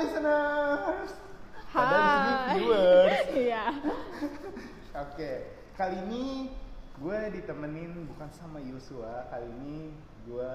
listeners. 0.00 1.10
Padahal 1.72 2.00
di 2.00 2.16
sini 2.16 2.32
Hai. 2.32 2.54
viewers. 2.56 3.24
Iya. 3.46 3.64
Oke, 4.96 5.30
kali 5.76 5.96
ini 6.08 6.24
gue 6.96 7.18
ditemenin 7.36 8.08
bukan 8.08 8.30
sama 8.32 8.58
Yusua, 8.64 9.28
kali 9.28 9.44
ini 9.60 9.92
gue 10.24 10.52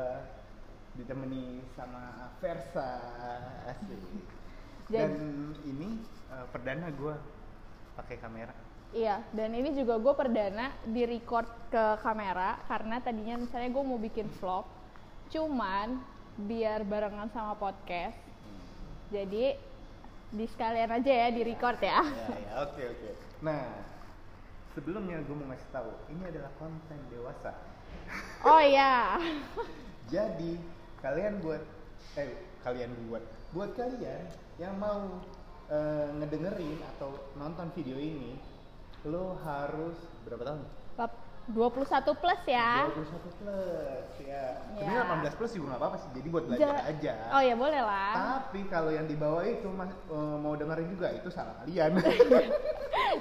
ditemani 0.98 1.62
sama 1.78 2.34
Versa 2.42 2.90
asik. 3.70 4.26
Dan 4.90 5.14
ini 5.64 6.02
eh, 6.34 6.46
perdana 6.50 6.90
gue 6.90 7.16
pakai 7.96 8.18
kamera. 8.18 8.56
Iya, 8.92 9.24
dan 9.32 9.56
ini 9.56 9.72
juga 9.72 9.96
gue 10.02 10.12
perdana 10.12 10.76
di 10.84 11.08
record 11.08 11.48
ke 11.72 11.96
kamera 12.04 12.60
karena 12.68 13.00
tadinya 13.00 13.40
misalnya 13.40 13.72
gue 13.72 13.84
mau 13.88 13.96
bikin 13.96 14.28
vlog, 14.42 14.68
cuman 15.32 15.96
biar 16.36 16.84
barengan 16.84 17.32
sama 17.32 17.56
podcast. 17.56 18.31
Jadi 19.12 19.46
di 20.32 20.46
sekalian 20.48 20.88
aja 20.88 21.12
ya 21.12 21.28
di 21.36 21.44
record 21.44 21.84
ya. 21.84 22.00
Ya, 22.00 22.28
ya, 22.32 22.52
oke 22.64 22.82
oke. 22.88 23.10
Nah, 23.44 23.64
sebelumnya 24.72 25.20
gue 25.28 25.36
mau 25.36 25.52
ngasih 25.52 25.70
tahu, 25.76 25.92
ini 26.16 26.24
adalah 26.32 26.52
konten 26.56 27.00
dewasa. 27.12 27.52
Oh 28.48 28.64
iya. 28.64 29.20
Jadi 30.14 30.56
kalian 31.04 31.44
buat 31.44 31.60
eh 32.16 32.32
kalian 32.64 32.92
buat 33.08 33.24
buat 33.52 33.76
kalian 33.76 34.24
yang 34.56 34.80
mau 34.80 35.20
eh, 35.68 36.08
ngedengerin 36.24 36.80
atau 36.96 37.12
nonton 37.36 37.68
video 37.76 38.00
ini 38.00 38.40
lo 39.08 39.36
harus 39.44 39.98
berapa 40.24 40.44
tahun? 40.46 40.62
21 41.52 41.84
plus 42.16 42.42
ya. 42.46 42.88
21 42.88 43.38
plus 43.38 44.10
ya. 44.22 44.44
Ya. 44.72 44.80
Sebenarnya 44.80 45.04
18 45.28 45.38
plus 45.38 45.52
juga 45.54 45.66
nggak 45.70 45.80
apa-apa 45.80 45.98
sih. 46.00 46.10
Jadi 46.14 46.28
buat 46.28 46.44
belajar 46.48 46.68
Ja- 46.72 46.86
aja. 46.88 47.14
Oh 47.32 47.42
ya 47.42 47.56
boleh 47.56 47.82
lah. 47.82 48.14
Tapi 48.42 48.60
kalau 48.68 48.90
yang 48.90 49.06
di 49.06 49.14
bawah 49.14 49.44
itu 49.44 49.68
mas, 49.68 49.92
eh, 49.92 50.36
mau 50.40 50.56
dengerin 50.56 50.88
juga 50.90 51.08
itu 51.12 51.28
salah 51.28 51.56
kalian. 51.60 51.92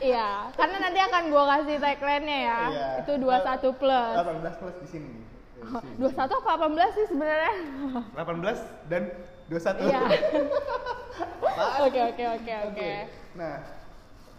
Iya, 0.01 0.55
karena 0.55 0.77
nanti 0.81 1.03
akan 1.03 1.23
gue 1.29 1.45
kasih 1.51 1.77
tagline-nya 1.77 2.39
ya. 2.41 2.61
Iya. 2.71 2.89
Itu 3.03 3.13
21 3.19 3.75
plus. 3.75 4.15
18 4.17 4.61
plus 4.63 4.77
di 4.79 4.89
sini 4.89 5.09
nih. 5.11 5.27
Eh, 5.61 5.67
Oh, 5.67 5.83
sini, 5.83 6.09
21 6.09 6.31
apa 6.31 6.51
18 6.57 6.95
sih 6.95 7.07
sebenarnya? 7.11 7.53
sini. 7.59 8.03
18 8.17 8.59
dan 8.87 9.03
21. 9.51 9.83
Iya. 9.83 10.01
Oke 11.85 12.01
oke 12.07 12.25
oke 12.31 12.53
oke. 12.65 12.91
Nah, 13.35 13.55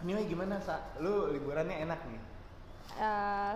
anyway 0.00 0.24
gimana 0.24 0.58
sa? 0.58 0.82
Lu 0.98 1.30
liburannya 1.30 1.84
enak 1.84 2.00
nih? 2.02 2.20
Eh, 2.98 3.52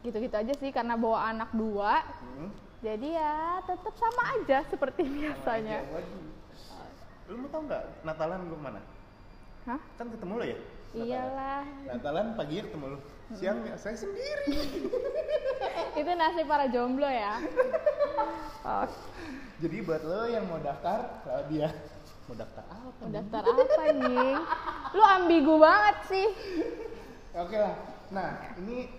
gitu-gitu 0.00 0.36
aja 0.36 0.52
sih 0.56 0.70
karena 0.72 0.96
bawa 0.96 1.32
anak 1.32 1.50
dua. 1.52 2.00
Hmm? 2.02 2.50
Jadi 2.80 3.12
ya 3.12 3.60
tetap 3.68 3.94
sama 4.00 4.22
aja 4.40 4.58
seperti 4.68 5.02
biasanya. 5.20 5.84
Lu 7.28 7.46
mau 7.46 7.48
tau 7.52 7.62
nggak 7.62 7.82
Natalan 8.02 8.40
gue 8.48 8.58
mana? 8.58 8.80
Hah? 9.68 9.80
Kan 10.00 10.08
ketemu 10.08 10.32
lo 10.40 10.44
ya? 10.44 10.58
Natalan. 10.58 11.06
Iyalah. 11.06 11.62
Natalan 11.92 12.26
paginya 12.34 12.62
ketemu 12.66 12.86
lu. 12.96 12.98
Siang 13.38 13.62
saya 13.78 13.94
sendiri. 13.94 14.58
Itu 16.00 16.10
nasib 16.18 16.50
para 16.50 16.66
jomblo 16.66 17.06
ya. 17.06 17.38
Oh, 18.66 18.86
Jadi 19.62 19.76
buat 19.86 20.02
lo 20.02 20.26
yang 20.26 20.48
mau 20.50 20.58
daftar, 20.58 21.22
kalau 21.22 21.44
dia 21.46 21.70
mau 22.26 22.34
daftar 22.34 22.64
apa? 22.64 22.88
mau 23.04 23.10
daftar 23.12 23.42
apa 23.44 23.82
nih? 23.92 24.34
Lu 24.96 25.02
ambigu 25.04 25.54
banget 25.62 25.96
sih. 26.10 26.26
Oke 27.38 27.54
lah. 27.54 27.76
Nah, 28.10 28.56
ini 28.58 28.90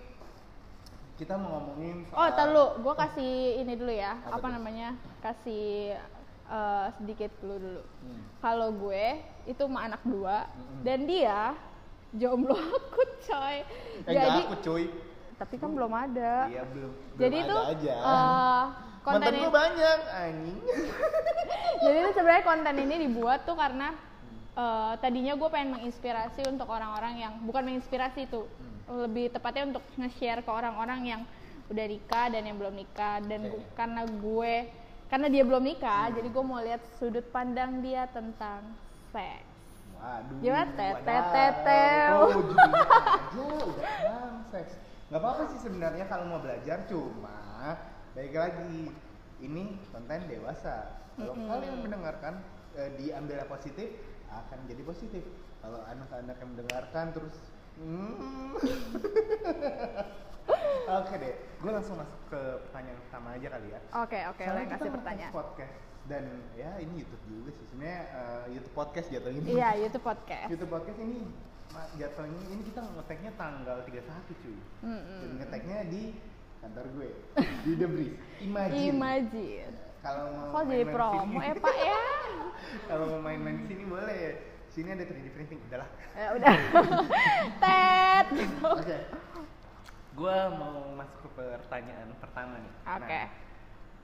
kita 1.22 1.34
mau 1.34 1.50
ngomongin 1.56 2.02
Oh, 2.10 2.18
soal 2.18 2.30
tar 2.32 2.46
lu, 2.48 2.64
gue 2.78 2.94
kasih 2.98 3.32
ini 3.58 3.72
dulu 3.72 3.92
ya. 3.92 4.18
Apa 4.22 4.36
Apa, 4.36 4.46
namanya? 4.50 4.88
Kasih 5.20 5.94
eh, 6.48 6.86
sedikit 6.98 7.30
dulu 7.38 7.56
dulu. 7.56 7.82
Hmm. 8.02 8.20
Kalau 8.38 8.68
gue 8.72 9.04
itu 9.44 9.62
sama 9.62 9.86
anak 9.86 10.02
dua 10.02 10.46
Mm-mm. 10.48 10.82
dan 10.82 10.98
dia 11.04 11.54
jomblo 12.12 12.58
akut 12.58 13.10
coy. 13.22 13.56
Eh, 14.02 14.10
Jadi 14.10 14.40
aku 14.42 14.56
cuy. 14.60 14.84
tapi 15.32 15.54
kan 15.56 15.70
belum 15.70 15.90
ada. 15.90 16.46
Iya 16.46 16.62
belum. 16.64 16.92
Jadi 17.16 17.36
belum 17.36 17.46
itu 17.46 17.56
ada 17.56 17.72
aja. 17.72 17.94
eh, 17.94 18.64
konten 19.00 19.18
Mantan 19.22 19.40
gue 19.40 19.50
banyak 19.52 19.98
anjing. 20.12 20.58
jadi 21.84 21.96
itu 21.98 22.10
sebenarnya 22.12 22.44
konten 22.44 22.74
ini 22.76 22.94
dibuat 23.02 23.42
tuh 23.42 23.54
karena 23.54 23.88
eh, 24.54 24.92
tadinya 24.98 25.34
gue 25.34 25.48
pengen 25.48 25.70
menginspirasi 25.74 26.46
untuk 26.46 26.66
orang-orang 26.66 27.14
yang 27.16 27.32
bukan 27.42 27.62
menginspirasi 27.64 28.26
tuh 28.26 28.46
Hmm. 28.52 28.71
Lebih 28.94 29.28
tepatnya 29.28 29.68
untuk 29.68 29.84
nge-share 29.94 30.40
ke 30.40 30.50
orang-orang 30.50 31.00
yang 31.06 31.22
udah 31.66 31.86
nikah 31.86 32.26
dan 32.28 32.42
yang 32.42 32.56
belum 32.56 32.74
nikah 32.74 33.22
dan 33.22 33.48
gu- 33.48 33.56
Oke. 33.58 33.72
karena 33.72 34.02
gue 34.04 34.54
karena 35.06 35.26
dia 35.28 35.42
belum 35.42 35.62
nikah 35.62 36.04
Hmm. 36.06 36.14
jadi 36.14 36.28
gue 36.28 36.44
mau 36.44 36.60
lihat 36.60 36.82
sudut 36.96 37.24
pandang 37.28 37.80
dia 37.80 38.04
tentang 38.06 38.60
seks 39.08 39.48
Waduh. 39.94 40.36
Gimana? 40.40 40.66
Tet, 40.72 40.94
wadaw. 40.98 41.06
tet, 41.06 41.24
tet, 41.30 41.54
tet. 41.62 42.10
Oh, 42.10 42.30
udah 43.70 43.94
bang 44.02 44.34
seks. 44.50 44.72
Gak 45.06 45.20
apa-apa 45.20 45.42
sih 45.46 45.60
sebenarnya 45.60 46.04
kalau 46.06 46.26
mau 46.26 46.40
belajar 46.40 46.82
cuma 46.86 47.78
baik 48.12 48.34
lagi 48.34 48.90
ini 49.38 49.62
konten 49.88 50.26
dewasa. 50.26 50.90
Kalau 51.14 51.38
Mm-mm. 51.38 51.46
kalian 51.46 51.76
mendengarkan 51.78 52.34
eh, 52.74 52.90
diambil 52.96 53.46
positif 53.46 53.94
akan 54.26 54.58
jadi 54.66 54.82
positif. 54.82 55.22
Kalau 55.60 55.78
anak-anak 55.84 56.34
yang 56.34 56.50
mendengarkan 56.50 57.06
terus 57.12 57.36
hmm. 57.82 58.54
Oke 60.92 61.14
deh, 61.16 61.32
gue 61.56 61.70
langsung 61.70 61.96
masuk 61.96 62.18
ke 62.28 62.40
pertanyaan 62.66 62.98
pertama 63.00 63.28
aja 63.32 63.48
kali 63.48 63.68
ya. 63.70 63.80
oke 63.94 64.18
oke 64.28 64.42
Soalnya 64.42 64.58
lo 64.58 64.66
kita 64.66 64.76
kasih 64.76 64.90
pertanyaan 64.92 65.32
podcast 65.32 65.74
dan 66.02 66.24
ya 66.52 66.70
ini 66.76 66.94
YouTube 66.98 67.24
juga 67.24 67.50
sih 67.52 67.64
sebenarnya 67.64 68.00
eh, 68.10 68.44
YouTube 68.50 68.74
podcast 68.74 69.06
jatuhnya. 69.08 69.40
iya 69.46 69.68
YouTube 69.78 70.02
podcast 70.02 70.48
YouTube 70.50 70.68
podcast 70.68 70.98
ini 70.98 71.18
ma- 71.70 71.90
jatuhnya 71.94 72.42
ini 72.44 72.62
kita 72.62 72.80
ngeteknya 72.82 73.30
tanggal 73.36 73.76
31 73.86 74.02
cuy. 74.36 74.56
Mm-mm. 74.82 75.18
Dan 75.22 75.30
ngeteknya 75.38 75.78
di 75.86 76.02
kantor 76.58 76.86
gue 76.92 77.08
di 77.62 77.72
The 77.72 77.86
Breeze. 77.88 78.16
Imagine. 78.40 78.82
Imagine 78.88 79.72
Kalau 80.00 80.24
mau 80.28 80.50
kok 80.52 80.62
jadi 80.66 80.82
main-main 80.82 80.92
promo 80.92 81.22
sini- 81.32 81.46
ya 81.46 81.54
pak 81.56 81.76
ya 81.78 82.02
Kalau 82.90 83.04
mau 83.08 83.20
main-main 83.22 83.56
di 83.56 83.66
sini 83.66 83.84
boleh. 83.84 84.51
Sini 84.72 84.88
ada 84.88 85.04
3D 85.04 85.28
printing. 85.30 85.60
Udahlah. 85.62 85.88
ya 86.12 86.26
udah 86.32 86.52
tet 87.62 88.26
Oke. 88.62 88.98
Gua 90.12 90.36
mau 90.50 90.76
masuk 90.94 91.30
ke 91.30 91.44
pertanyaan 91.58 92.08
pertama 92.16 92.56
nih. 92.56 92.74
Oke. 92.86 93.20
Nah, 93.20 93.28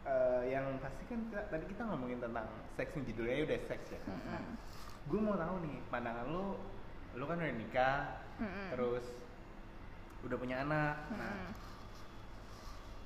eh, 0.05 0.43
yang 0.51 0.77
pasti 0.79 1.03
kan 1.05 1.21
kita- 1.27 1.47
tadi 1.49 1.65
kita 1.67 1.83
ngomongin 1.85 2.19
tentang 2.19 2.49
seks 2.75 2.93
nih 2.95 3.05
judulnya 3.07 3.45
udah 3.45 3.59
seks 3.67 3.87
ya. 3.91 4.01
Nah, 4.07 4.45
gue 5.05 5.21
mau 5.21 5.37
tahu 5.37 5.57
nih 5.63 5.77
pandangan 5.89 6.27
lu, 6.27 6.57
lu 7.13 7.25
kan 7.25 7.37
udah 7.37 7.55
nikah, 7.55 7.99
Mm-mm. 8.39 8.67
terus 8.73 9.05
udah 10.23 10.37
punya 10.37 10.57
anak. 10.63 10.97
Nah, 11.11 11.33
Mm-mm. 11.35 11.53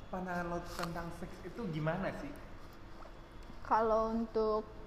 pandangan 0.09 0.47
lo 0.47 0.59
tentang 0.73 1.07
seks 1.17 1.37
itu 1.43 1.63
gimana 1.71 2.11
sih? 2.19 2.31
kalau 3.63 4.11
untuk 4.13 4.67
Hmm. 4.67 4.82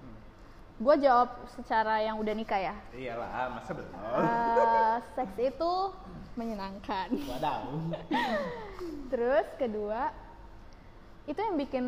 Gue 0.76 0.94
jawab 1.00 1.28
secara 1.50 1.98
yang 1.98 2.16
udah 2.16 2.32
nikah 2.32 2.60
ya 2.62 2.74
Iyalah, 2.92 3.48
masa 3.50 3.72
belum? 3.72 3.88
Eh, 3.96 4.96
seks 5.14 5.36
itu 5.38 5.72
menyenangkan 6.34 7.08
Wadaw. 7.16 7.64
terus 9.12 9.46
kedua 9.56 10.12
itu 11.24 11.38
yang 11.38 11.56
bikin 11.56 11.86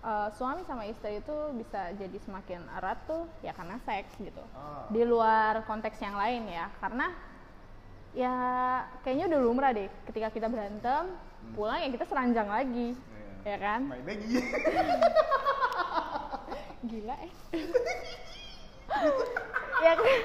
eh, 0.00 0.28
suami 0.32 0.64
sama 0.64 0.84
istri 0.84 1.20
itu 1.20 1.36
bisa 1.54 1.92
jadi 1.92 2.16
semakin 2.18 2.64
erat 2.72 2.96
tuh 3.04 3.28
ya 3.40 3.52
karena 3.52 3.76
seks 3.82 4.16
gitu 4.16 4.40
Oh. 4.56 4.88
di 4.88 5.04
luar 5.04 5.60
konteks 5.64 6.00
yang 6.00 6.16
lain 6.16 6.48
ya 6.48 6.72
karena 6.78 7.12
ya 8.16 8.32
kayaknya 9.04 9.28
udah 9.28 9.40
lumrah 9.40 9.70
deh 9.70 9.92
ketika 10.08 10.32
kita 10.32 10.48
berantem 10.48 11.12
pulang 11.52 11.84
ya 11.84 11.92
kita 11.92 12.08
seranjang 12.08 12.48
lagi 12.48 12.96
Iya. 13.44 13.44
ya 13.44 13.56
kan 13.60 13.80
Main 13.86 14.02
lagi. 14.02 14.26
gila 16.82 17.16
eh 17.16 17.32
ya 19.78 19.92
kan 19.94 20.20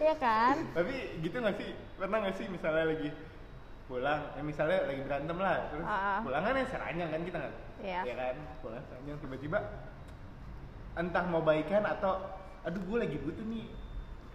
ya 0.00 0.14
kan 0.16 0.54
Tapi 0.72 0.94
gitu 1.20 1.36
gak 1.38 1.56
sih? 1.56 1.70
Pernah 1.94 2.18
gak 2.22 2.36
sih 2.36 2.46
misalnya 2.48 2.84
lagi 2.88 3.08
pulang, 3.84 4.32
ya 4.32 4.42
misalnya 4.42 4.88
lagi 4.88 5.02
berantem 5.04 5.36
lah, 5.36 5.68
terus 5.68 5.84
Ah. 5.84 6.18
pulang 6.24 6.40
kan 6.40 6.56
ya 6.56 6.66
seranjang 6.66 7.08
kan 7.10 7.20
kita 7.22 7.38
kan? 7.38 7.52
Iya. 7.78 8.00
Ya 8.02 8.14
kan? 8.16 8.34
Pulang 8.58 8.82
seranjang 8.82 9.16
tiba-tiba 9.20 9.58
entah 10.94 11.24
mau 11.26 11.40
baikan 11.40 11.84
atau 11.84 12.16
aduh 12.62 12.80
gue 12.80 12.98
lagi 12.98 13.16
butuh 13.18 13.44
nih 13.44 13.66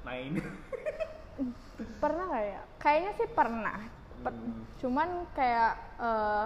main. 0.01 0.33
pernah 2.03 2.23
nggak 2.27 2.45
ya 2.45 2.61
kayaknya 2.77 3.11
sih 3.15 3.27
pernah 3.29 3.79
Per- 4.19 4.35
Hmm. 4.35 4.67
cuman 4.75 5.09
kayak 5.31 5.71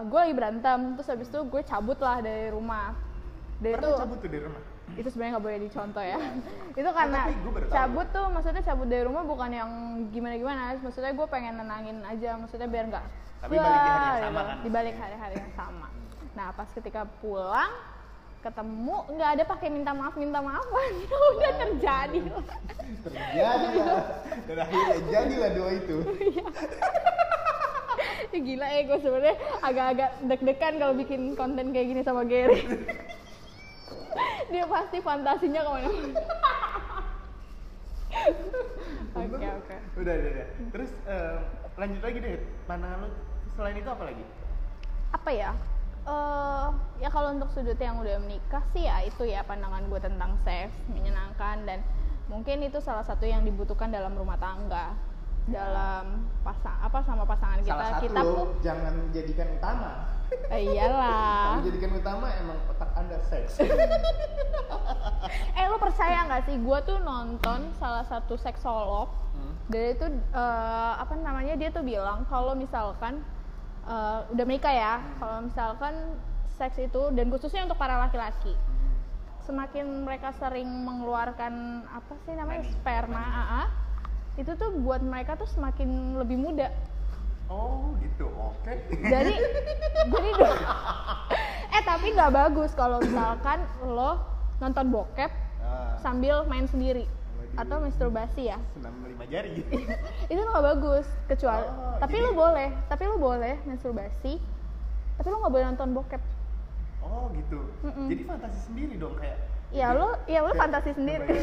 gue 0.05 0.19
lagi 0.19 0.35
berantem 0.37 0.79
terus 0.93 1.09
habis 1.09 1.25
itu 1.25 1.39
gue 1.43 1.61
cabut 1.63 1.97
lah 1.97 2.21
dari 2.21 2.53
rumah 2.53 2.93
dari 3.63 3.73
Pernah 3.73 3.87
itu 3.87 3.97
cabut 3.97 4.17
tuh 4.17 4.27
dari 4.27 4.43
rumah. 4.43 4.61
itu 4.93 5.07
sebenarnya 5.07 5.31
nggak 5.31 5.45
boleh 5.45 5.59
dicontoh 5.63 6.03
ya. 6.03 6.19
Itu 6.79 6.89
karena 6.91 7.19
tahu. 7.25 7.71
cabut 7.71 8.07
tuh 8.09 8.25
maksudnya 8.27 8.61
cabut 8.61 8.85
dari 8.85 9.03
rumah 9.03 9.23
bukan 9.23 9.49
yang 9.49 9.69
gimana 10.09 10.35
gimana 10.35 10.61
maksudnya 10.77 11.11
gue 11.11 11.27
pengen 11.27 11.53
nenangin 11.55 11.97
aja 12.03 12.35
maksudnya 12.35 12.67
biar 12.67 12.85
nggak 12.87 13.05
Tapi 13.41 13.53
balik 13.55 13.73
hari 13.73 13.89
yang 13.89 14.21
sama 14.21 14.29
gitu. 14.35 14.43
kan? 14.43 14.57
Di 14.59 14.69
balik 14.69 14.95
hari-hari 14.95 15.35
yang 15.37 15.53
sama. 15.53 15.87
Nah 16.33 16.47
pas 16.51 16.69
ketika 16.69 17.01
pulang 17.17 17.71
ketemu 18.39 18.95
nggak 19.09 19.29
ada 19.31 19.43
pakai 19.47 19.67
minta 19.69 19.91
maaf 19.91 20.13
minta 20.13 20.39
maafan 20.39 20.91
udah 21.33 21.51
terjadi 21.57 22.19
terjadi 23.01 23.67
lah. 23.79 24.03
Dan 24.43 24.57
akhirnya 24.59 24.97
jadilah 25.09 25.49
dua 25.53 25.69
itu. 25.73 25.97
Ya 28.25 28.39
gila 28.39 28.65
ya 28.67 28.81
gue 28.83 28.97
sebenarnya 28.97 29.35
agak-agak 29.61 30.09
deg-degan 30.25 30.73
kalau 30.75 30.93
bikin 30.95 31.37
konten 31.37 31.69
kayak 31.69 31.85
gini 31.87 32.01
sama 32.01 32.25
Gary 32.25 32.65
dia 34.51 34.65
pasti 34.67 34.97
fantasinya 35.01 35.61
ke 35.65 35.69
mana-mana. 35.69 36.21
Oke 39.13 39.47
oke. 39.47 39.75
Udah 39.99 40.13
udah, 40.13 40.31
udah. 40.33 40.47
terus 40.73 40.91
eh, 41.05 41.37
lanjut 41.77 42.01
lagi 42.01 42.17
deh. 42.21 42.41
Pandangan 42.69 42.97
lu 43.05 43.09
selain 43.57 43.77
itu 43.77 43.89
apa 43.89 44.03
lagi? 44.05 44.25
Apa 45.13 45.29
ya? 45.33 45.51
Eh 46.03 46.67
ya 46.99 47.09
kalau 47.09 47.33
untuk 47.33 47.49
sudut 47.53 47.79
yang 47.79 48.01
udah 48.01 48.19
menikah 48.19 48.63
sih 48.75 48.85
ya 48.85 49.05
itu 49.07 49.23
ya 49.23 49.41
pandangan 49.47 49.87
gue 49.87 49.99
tentang 50.03 50.35
seks 50.43 50.75
menyenangkan 50.91 51.63
dan 51.63 51.79
mungkin 52.27 52.59
itu 52.63 52.79
salah 52.83 53.07
satu 53.07 53.23
yang 53.23 53.41
dibutuhkan 53.47 53.89
dalam 53.89 54.13
rumah 54.13 54.37
tangga. 54.37 54.93
Dalam 55.43 56.23
pasang 56.39 56.79
apa 56.79 57.03
sama 57.03 57.27
pasangan 57.27 57.59
kita. 57.59 57.75
Salah 57.75 57.87
satu 57.99 58.03
kita 58.07 58.21
tuh 58.23 58.47
jangan 58.63 58.93
jadikan 59.11 59.47
utama 59.59 60.12
eh, 60.49 60.61
iyalah. 60.69 61.57
Kalau 61.57 61.65
jadikan 61.65 61.91
utama 61.93 62.25
emang 62.37 62.57
otak 62.67 62.89
anda 62.93 63.17
seks. 63.23 63.59
Eh 65.53 65.65
lu 65.65 65.77
percaya 65.79 66.27
nggak 66.27 66.43
sih? 66.45 66.55
Gue 66.59 66.79
tuh 66.83 66.99
nonton 66.99 67.71
salah 67.77 68.03
satu 68.03 68.35
seksolog 68.35 69.09
Hmm. 69.33 69.57
dan 69.65 69.97
itu 69.97 70.05
eh, 70.29 70.93
apa 70.93 71.17
namanya? 71.17 71.57
Dia 71.57 71.73
tuh 71.73 71.81
bilang 71.81 72.21
kalau 72.29 72.53
misalkan 72.53 73.25
eh, 73.83 74.19
udah 74.29 74.45
menikah 74.45 74.69
ya. 74.69 74.93
Kalau 75.17 75.41
misalkan 75.41 75.93
seks 76.53 76.77
itu 76.77 77.09
dan 77.11 77.33
khususnya 77.33 77.65
untuk 77.65 77.79
para 77.79 77.97
laki-laki. 77.97 78.53
Semakin 79.43 80.05
mereka 80.05 80.31
sering 80.37 80.69
mengeluarkan 80.69 81.53
apa 81.89 82.13
sih 82.23 82.37
namanya? 82.37 82.61
Sperma. 82.69 83.19
AA, 83.19 83.63
itu 84.37 84.51
tuh 84.53 84.69
buat 84.79 85.01
mereka 85.01 85.33
tuh 85.33 85.49
semakin 85.49 86.15
lebih 86.15 86.37
muda 86.37 86.69
oh 87.47 87.95
gitu. 87.97 88.27
Oke. 88.29 88.73
Jadi 89.01 89.33
jadi 90.13 90.29
eh 91.69 91.83
tapi 91.83 92.07
nggak 92.11 92.31
bagus 92.31 92.71
kalau 92.71 92.99
misalkan 92.99 93.59
lo 93.83 94.21
nonton 94.57 94.87
bokep 94.87 95.31
Ah, 95.59 95.95
sambil 95.97 96.43
main 96.43 96.63
sendiri 96.65 97.07
Waduh. 97.33 97.55
atau 97.57 97.75
masturbasi 97.79 98.41
ya. 98.45 98.59
Senam 98.73 98.93
lima 99.01 99.23
jari. 99.25 99.63
Itu 100.31 100.39
nggak 100.39 100.65
bagus 100.69 101.07
kecuali 101.25 101.63
Oh, 101.63 101.95
tapi 101.97 102.15
jadi- 102.15 102.25
lu 102.25 102.31
boleh 102.33 102.69
tapi 102.85 103.03
lu 103.05 103.15
boleh 103.17 103.55
masturbasi 103.63 104.37
tapi 105.13 105.27
lu 105.27 105.37
nggak 105.37 105.51
boleh 105.51 105.65
nonton 105.65 105.89
bokep. 105.93 106.21
Oh 107.01 107.27
gitu. 107.33 107.59
Mm-mm. 107.81 108.07
jadi 108.07 108.21
fantasi 108.23 108.59
sendiri 108.61 108.95
dong 108.95 109.15
kayak 109.15 109.39
ya 109.71 109.91
lu 109.91 110.07
ya 110.25 110.39
lu 110.39 110.51
kayak 110.51 110.61
fantasi 110.61 110.91
sendiri. 110.93 111.39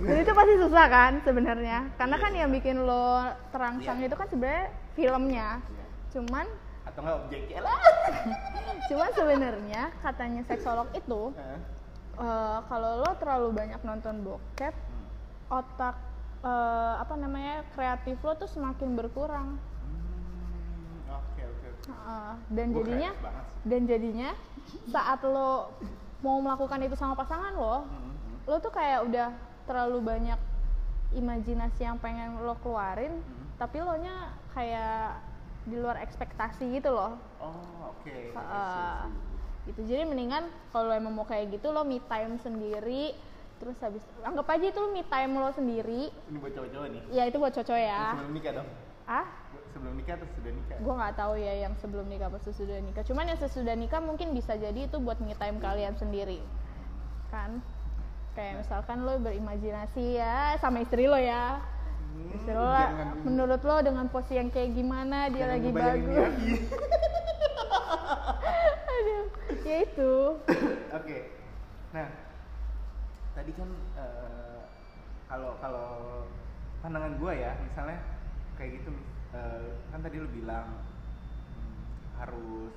Dan 0.00 0.16
itu 0.22 0.32
pasti 0.32 0.54
susah 0.56 0.86
kan 0.88 1.12
sebenarnya. 1.22 1.78
Karena 1.98 2.16
kan 2.16 2.32
yang 2.32 2.50
bikin 2.50 2.80
lo 2.82 3.28
terangsang 3.52 3.98
Iya. 4.00 4.06
itu 4.08 4.16
kan 4.16 4.28
sebenarnya 4.30 4.66
filmnya. 4.94 5.48
Cuman 6.14 6.46
atau 6.80 7.00
nggak 7.06 7.16
objeknya 7.28 7.60
lah 7.62 7.76
cuman 8.90 9.10
sebenarnya 9.14 9.82
katanya 10.00 10.42
seksolog 10.48 10.88
itu 10.96 11.30
eh, 12.18 12.58
kalau 12.66 13.04
lo 13.04 13.12
terlalu 13.20 13.48
banyak 13.52 13.78
nonton 13.84 14.24
bokep 14.26 14.74
otak 15.52 15.94
eh, 16.42 16.94
apa 16.98 17.14
namanya 17.14 17.62
kreatif 17.76 18.16
lo 18.24 18.32
tuh 18.34 18.50
semakin 18.50 18.96
berkurang. 18.98 19.60
Hmm. 19.60 21.20
Heeh, 21.90 22.32
dan 22.50 22.66
Gua 22.70 22.76
jadinya 22.82 23.10
dan 23.66 23.82
jadinya 23.86 24.30
saat 24.90 25.20
lo 25.22 25.74
mau 26.20 26.38
melakukan 26.42 26.80
itu 26.84 26.96
sama 26.96 27.14
pasangan 27.14 27.54
lo 27.54 27.76
Hmm, 27.84 27.92
hmm. 27.92 28.09
Lo 28.46 28.56
tuh 28.58 28.72
kayak 28.72 29.04
udah 29.04 29.28
terlalu 29.64 29.98
banyak 30.00 30.40
imajinasi 31.10 31.82
yang 31.82 31.98
pengen 31.98 32.38
lo 32.40 32.54
keluarin 32.62 33.18
Hmm. 33.20 33.46
tapi 33.58 33.82
lo 33.82 33.94
nya 33.98 34.30
kayak 34.54 35.20
di 35.68 35.76
luar 35.76 36.00
ekspektasi 36.00 36.80
gitu 36.80 36.90
loh. 36.90 37.20
Oh 37.36 37.92
oke. 37.92 38.08
Heeh. 38.08 38.96
see. 39.04 39.68
gitu. 39.70 39.80
Jadi 39.84 40.02
mendingan 40.08 40.48
kalau 40.72 40.88
emang 40.90 41.12
mau 41.12 41.28
kayak 41.28 41.52
gitu 41.52 41.68
lo 41.68 41.84
me 41.84 42.00
time 42.00 42.40
sendiri 42.40 43.12
terus 43.60 43.76
habis 43.84 44.00
anggap 44.24 44.48
aja 44.56 44.72
itu 44.72 44.82
me 44.88 45.04
time 45.04 45.36
lo 45.36 45.52
sendiri. 45.52 46.08
Ini 46.08 46.36
buat 46.40 46.52
cowok-cowok 46.56 46.88
nih? 46.88 47.02
Ya 47.12 47.22
itu 47.28 47.36
buat 47.36 47.52
cocok 47.52 47.76
ya. 47.76 48.16
Sebelum 48.16 48.32
nikah 48.32 48.52
dong? 48.56 48.68
Ah 49.04 49.26
sebelum 49.70 49.94
nikah 49.94 50.18
atau 50.18 50.26
sudah 50.34 50.52
nikah? 50.56 50.76
Gue 50.80 50.94
nggak 50.96 51.14
tahu 51.14 51.34
ya 51.38 51.54
yang 51.62 51.74
sebelum 51.78 52.06
nikah 52.08 52.26
apa 52.26 52.38
sesudah 52.42 52.78
nikah. 52.82 53.04
Cuman 53.06 53.24
yang 53.28 53.38
sesudah 53.38 53.74
nikah 53.76 54.00
mungkin 54.02 54.32
bisa 54.34 54.56
jadi 54.58 54.88
itu 54.88 54.96
buat 54.98 55.20
me 55.20 55.36
time 55.36 55.60
kalian 55.60 55.94
sendiri. 55.94 56.42
Kan 57.30 57.60
kayak 58.40 58.56
misalkan 58.58 59.04
lo 59.04 59.20
berimajinasi 59.20 60.16
ya 60.16 60.36
sama 60.56 60.80
istri 60.80 61.04
lo 61.04 61.20
ya 61.20 61.60
Hmm, 62.10 62.32
istri 62.32 62.50
lo 62.50 62.64
lah, 62.64 62.88
jangan- 62.88 63.20
menurut 63.22 63.60
lo 63.60 63.76
dengan 63.80 64.06
posisi 64.08 64.34
yang 64.34 64.48
kayak 64.48 64.72
gimana 64.72 65.28
dia 65.28 65.44
lagi 65.46 65.68
bagus 65.70 66.32
aduh 68.90 69.24
ya 69.62 69.76
itu 69.84 70.12
Oke. 70.98 71.18
Nah, 71.90 72.08
tadi 73.30 73.52
kan 73.52 73.68
eh, 73.94 74.60
kalau 75.26 75.54
kalau 75.60 75.90
pandangan 76.80 77.14
gua 77.16 77.30
ya, 77.30 77.52
misalnya 77.60 77.98
kayak 78.56 78.80
gitu, 78.80 78.90
eh, 79.30 79.70
kan 79.86 80.00
tadi 80.00 80.16
lu 80.16 80.26
bilang 80.32 80.82
hmm, 81.46 81.78
harus 82.16 82.74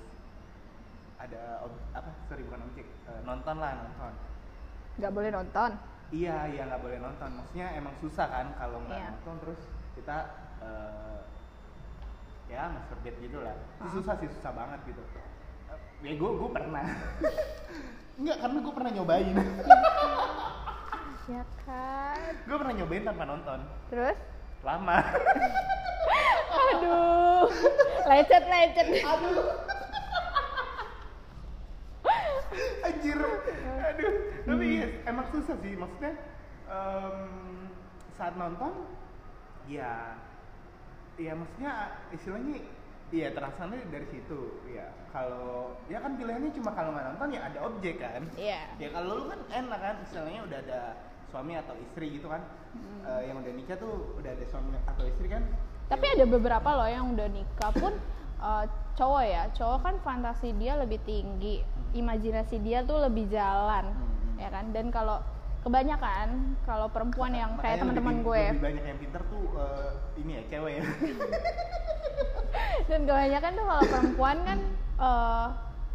ada 1.18 1.64
ob- 1.64 1.88
apa? 1.92 2.12
Sorry 2.28 2.44
bukan 2.44 2.68
objek, 2.68 2.86
eh, 2.86 3.22
nonton 3.24 3.56
lah 3.58 3.72
nonton. 3.80 4.14
Nggak 4.96 5.12
boleh 5.12 5.30
nonton 5.30 5.72
Iya, 6.10 6.46
iya 6.48 6.70
nggak 6.70 6.78
boleh 6.80 7.02
nonton. 7.02 7.30
Maksudnya 7.34 7.74
emang 7.74 7.98
susah 7.98 8.30
kan 8.30 8.54
kalau 8.54 8.86
nggak 8.86 8.96
Iya. 8.96 9.10
nonton 9.10 9.36
terus 9.42 9.62
kita 9.94 10.18
eh, 10.62 11.20
ya 12.48 12.70
masturbate 12.70 13.18
gitu 13.18 13.42
lah. 13.42 13.58
Itu 13.58 13.82
Ah. 13.82 13.92
susah 13.92 14.14
sih, 14.16 14.30
susah 14.30 14.54
banget 14.54 14.80
gitu. 14.86 15.02
Eh, 15.02 15.80
Ya 16.06 16.14
gue 16.14 16.32
gue 16.32 16.50
pernah. 16.52 16.86
Enggak, 18.22 18.38
karena 18.40 18.58
gue 18.62 18.74
pernah 18.78 18.92
nyobain. 18.94 19.36
ya 21.34 21.44
kan 21.66 22.20
gue 22.44 22.58
pernah 22.60 22.74
nyobain 22.76 23.04
tanpa 23.04 23.24
nonton. 23.26 23.60
terus 23.90 24.18
Lama. 24.62 24.98
aduh 26.64 27.50
lecet 28.06 28.44
lecet 28.46 28.88
Aduh. 29.02 29.73
Anjir. 33.04 33.20
Aduh. 33.20 34.14
Tapi 34.48 34.66
iya, 34.80 34.88
emang 35.04 35.28
susah 35.36 35.56
sih. 35.60 35.76
Maksudnya 35.76 36.14
em, 36.72 37.18
saat 38.16 38.34
nonton 38.40 38.72
ya 39.68 40.16
ya 41.20 41.34
maksudnya 41.36 42.00
istilahnya 42.16 42.64
iya 43.12 43.28
terasanya 43.36 43.84
dari 43.92 44.08
situ. 44.08 44.64
Ya 44.72 44.88
kalau 45.12 45.76
ya 45.92 46.00
kan 46.00 46.16
pilihannya 46.16 46.56
cuma 46.56 46.72
kalau 46.72 46.96
nggak 46.96 47.08
nonton 47.12 47.30
ya 47.36 47.42
ada 47.44 47.60
objek 47.68 48.00
kan. 48.00 48.24
Iya. 48.40 48.72
ya 48.80 48.90
kalau 48.96 49.20
lu 49.20 49.24
kan 49.28 49.40
enak 49.52 49.80
kan 49.84 49.96
istilahnya 50.08 50.42
udah 50.48 50.60
ada 50.64 50.82
suami 51.28 51.54
atau 51.60 51.76
istri 51.84 52.08
gitu 52.16 52.32
kan. 52.32 52.40
Hmm. 52.72 53.04
Eh, 53.04 53.22
yang 53.28 53.44
udah 53.44 53.52
nikah 53.52 53.76
tuh 53.76 54.16
udah 54.16 54.32
ada 54.32 54.46
suami 54.48 54.80
atau 54.88 55.04
istri 55.04 55.28
kan. 55.28 55.44
Tapi 55.92 56.06
ada 56.08 56.24
beberapa 56.24 56.70
loh 56.72 56.88
yang 56.88 57.12
udah 57.12 57.28
nikah 57.28 57.72
pun 57.76 57.94
eh, 58.40 58.66
cowok 58.96 59.24
ya, 59.28 59.44
cowok 59.52 59.80
kan 59.84 59.96
fantasi 60.06 60.56
dia 60.56 60.78
lebih 60.78 61.02
tinggi, 61.04 61.66
imajinasi 61.94 62.60
dia 62.60 62.82
tuh 62.82 63.00
lebih 63.00 63.28
jalan, 63.28 63.90
Hmm. 63.90 64.36
ya 64.36 64.50
kan? 64.50 64.70
Dan 64.70 64.90
kalau 64.90 65.18
kebanyakan 65.62 66.54
kalau 66.62 66.88
perempuan 66.88 67.32
yang 67.32 67.56
kayak 67.56 67.80
teman-teman 67.80 68.20
gue, 68.20 68.42
lebih 68.52 68.62
banyak 68.62 68.84
yang 68.84 69.00
pinter 69.00 69.22
tuh 69.26 69.44
eh, 69.56 69.90
ini 70.20 70.32
ya 70.34 70.42
cewek 70.50 70.72
ya 70.76 70.84
dan 72.84 73.00
kebanyakan 73.04 73.52
tuh 73.54 73.66
kalau 73.66 73.84
perempuan 73.88 74.38
kan 74.44 74.60
eh, 75.00 75.46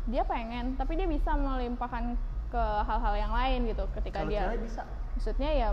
dia 0.08 0.22
pengen, 0.24 0.64
tapi 0.74 0.96
dia 0.96 1.04
bisa 1.04 1.36
melimpahkan 1.36 2.16
ke 2.48 2.62
hal-hal 2.80 3.14
yang 3.14 3.30
lain 3.30 3.58
gitu 3.68 3.84
ketika 3.92 4.24
kalau 4.24 4.32
dia 4.32 4.56
bisa 4.56 4.80
maksudnya 5.12 5.50
ya 5.52 5.68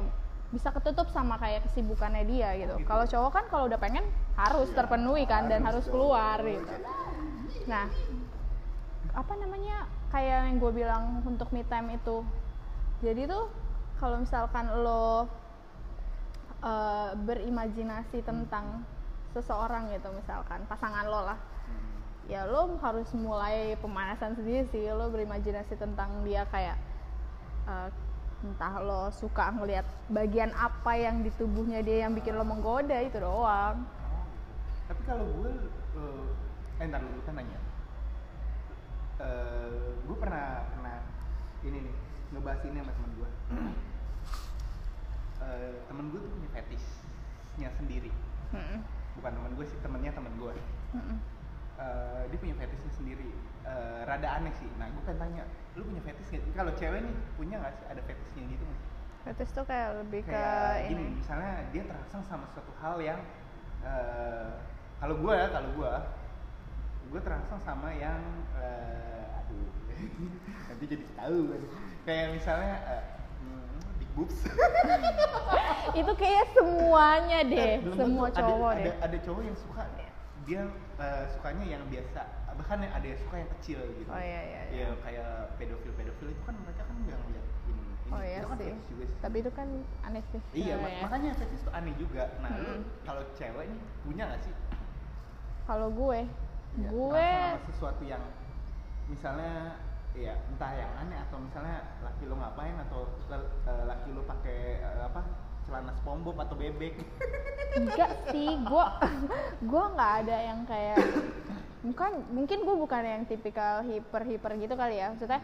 bisa 0.51 0.67
ketutup 0.71 1.07
sama 1.09 1.35
kayak 1.35 1.63
kesibukannya 1.63 2.23
dia 2.25 2.49
gitu. 2.59 2.75
gitu. 2.75 2.83
Kalau 2.83 3.03
cowok 3.03 3.31
kan 3.31 3.43
kalau 3.47 3.63
udah 3.65 3.79
pengen 3.79 4.03
harus 4.35 4.67
Iya, 4.69 4.75
terpenuhi 4.77 5.23
kan 5.23 5.47
dan 5.47 5.63
harus 5.63 5.63
harus 5.63 5.83
dong. 5.87 5.93
keluar 5.95 6.37
gitu. 6.43 6.73
Nah, 7.65 7.87
apa 9.15 9.33
namanya 9.35 9.87
kayak 10.15 10.47
yang 10.47 10.57
gue 10.63 10.71
bilang 10.71 11.03
untuk 11.27 11.51
me 11.51 11.67
time 11.67 11.99
itu. 11.99 12.23
Jadi 13.03 13.27
tuh 13.27 13.51
kalau 13.99 14.23
misalkan 14.23 14.71
lo 14.79 15.27
eh, 16.63 17.11
berimajinasi 17.19 18.23
tentang 18.23 18.87
seseorang 19.35 19.91
gitu 19.91 20.07
misalkan 20.15 20.63
pasangan 20.71 21.03
lo 21.11 21.27
lah. 21.27 21.39
Ya 22.31 22.47
lo 22.47 22.79
harus 22.79 23.11
mulai 23.11 23.75
pemanasan 23.83 24.39
sendiri 24.39 24.63
sih. 24.71 24.87
Lo 24.87 25.11
berimajinasi 25.11 25.75
tentang 25.75 26.23
dia 26.23 26.47
kayak 26.47 26.79
eh, 27.67 27.89
entah 28.47 28.79
lo 28.79 29.11
suka 29.11 29.51
ngelihat 29.51 29.83
bagian 30.07 30.55
apa 30.55 30.95
yang 30.95 31.27
di 31.27 31.31
tubuhnya 31.35 31.83
dia 31.83 32.07
yang 32.07 32.15
bikin 32.15 32.39
lo 32.39 32.47
menggoda 32.47 33.03
itu 33.03 33.19
doang. 33.19 33.83
Tapi 34.87 35.01
kalau 35.03 35.27
gue 35.27 35.51
eh, 35.99 36.79
eh 36.79 36.85
ntar 36.87 37.03
dulu 37.03 37.19
kan 37.27 37.35
nanya 37.35 37.74
Eh, 39.15 39.95
gue 40.03 40.17
pernah 40.19 40.67
pernah 40.75 40.97
ini 41.63 41.87
nih 41.87 41.95
ngebahas 42.35 42.61
ini 42.67 42.77
sama 42.83 42.91
temen 42.91 43.11
gue 43.15 43.29
Eh, 45.45 45.75
temen 45.87 46.05
gue 46.11 46.19
tuh 46.19 46.31
punya 46.31 46.49
fetishnya 46.51 47.69
sendiri. 47.77 48.11
Mm-mm. 48.53 48.79
bukan 49.15 49.31
temen 49.31 49.51
gue 49.55 49.65
sih 49.65 49.79
temennya 49.79 50.11
temen 50.11 50.33
gue. 50.35 50.53
Eh, 51.75 52.21
dia 52.31 52.37
punya 52.39 52.55
fetishnya 52.59 52.91
sendiri. 52.91 53.29
Eh, 53.63 54.01
rada 54.03 54.27
aneh 54.39 54.53
sih. 54.59 54.67
Nah 54.75 54.87
gue 54.91 55.01
pengen 55.07 55.19
tanya 55.21 55.43
lu 55.75 55.83
punya 55.83 56.01
fetish 56.03 56.29
nggak? 56.31 56.55
Kalau 56.55 56.71
cewek 56.75 56.99
nih 57.03 57.15
punya 57.35 57.55
nggak 57.59 57.73
sih 57.75 57.85
ada 57.91 58.01
fetishnya 58.03 58.43
gitu 58.47 58.63
nggak? 58.63 58.81
Fetish 59.25 59.51
tuh 59.51 59.65
kayak 59.65 59.89
lebih 60.05 60.21
ke 60.23 60.31
kayak 60.31 60.87
gini 60.87 61.03
ini. 61.03 61.17
misalnya 61.19 61.51
dia 61.73 61.83
terangsang 61.83 62.23
sama 62.29 62.45
suatu 62.53 62.71
hal 62.79 62.95
yang 63.01 63.19
eh, 63.83 64.49
kalau 65.01 65.15
gue 65.19 65.33
ya 65.35 65.47
kalau 65.51 65.69
gue 65.75 65.91
gue 67.05 67.19
terangsang 67.21 67.61
sama 67.61 67.89
yang 67.91 68.19
eh, 68.55 69.39
aduh 69.39 69.67
nanti 70.67 70.83
jadi 70.85 71.05
tahu 71.15 71.37
kayak 72.03 72.27
misalnya 72.33 72.75
hmm, 73.39 73.79
big 73.97 74.09
boobs 74.13 74.37
Itu 75.95 76.11
kayak 76.11 76.51
semuanya 76.51 77.39
deh, 77.45 77.77
Eh, 77.77 77.79
belum 77.79 77.95
semua 77.95 78.27
tentu. 78.27 78.41
cowok 78.41 78.71
ada, 78.73 78.75
deh. 78.75 78.83
ada, 78.83 78.91
ada 79.05 79.17
cowok 79.21 79.41
yang 79.45 79.57
suka 79.57 79.83
dia 80.45 80.61
eh, 80.99 81.25
sukanya 81.33 81.65
yang 81.65 81.83
biasa 81.89 82.21
bahkan 82.55 82.79
ada 82.81 83.03
yang 83.03 83.19
suka 83.19 83.35
yang 83.35 83.51
kecil 83.59 83.79
gitu 83.99 84.07
Oh, 84.07 84.15
iya, 84.15 84.41
iya, 84.41 84.61
iya. 84.71 84.87
Ya, 84.87 84.89
kayak 85.03 85.29
pedofil 85.59 85.91
pedofil 85.91 86.27
itu 86.31 86.41
kan 86.47 86.55
mereka 86.63 86.87
kan 86.87 86.95
nggak 87.03 87.19
ngeliat 87.19 87.45
ini, 87.67 87.83
ini. 87.83 88.11
Oh 88.11 88.21
iya 88.23 88.39
Itu 88.39 88.47
kan 88.47 88.57
sih. 88.59 88.73
juga 88.87 89.03
sih. 89.11 89.17
Tapi 89.19 89.35
itu 89.43 89.51
kan 89.51 89.67
aneh 90.03 90.23
sih. 90.31 90.41
Iya, 90.53 90.71
Ya, 90.71 90.75
mak- 90.79 90.93
ya. 90.95 91.01
makanya 91.03 91.29
fetish 91.35 91.63
itu 91.63 91.71
aneh 91.73 91.93
juga. 91.99 92.23
Nah, 92.39 92.51
lu 92.55 92.63
Mm-mm. 92.63 92.81
kalau 93.03 93.23
cewek 93.35 93.65
nih 93.67 93.81
punya 94.07 94.23
gak 94.31 94.41
sih? 94.47 94.53
Kalau 95.65 95.89
gue, 95.91 96.19
Ya, 96.75 96.91
gue 96.91 97.29
sesuatu 97.71 98.03
yang 98.03 98.19
misalnya 99.07 99.79
ya 100.15 100.35
entah 100.47 100.71
yang 100.75 100.91
aneh 101.07 101.19
atau 101.27 101.37
misalnya 101.39 101.99
laki 102.03 102.23
lu 102.27 102.35
ngapain 102.39 102.75
atau 102.87 103.07
eh, 103.31 103.83
laki 103.87 104.09
lu 104.15 104.23
pakai 104.27 104.59
eh, 104.83 105.03
apa 105.07 105.21
celana 105.65 105.91
SpongeBob 105.97 106.37
atau 106.39 106.55
bebek. 106.55 106.93
enggak 107.79 108.11
sih, 108.31 108.59
gue 108.59 108.85
gue 109.71 109.83
nggak 109.95 110.11
ada 110.23 110.37
yang 110.39 110.59
kayak 110.67 110.99
bukan 111.85 112.11
mungkin 112.33 112.59
gue 112.65 112.75
bukan 112.75 113.03
yang 113.05 113.23
tipikal 113.29 113.85
hiper 113.85 114.25
hiper 114.25 114.51
gitu 114.57 114.73
kali 114.73 114.97
ya 114.97 115.13
maksudnya 115.13 115.41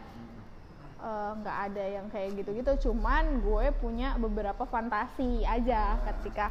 eh, 0.98 1.30
nggak 1.38 1.56
ada 1.70 1.84
yang 1.86 2.06
kayak 2.10 2.34
gitu-gitu 2.34 2.90
cuman 2.90 3.40
gue 3.40 3.70
punya 3.78 4.18
beberapa 4.18 4.66
fantasi 4.66 5.46
aja 5.46 5.96
ketika 6.10 6.50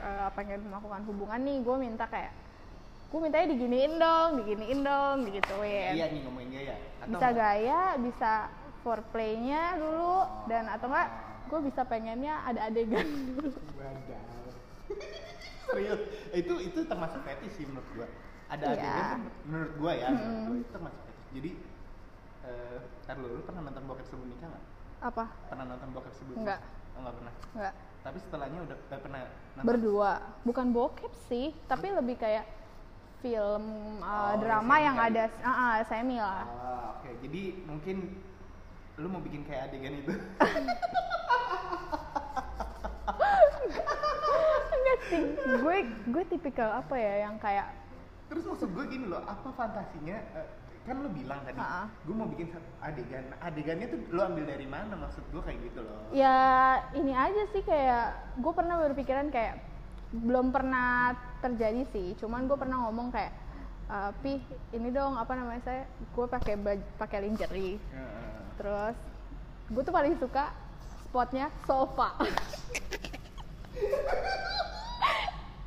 eh, 0.00 0.28
pengen 0.32 0.64
melakukan 0.64 1.04
hubungan 1.04 1.40
nih 1.44 1.60
gue 1.60 1.76
minta 1.76 2.08
kayak 2.08 2.32
gue 3.08 3.18
mintanya 3.18 3.46
diginiin 3.48 3.94
dong 3.96 4.28
diginiin 4.36 4.80
dong 4.80 5.16
digituin 5.24 5.96
Iya 5.96 6.06
nih 6.08 6.20
ngomongin 6.22 6.50
gaya. 6.52 6.74
Atau 6.98 7.08
bisa 7.08 7.26
enggak? 7.26 7.40
gaya 7.40 7.80
bisa 7.96 8.32
foreplaynya 8.78 9.62
dulu 9.76 10.16
dan 10.46 10.68
atau 10.68 10.86
enggak 10.86 11.08
gue 11.48 11.60
bisa 11.64 11.80
pengennya 11.82 12.34
ada 12.44 12.68
adegan 12.68 13.06
dulu. 13.32 13.48
Serius, 15.68 16.00
itu 16.32 16.54
itu 16.64 16.80
termasuk 16.82 17.20
fetish 17.22 17.54
sih 17.54 17.64
menurut 17.64 17.84
gua. 17.92 18.08
Ada 18.48 18.64
Iya. 18.64 18.72
adegan 18.72 19.04
tuh 19.04 19.20
menurut 19.44 19.72
gua 19.76 19.92
ya, 19.92 20.08
menurut 20.08 20.40
gua 20.42 20.56
itu 20.56 20.70
termasuk 20.70 21.00
fetish. 21.02 21.28
Jadi 21.30 21.50
eh 22.40 22.78
ntar 23.04 23.16
lu, 23.16 23.28
lu 23.30 23.40
pernah 23.42 23.60
nonton 23.62 23.84
bokep 23.84 24.06
sebelum 24.06 24.28
nikah 24.28 24.48
nggak? 24.48 24.64
apa 24.98 25.24
Pernah 25.46 25.64
nonton 25.66 25.88
bokep 25.92 26.12
sebelum 26.12 26.36
nikah? 26.40 26.60
Oh 26.92 27.00
nggak 27.00 27.14
pernah. 27.14 27.34
enggak 27.54 27.74
Tapi 27.98 28.18
setelahnya 28.18 28.58
udah 28.64 28.76
udah 28.80 28.98
pernah 28.98 29.20
nonton? 29.54 29.64
berdua 29.66 30.10
bukan 30.42 30.66
bokep 30.72 31.12
sih 31.28 31.52
tapi 31.64 31.86
lebih 31.90 32.16
kayak 32.16 32.44
film 33.18 33.64
uh, 33.98 34.06
Oh, 34.06 34.32
drama 34.38 34.62
semi 34.72 34.84
yang 34.84 34.96
kali. 34.96 35.08
ada 35.08 35.24
ah 35.40 35.50
ah, 35.50 35.76
semi 35.82 36.16
lah 36.16 36.42
Ah, 36.44 36.94
oke. 36.94 37.10
Jadi 37.20 37.42
mungkin 37.64 37.96
lu 38.96 39.06
mau 39.06 39.20
bikin 39.20 39.42
kayak 39.42 39.68
adegan 39.68 39.94
itu. 39.96 40.12
enggak 44.70 44.98
sih 45.04 45.22
gue 45.56 45.76
gue 46.08 46.24
tipikal 46.28 46.70
apa 46.74 46.94
ya 46.94 47.14
yang 47.24 47.36
kayak 47.38 47.74
Terus 48.28 48.44
maksud 48.44 48.68
gue 48.68 48.84
gini 48.86 49.08
loh, 49.08 49.24
apa 49.24 49.48
fantasinya? 49.50 50.20
eh, 50.36 50.44
kan 50.84 51.00
lu 51.00 51.08
bilang 51.08 51.40
tadi, 51.42 51.56
Ha-ha. 51.56 51.88
gue 51.98 52.12
mau 52.12 52.28
bikin 52.28 52.52
satu 52.52 52.68
adegan. 52.78 53.24
Adegannya 53.38 53.88
tuh 53.88 54.04
lu 54.06 54.20
ambil 54.20 54.44
dari 54.46 54.68
mana? 54.68 54.92
Maksud 54.98 55.24
gue 55.26 55.40
kayak 55.40 55.56
gitu 55.64 55.80
loh. 55.80 56.12
ya 56.12 56.36
ini 56.92 57.16
aja 57.16 57.48
sih 57.48 57.60
kayak 57.62 58.04
gue 58.36 58.52
pernah 58.52 58.76
berpikiran 58.82 59.28
kayak 59.28 59.64
belum 60.12 60.52
pernah 60.52 61.16
terjadi 61.38 61.82
sih. 61.88 62.14
Cuman 62.16 62.44
gue 62.44 62.54
pernah 62.54 62.84
ngomong 62.84 63.08
kayak 63.08 63.32
"Eh, 63.88 64.10
pi 64.20 64.32
ini 64.70 64.88
dong 64.88 65.16
apa 65.16 65.32
namanya 65.32 65.62
saya 65.62 65.82
gue 65.88 66.26
pakai 66.26 66.54
pakai 66.96 67.18
lingerie. 67.22 67.78
Heeh. 67.78 68.36
terus 68.58 68.96
gue 69.70 69.82
tuh 69.82 69.94
paling 69.94 70.18
suka 70.18 70.50
spotnya 71.04 71.46
sofa. 71.62 72.18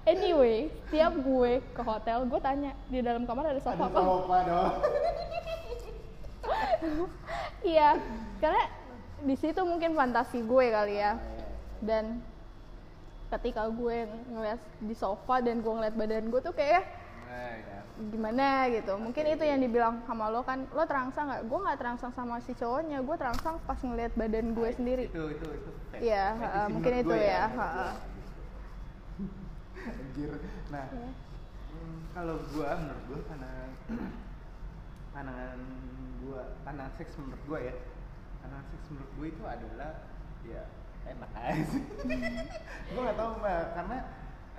Anyway 0.02 0.68
setiap 0.84 1.14
gue 1.16 1.52
ke 1.62 1.82
hotel 1.82 2.26
gue 2.26 2.40
tanya 2.42 2.74
di 2.90 3.00
dalam 3.00 3.24
kamar 3.24 3.48
ada 3.48 3.62
sofa 3.62 3.78
Ada 3.78 3.86
apa? 3.88 4.00
sofa 4.02 4.38
dong. 4.44 4.74
iya 7.72 7.90
karena 8.42 8.64
di 9.22 9.36
situ 9.38 9.62
mungkin 9.62 9.94
fantasi 9.94 10.42
gue 10.42 10.66
kali 10.68 10.96
ya. 10.98 11.22
Dan 11.80 12.18
ketika 13.32 13.72
gue 13.72 13.98
ngeliat 14.28 14.60
di 14.84 14.92
sofa 14.94 15.40
dan 15.40 15.64
gue 15.64 15.72
ngeliat 15.72 15.96
badan 15.96 16.28
gue 16.28 16.42
tuh 16.44 16.52
kayak 16.52 16.84
ya. 16.84 17.80
gimana 18.12 18.68
gitu 18.68 18.98
mungkin 18.98 19.24
itu 19.30 19.44
yang 19.46 19.60
dibilang 19.62 20.02
sama 20.04 20.28
lo 20.28 20.42
kan 20.42 20.66
lo 20.74 20.84
terangsang 20.84 21.30
nggak 21.30 21.44
gue 21.48 21.60
nggak 21.64 21.80
terangsang 21.80 22.12
sama 22.12 22.42
si 22.42 22.52
cowoknya 22.58 23.00
gue 23.00 23.16
terangsang 23.16 23.56
pas 23.64 23.78
ngeliat 23.80 24.12
badan 24.18 24.52
gue 24.52 24.70
sendiri 24.74 25.04
Itu 25.08 25.24
itu 25.32 25.48
itu. 25.48 25.70
uh, 26.36 26.66
sih 26.66 26.74
mungkin 26.74 26.92
itu 26.98 27.14
gue 27.14 27.22
ya, 27.22 27.44
gue. 27.56 27.90
Anjir. 29.82 30.32
Nah, 30.70 30.86
Iya. 30.92 31.10
hmm, 31.72 31.98
kalau 32.14 32.36
gua 32.54 32.70
menurut 32.78 33.04
gua 33.10 33.20
pandangan 33.26 33.70
pandangan 35.14 35.60
gua 36.22 36.42
pandangan 36.62 36.94
seks 36.98 37.14
menurut 37.18 37.42
gua 37.50 37.60
ya. 37.60 37.76
Pandangan 38.42 38.68
seks 38.72 38.86
menurut 38.94 39.12
gua 39.18 39.26
itu 39.28 39.44
adalah 39.46 39.92
ya 40.46 40.64
enak 41.08 41.32
aja. 41.34 41.64
Sih. 41.68 41.84
gua 42.94 43.02
nggak 43.08 43.18
tahu 43.18 43.30
mbak 43.42 43.64
karena 43.74 43.98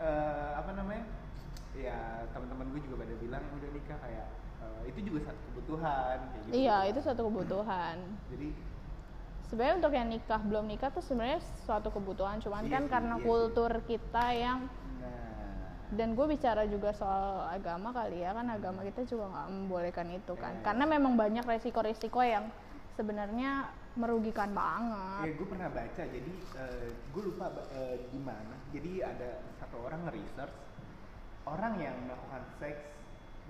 eh, 0.00 0.50
apa 0.58 0.70
namanya 0.74 1.04
ya 1.72 2.28
teman-teman 2.36 2.68
gue 2.68 2.80
juga 2.84 2.96
pada 3.00 3.14
bilang 3.16 3.44
udah 3.56 3.70
nikah 3.72 3.98
kayak 4.04 4.26
eh, 4.60 4.80
itu 4.92 4.98
juga 5.08 5.18
satu 5.32 5.40
kebutuhan 5.52 6.16
kayak 6.28 6.42
gitu 6.44 6.52
iya 6.52 6.76
itu 6.88 7.00
satu 7.00 7.20
kebutuhan. 7.32 7.96
Jadi 8.28 8.48
sebenarnya 9.48 9.74
untuk 9.84 9.92
yang 9.92 10.08
nikah 10.08 10.40
belum 10.40 10.64
nikah 10.68 10.90
tuh 10.92 11.04
sebenarnya 11.04 11.40
suatu 11.64 11.92
kebutuhan 11.92 12.40
cuman 12.40 12.64
Iya 12.64 12.72
kan 12.72 12.82
sih, 12.84 12.92
karena 12.92 13.14
iya 13.20 13.24
kultur 13.24 13.72
kita 13.84 14.24
yang 14.32 14.58
nah. 15.00 15.20
Dan 15.92 16.16
gue 16.16 16.24
bicara 16.24 16.64
juga 16.64 16.96
soal 16.96 17.52
agama 17.52 17.92
kali 17.92 18.24
ya 18.24 18.32
kan 18.32 18.48
agama 18.48 18.80
kita 18.80 19.04
juga 19.04 19.28
nggak 19.28 19.46
membolehkan 19.52 20.08
itu 20.08 20.32
kan. 20.40 20.56
Iya. 20.56 20.64
karena 20.64 20.84
memang 20.88 21.20
banyak 21.20 21.44
resiko-resiko 21.44 22.24
yang 22.24 22.48
sebenarnya 22.96 23.68
merugikan 23.92 24.50
Ya, 24.50 24.56
banget 24.56 25.36
gue 25.36 25.46
pernah 25.48 25.68
baca, 25.68 26.02
jadi 26.08 26.32
gue 27.12 27.22
lupa 27.22 27.46
eh, 27.76 27.96
di 28.08 28.20
mana. 28.20 28.56
Jadi 28.72 29.04
ada 29.04 29.44
satu 29.60 29.84
orang 29.84 30.08
nge-research 30.08 30.54
orang 31.44 31.74
yang 31.76 31.96
melakukan 32.06 32.42
seks. 32.56 32.82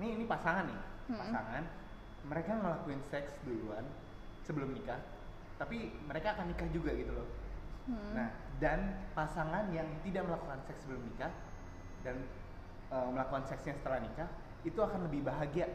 Ini 0.00 0.18
ini 0.18 0.24
pasangan 0.26 0.66
nih, 0.66 0.80
Mm-mm. 1.12 1.20
pasangan. 1.20 1.64
Mereka 2.26 2.52
ngelakuin 2.58 3.02
seks 3.10 3.38
duluan 3.46 3.84
sebelum 4.42 4.74
nikah, 4.74 4.98
tapi 5.58 5.94
mereka 6.06 6.38
akan 6.38 6.50
nikah 6.50 6.68
juga 6.70 6.90
gitu 6.94 7.12
loh. 7.14 7.28
Hmm. 7.82 8.14
Nah, 8.14 8.28
dan 8.62 9.10
pasangan 9.10 9.74
yang 9.74 9.90
tidak 10.06 10.22
melakukan 10.30 10.62
seks 10.70 10.86
sebelum 10.86 11.02
nikah 11.02 11.34
dan 12.06 12.16
eh, 12.90 13.08
melakukan 13.10 13.42
seksnya 13.46 13.74
setelah 13.78 13.98
nikah 14.02 14.30
itu 14.62 14.78
akan 14.78 15.10
lebih 15.10 15.26
bahagia 15.26 15.66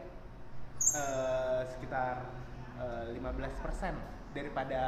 eh, 0.96 1.62
sekitar 1.68 2.24
eh, 2.80 3.12
15% 3.12 4.17
daripada 4.38 4.80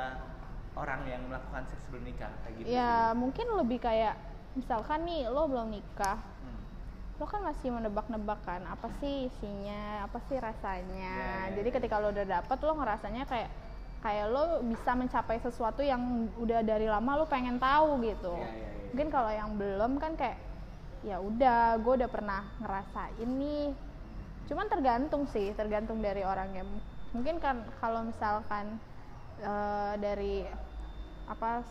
orang 0.73 1.03
yang 1.05 1.23
melakukan 1.27 1.67
seks 1.67 1.83
sebelum 1.85 2.05
nikah 2.05 2.31
kayak 2.41 2.55
gitu. 2.57 2.67
ya 2.69 3.11
sih. 3.11 3.19
mungkin 3.19 3.47
lebih 3.57 3.79
kayak 3.79 4.15
misalkan 4.53 5.03
nih 5.03 5.27
lo 5.27 5.47
belum 5.47 5.69
nikah 5.69 6.19
Hmm. 6.41 6.61
lo 7.17 7.25
kan 7.25 7.43
masih 7.43 7.69
menebak-nebak 7.69 8.41
kan 8.41 8.63
apa 8.65 8.89
sih 8.97 9.29
isinya 9.29 10.05
apa 10.05 10.19
sih 10.25 10.39
rasanya 10.39 11.13
Ya, 11.13 11.31
ya, 11.47 11.55
jadi 11.55 11.69
ya. 11.69 11.75
ketika 11.77 11.99
lo 11.99 12.09
udah 12.09 12.27
dapet 12.31 12.59
lo 12.61 12.73
ngerasanya 12.75 13.25
kayak 13.25 13.51
kayak 14.01 14.27
lo 14.27 14.43
bisa 14.65 14.91
mencapai 14.95 15.37
sesuatu 15.39 15.83
yang 15.83 16.01
udah 16.35 16.63
dari 16.63 16.87
lama 16.87 17.13
lo 17.17 17.27
pengen 17.27 17.59
tahu 17.59 18.01
gitu 18.01 18.33
Ya, 18.33 18.49
ya, 18.49 18.57
ya. 18.65 18.71
mungkin 18.89 19.09
kalau 19.09 19.31
yang 19.31 19.51
belum 19.55 19.93
kan 19.97 20.15
kayak 20.15 20.39
ya 21.01 21.17
udah 21.17 21.77
gue 21.77 21.93
udah 21.97 22.09
pernah 22.09 22.45
ngerasain 22.59 23.31
nih 23.31 23.73
cuman 24.45 24.67
tergantung 24.67 25.25
sih 25.27 25.55
tergantung 25.55 25.99
dari 25.99 26.21
orangnya 26.21 26.65
mungkin 27.11 27.37
kan 27.37 27.63
kalau 27.79 28.03
misalkan 28.03 28.77
Eh, 29.41 29.95
dari 29.97 30.45
apa 31.25 31.65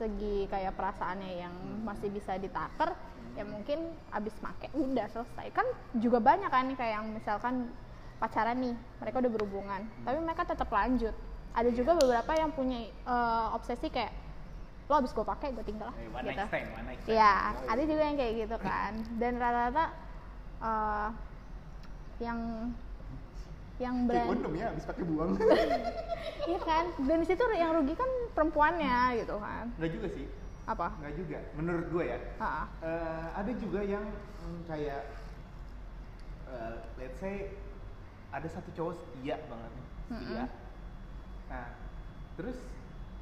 segi 0.00 0.50
kayak 0.50 0.74
perasaannya 0.74 1.32
yang 1.38 1.54
masih 1.86 2.10
bisa 2.10 2.34
ditaker 2.40 2.96
ya 3.38 3.44
mungkin 3.46 3.94
abis 4.10 4.34
pakai 4.42 4.74
udah 4.74 5.06
selesai. 5.06 5.54
Kan 5.54 5.66
juga 6.02 6.18
banyak 6.18 6.50
kan 6.50 6.66
nih 6.66 6.74
kayak 6.74 6.92
yang 6.98 7.06
misalkan 7.14 7.70
pacaran 8.18 8.58
nih 8.58 8.74
mereka 8.98 9.22
udah 9.22 9.32
berhubungan 9.38 9.82
tapi 10.02 10.18
mereka 10.18 10.42
tetap 10.42 10.66
lanjut. 10.66 11.14
Ada 11.54 11.70
juga 11.70 11.94
beberapa 11.94 12.32
yang 12.34 12.50
punya 12.50 12.90
uh, 13.06 13.54
obsesi 13.54 13.86
kayak 13.86 14.10
lo 14.90 14.98
abis 14.98 15.14
gue 15.14 15.22
pakai 15.22 15.54
gue 15.54 15.62
tinggal. 15.62 15.94
Lah 15.94 16.48
hey, 16.50 16.66
gitu. 16.98 17.14
ya 17.14 17.54
oh, 17.54 17.70
ada 17.70 17.82
juga 17.86 18.02
yang 18.02 18.16
kayak 18.18 18.32
gitu 18.48 18.56
kan. 18.58 18.92
Dan 19.22 19.38
rata-rata 19.38 19.84
uh, 20.58 21.08
yang 22.18 22.72
yang 23.82 23.96
brand. 24.06 24.28
kondom 24.30 24.54
ya 24.54 24.66
habis 24.70 24.84
pakai 24.86 25.04
buang. 25.04 25.30
Iya 26.42 26.58
kan? 26.58 26.84
Dan 27.06 27.22
di 27.22 27.26
situ 27.26 27.42
yang 27.54 27.70
rugi 27.70 27.94
kan 27.94 28.10
perempuannya 28.34 29.22
gitu 29.22 29.38
kan. 29.38 29.70
Nggak 29.78 29.90
juga 29.94 30.06
sih. 30.10 30.26
Apa? 30.66 30.94
Nggak 30.98 31.14
juga 31.18 31.38
menurut 31.54 31.86
gue 31.90 32.04
ya. 32.14 32.18
Uh. 32.38 32.66
Uh, 32.82 33.26
ada 33.38 33.52
juga 33.58 33.80
yang 33.86 34.06
hmm, 34.42 34.60
kayak 34.66 35.02
uh, 36.50 36.82
let's 36.98 37.18
say 37.22 37.54
ada 38.34 38.48
satu 38.50 38.70
cowok 38.74 38.94
setia 38.98 39.38
banget 39.46 39.70
setia. 39.72 40.10
Mm 40.12 40.18
-hmm. 40.18 40.46
nah 41.52 41.66
terus 42.34 42.58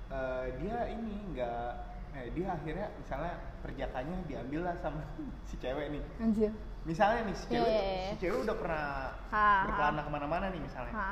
uh, 0.09 0.47
dia 0.63 0.77
ini 0.95 1.15
nggak 1.35 1.71
eh, 2.15 2.29
dia 2.35 2.47
akhirnya 2.55 2.87
misalnya 2.95 3.35
perjakannya 3.63 4.19
diambil 4.27 4.61
lah 4.71 4.77
sama 4.81 5.03
si 5.49 5.55
cewek 5.59 5.93
nih. 5.93 6.05
Anjir 6.23 6.53
misalnya 6.89 7.29
nih 7.29 7.37
si 7.37 7.45
iya, 7.49 7.53
cewek 7.53 7.69
yeah. 7.69 7.85
Iya, 7.85 8.01
si 8.01 8.15
iya. 8.15 8.21
cewek 8.25 8.39
udah 8.49 8.57
pernah 8.57 8.87
ha, 9.29 9.47
berkelana 9.69 10.01
ke 10.01 10.11
mana-mana 10.11 10.47
nih 10.49 10.61
misalnya 10.65 10.95
ha. 10.97 11.11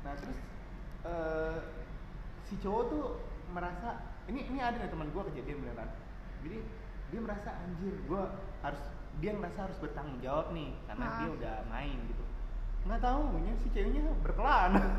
nah 0.00 0.12
terus 0.16 0.38
uh, 1.04 1.58
si 2.48 2.54
cowok 2.64 2.82
tuh 2.88 3.04
merasa 3.52 3.88
ini 4.32 4.48
ini 4.48 4.58
ada 4.62 4.80
nih 4.80 4.88
teman 4.88 5.12
gue 5.12 5.22
kejadian 5.34 5.60
beneran 5.60 5.90
jadi 6.40 6.58
dia 7.10 7.20
merasa 7.20 7.48
anjir 7.52 7.94
gue 8.06 8.22
harus 8.64 8.80
dia 9.20 9.30
merasa 9.36 9.68
harus 9.68 9.78
bertanggung 9.82 10.20
jawab 10.24 10.54
nih 10.56 10.72
karena 10.88 11.04
ha. 11.04 11.16
dia 11.20 11.28
udah 11.28 11.54
main 11.68 11.98
gitu 12.08 12.24
nggak 12.88 13.00
tahunya 13.04 13.52
si 13.60 13.68
ceweknya 13.76 14.02
berkelana 14.24 14.96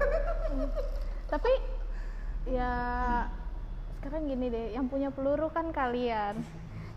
tapi 1.34 1.54
ya 2.46 2.74
sekarang 3.98 4.30
gini 4.30 4.54
deh 4.54 4.68
yang 4.74 4.86
punya 4.86 5.10
peluru 5.10 5.50
kan 5.50 5.74
kalian 5.74 6.46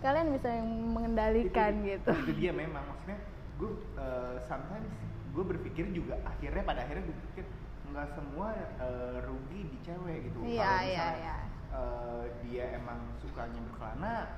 kalian 0.05 0.37
bisa 0.37 0.49
yang 0.53 0.69
mengendalikan 0.93 1.73
itu, 1.81 1.97
gitu. 1.97 2.13
itu 2.29 2.33
dia 2.37 2.53
memang. 2.53 2.85
Maksudnya 2.85 3.19
gue 3.57 3.71
uh, 3.97 4.37
sometimes 4.45 4.93
gue 5.33 5.45
berpikir 5.49 5.89
juga 5.97 6.21
akhirnya 6.29 6.63
pada 6.63 6.85
akhirnya 6.85 7.09
gue 7.09 7.17
pikir 7.33 7.45
nggak 7.89 8.09
semua 8.13 8.53
uh, 8.85 9.17
rugi 9.25 9.61
di 9.73 9.79
cewek 9.81 10.29
gitu. 10.29 10.39
Yeah, 10.45 10.61
kalau 10.61 10.85
iya, 10.85 10.85
misalnya 10.85 10.93
yeah, 10.93 11.13
yeah. 11.17 11.41
Uh, 11.75 12.23
dia 12.45 12.65
emang 12.77 13.01
sukanya 13.19 13.59
berkelana 13.67 14.31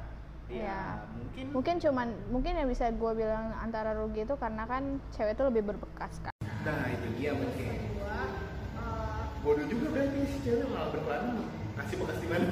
ya 0.47 0.63
yeah. 0.63 1.03
mungkin 1.11 1.45
mungkin 1.51 1.77
cuman 1.83 2.09
mungkin 2.31 2.55
yang 2.55 2.71
bisa 2.71 2.87
gue 2.95 3.13
bilang 3.19 3.51
antara 3.59 3.99
rugi 3.99 4.23
itu 4.23 4.39
karena 4.39 4.63
kan 4.65 5.03
cewek 5.11 5.35
itu 5.35 5.43
lebih 5.43 5.75
berbekas 5.75 6.23
kan 6.23 6.33
nah 6.63 6.87
itu 6.87 7.07
dia 7.19 7.35
mungkin. 7.35 7.97
Bodoh 9.47 9.63
juga 9.71 9.87
berarti 9.95 10.27
si 10.27 10.39
cewek 10.43 10.67
malah 10.75 10.91
berkelana. 10.91 11.39
Kasih 11.79 11.97
bekas 12.03 12.19
di 12.19 12.27
mana? 12.27 12.47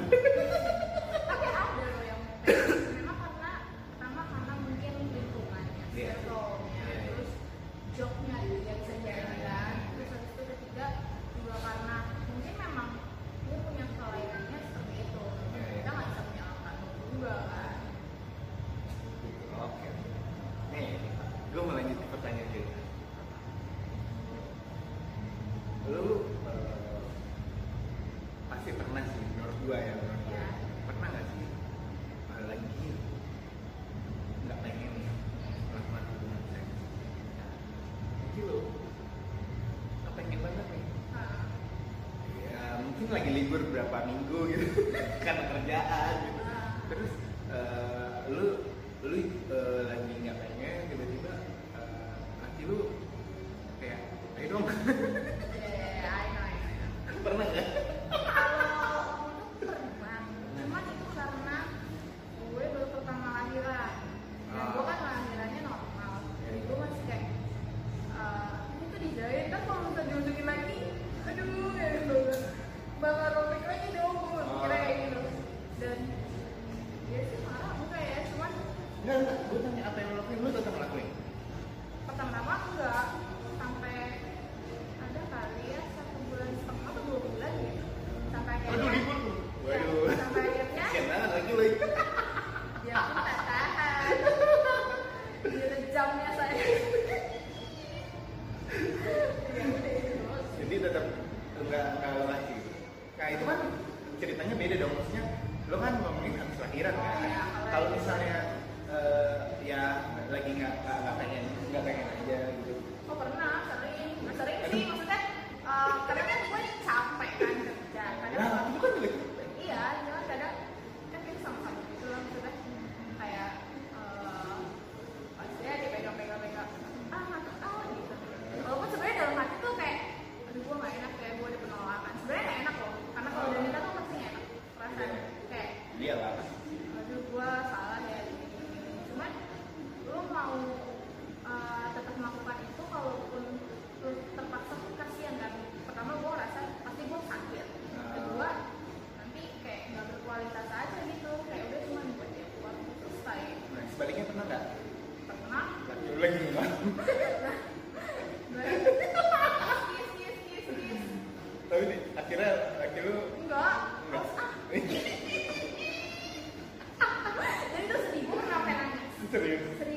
தெரியும் 169.35 169.94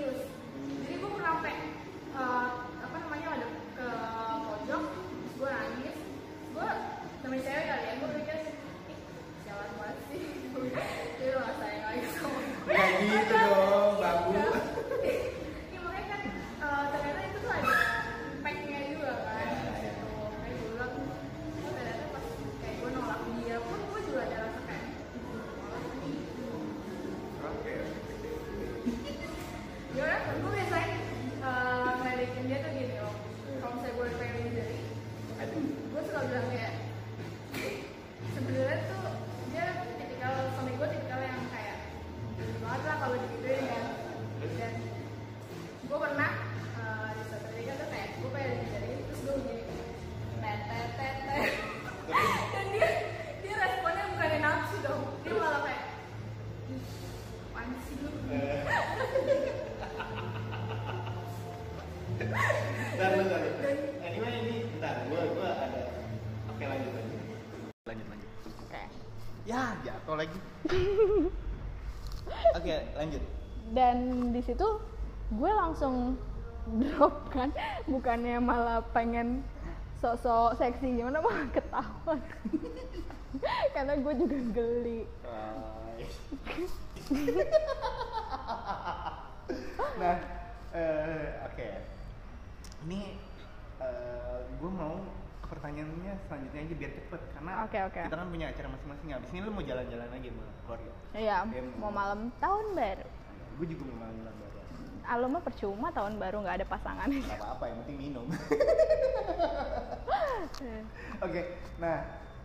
bukannya 78.08 78.40
malah 78.40 78.80
pengen 78.96 79.44
sok-sok 80.00 80.56
seksi 80.56 80.96
gimana 80.96 81.20
malah 81.28 81.44
ketawa 81.52 82.16
karena 83.76 84.00
gue 84.00 84.12
juga 84.16 84.36
geli 84.56 85.04
nah, 90.00 90.16
eh, 90.72 91.36
oke. 91.52 91.68
Ini 92.88 93.00
eh, 93.76 94.40
gue 94.56 94.70
mau 94.72 95.04
pertanyaannya 95.44 96.16
selanjutnya 96.24 96.60
aja 96.64 96.74
biar 96.80 96.92
cepet 96.96 97.20
karena 97.36 97.52
Oke, 97.68 97.78
oke. 97.92 98.00
kita 98.08 98.16
kan 98.16 98.28
punya 98.32 98.48
acara 98.48 98.72
masing-masing. 98.72 99.20
Abis 99.20 99.28
ini 99.36 99.44
lu 99.44 99.52
mau 99.52 99.60
jalan-jalan 99.60 100.08
aja 100.16 100.28
sama 100.32 100.48
keluarga. 100.64 100.92
iya 101.12 101.44
Iya, 101.44 101.60
mau 101.76 101.92
malam 101.92 102.32
tahun 102.40 102.72
baru 102.72 103.04
Gue 103.60 103.68
juga 103.68 103.84
mau 103.92 104.08
malam 104.08 104.16
baru. 104.24 104.64
Ah, 105.08 105.16
lo 105.16 105.26
mah 105.26 105.40
percuma 105.40 105.88
tahun 105.90 106.20
baru 106.20 106.44
nggak 106.44 106.56
ada 106.60 106.66
pasangan 106.68 107.08
Gak 107.08 107.40
apa-apa, 107.40 107.64
yang 107.66 107.78
penting 107.82 107.98
minum. 107.98 108.26
Oke, 111.24 111.40
nah 111.78 111.96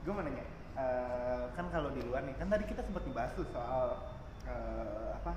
gue 0.03 0.11
mau 0.11 0.21
nanya, 0.21 0.45
eh, 0.75 1.43
kan 1.53 1.65
kalau 1.69 1.89
di 1.91 2.01
luar 2.01 2.23
nih, 2.23 2.35
kan 2.35 2.47
tadi 2.47 2.63
kita 2.65 2.81
sempat 2.81 3.03
dibahas 3.03 3.31
tuh 3.33 3.47
soal 3.49 3.99
eh, 4.45 5.09
apa 5.13 5.31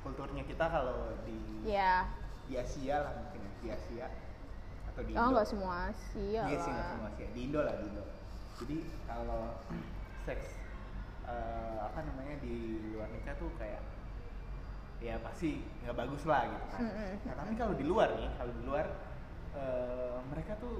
kulturnya 0.00 0.42
kita 0.44 0.64
kalau 0.64 1.12
di 1.24 1.36
ya 1.66 2.06
di 2.46 2.54
Asia 2.54 3.02
lah 3.02 3.12
mungkin 3.18 3.40
ya, 3.42 3.52
di 3.58 3.68
Asia 3.68 4.06
atau 4.86 5.02
di 5.02 5.12
oh 5.12 5.18
Indo. 5.18 5.34
nggak 5.34 5.48
semua 5.50 5.78
sih 6.14 6.38
ya 6.38 6.44
Iya 6.46 6.58
sih 6.62 6.70
nggak 6.70 6.78
lah. 6.80 6.90
semua 6.94 7.08
Asia, 7.10 7.26
di 7.28 7.40
Indo 7.42 7.60
lah 7.60 7.74
di 7.76 7.84
Indo. 7.90 8.04
Jadi 8.56 8.76
kalau 9.04 9.42
seks 10.24 10.46
eh, 11.26 11.78
apa 11.82 11.98
namanya 12.02 12.34
di 12.40 12.54
luar 12.90 13.08
nikah 13.10 13.34
tuh 13.36 13.50
kayak 13.58 13.82
ya 14.96 15.20
pasti 15.20 15.60
nggak 15.84 15.96
bagus 15.96 16.22
lah 16.24 16.48
gitu 16.48 16.66
kan. 16.72 16.80
Mm-mm. 16.88 17.10
Nah 17.28 17.34
tapi 17.36 17.52
kalau 17.54 17.74
di 17.76 17.84
luar 17.84 18.08
nih, 18.16 18.30
kalau 18.40 18.52
di 18.52 18.62
luar 18.64 18.86
eh, 19.56 20.16
mereka 20.32 20.52
tuh 20.56 20.74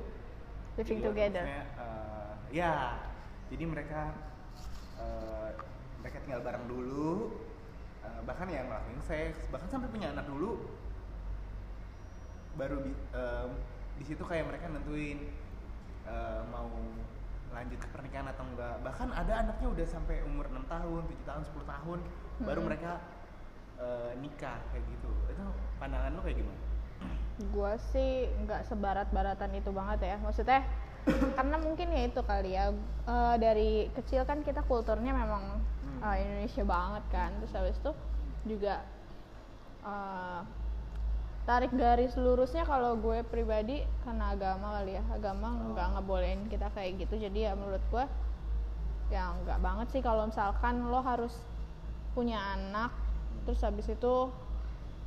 living 0.76 1.00
luar 1.00 1.08
together 1.12 1.44
eh, 1.44 2.32
ya, 2.52 2.74
jadi 3.52 3.64
mereka 3.68 4.12
eh, 5.00 5.50
mereka 6.00 6.16
tinggal 6.24 6.40
bareng 6.40 6.64
dulu, 6.64 7.36
eh, 8.04 8.20
bahkan 8.24 8.48
yang 8.48 8.68
ngelakuin 8.72 9.02
seks, 9.04 9.48
bahkan 9.52 9.68
sampai 9.68 9.88
punya 9.92 10.12
anak 10.12 10.24
dulu, 10.28 10.64
baru 12.56 12.80
di, 12.80 12.92
em, 13.12 13.50
di 14.00 14.04
situ 14.04 14.24
kayak 14.24 14.48
mereka 14.48 14.68
nentuin 14.72 15.28
eh, 16.08 16.42
mau 16.48 16.70
lanjut 17.52 17.78
ke 17.80 17.88
pernikahan 17.88 18.28
atau 18.32 18.44
enggak. 18.48 18.80
Bahkan 18.84 19.08
ada 19.16 19.32
anaknya 19.44 19.68
udah 19.72 19.86
sampai 19.88 20.20
umur 20.28 20.44
6 20.52 20.64
tahun, 20.68 21.02
7 21.08 21.24
tahun, 21.24 21.42
10 21.48 21.64
tahun, 21.64 21.98
baru 22.44 22.60
Hmm. 22.60 22.68
mereka 22.68 22.92
eh, 23.76 24.10
nikah 24.18 24.58
kayak 24.70 24.84
gitu. 24.88 25.10
Itu 25.30 25.44
pandangan 25.76 26.16
lo 26.16 26.22
kayak 26.22 26.38
gimana? 26.40 26.60
gue 27.36 27.72
sih 27.92 28.32
nggak 28.48 28.64
sebarat-baratan 28.64 29.60
itu 29.60 29.68
banget 29.68 30.08
ya 30.08 30.16
maksudnya 30.24 30.64
karena 31.36 31.60
mungkin 31.60 31.92
ya 31.92 32.08
itu 32.08 32.20
kali 32.24 32.56
ya 32.56 32.72
eh, 33.04 33.36
dari 33.36 33.92
kecil 33.92 34.24
kan 34.24 34.40
kita 34.40 34.64
kulturnya 34.64 35.12
memang 35.12 35.60
eh, 36.00 36.16
Indonesia 36.24 36.64
banget 36.64 37.04
kan 37.12 37.36
terus 37.36 37.52
habis 37.52 37.76
itu 37.76 37.92
juga 38.48 38.80
eh, 39.84 40.40
tarik 41.44 41.76
garis 41.76 42.16
lurusnya 42.16 42.64
kalau 42.64 42.96
gue 42.96 43.20
pribadi 43.28 43.84
karena 44.02 44.32
agama 44.32 44.80
kali 44.80 44.96
ya 44.96 45.04
agama 45.12 45.48
Oh. 45.52 45.76
nggak 45.76 45.88
ngebolehin 45.92 46.40
kita 46.48 46.72
kayak 46.72 47.04
gitu 47.04 47.20
jadi 47.20 47.38
ya 47.42 47.52
menurut 47.52 47.84
gue 47.92 48.04
ya 49.12 49.36
nggak 49.44 49.60
banget 49.60 49.86
sih 49.92 50.00
kalau 50.00 50.24
misalkan 50.24 50.88
lo 50.88 51.04
harus 51.04 51.36
punya 52.16 52.40
anak 52.56 52.90
terus 53.46 53.62
habis 53.62 53.86
itu 53.86 54.14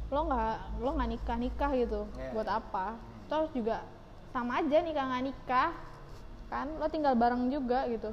lo 0.10 0.22
nggak 0.26 0.82
lo 0.82 0.90
nggak 0.96 1.10
nikah 1.12 1.38
nikah 1.38 1.72
gitu 1.76 2.02
Iya. 2.16 2.32
buat 2.34 2.50
apa? 2.50 2.98
Terus 3.28 3.52
juga 3.54 3.84
sama 4.32 4.58
aja 4.58 4.78
nikah 4.80 5.06
nggak 5.06 5.26
nikah 5.28 5.70
kan 6.50 6.66
lo 6.80 6.88
tinggal 6.88 7.14
bareng 7.14 7.52
juga 7.52 7.86
gitu. 7.86 8.10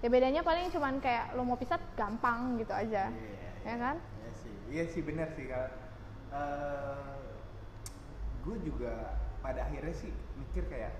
Ya 0.00 0.08
bedanya 0.10 0.42
paling 0.42 0.66
cuman 0.68 0.98
kayak 0.98 1.36
lo 1.36 1.44
mau 1.44 1.54
pisah 1.54 1.78
gampang 1.94 2.58
gitu 2.58 2.72
aja. 2.72 3.12
Iya, 3.12 3.48
ya 3.62 3.76
kan? 3.78 3.96
Iya 3.96 4.30
sih, 4.34 4.52
iya 4.68 4.84
sih 4.88 5.00
benar 5.00 5.28
sih 5.30 5.46
kalau 5.46 5.70
gue 8.46 8.56
juga 8.62 9.18
pada 9.42 9.62
akhirnya 9.62 9.94
sih 9.94 10.10
mikir 10.36 10.66
kayak 10.66 10.92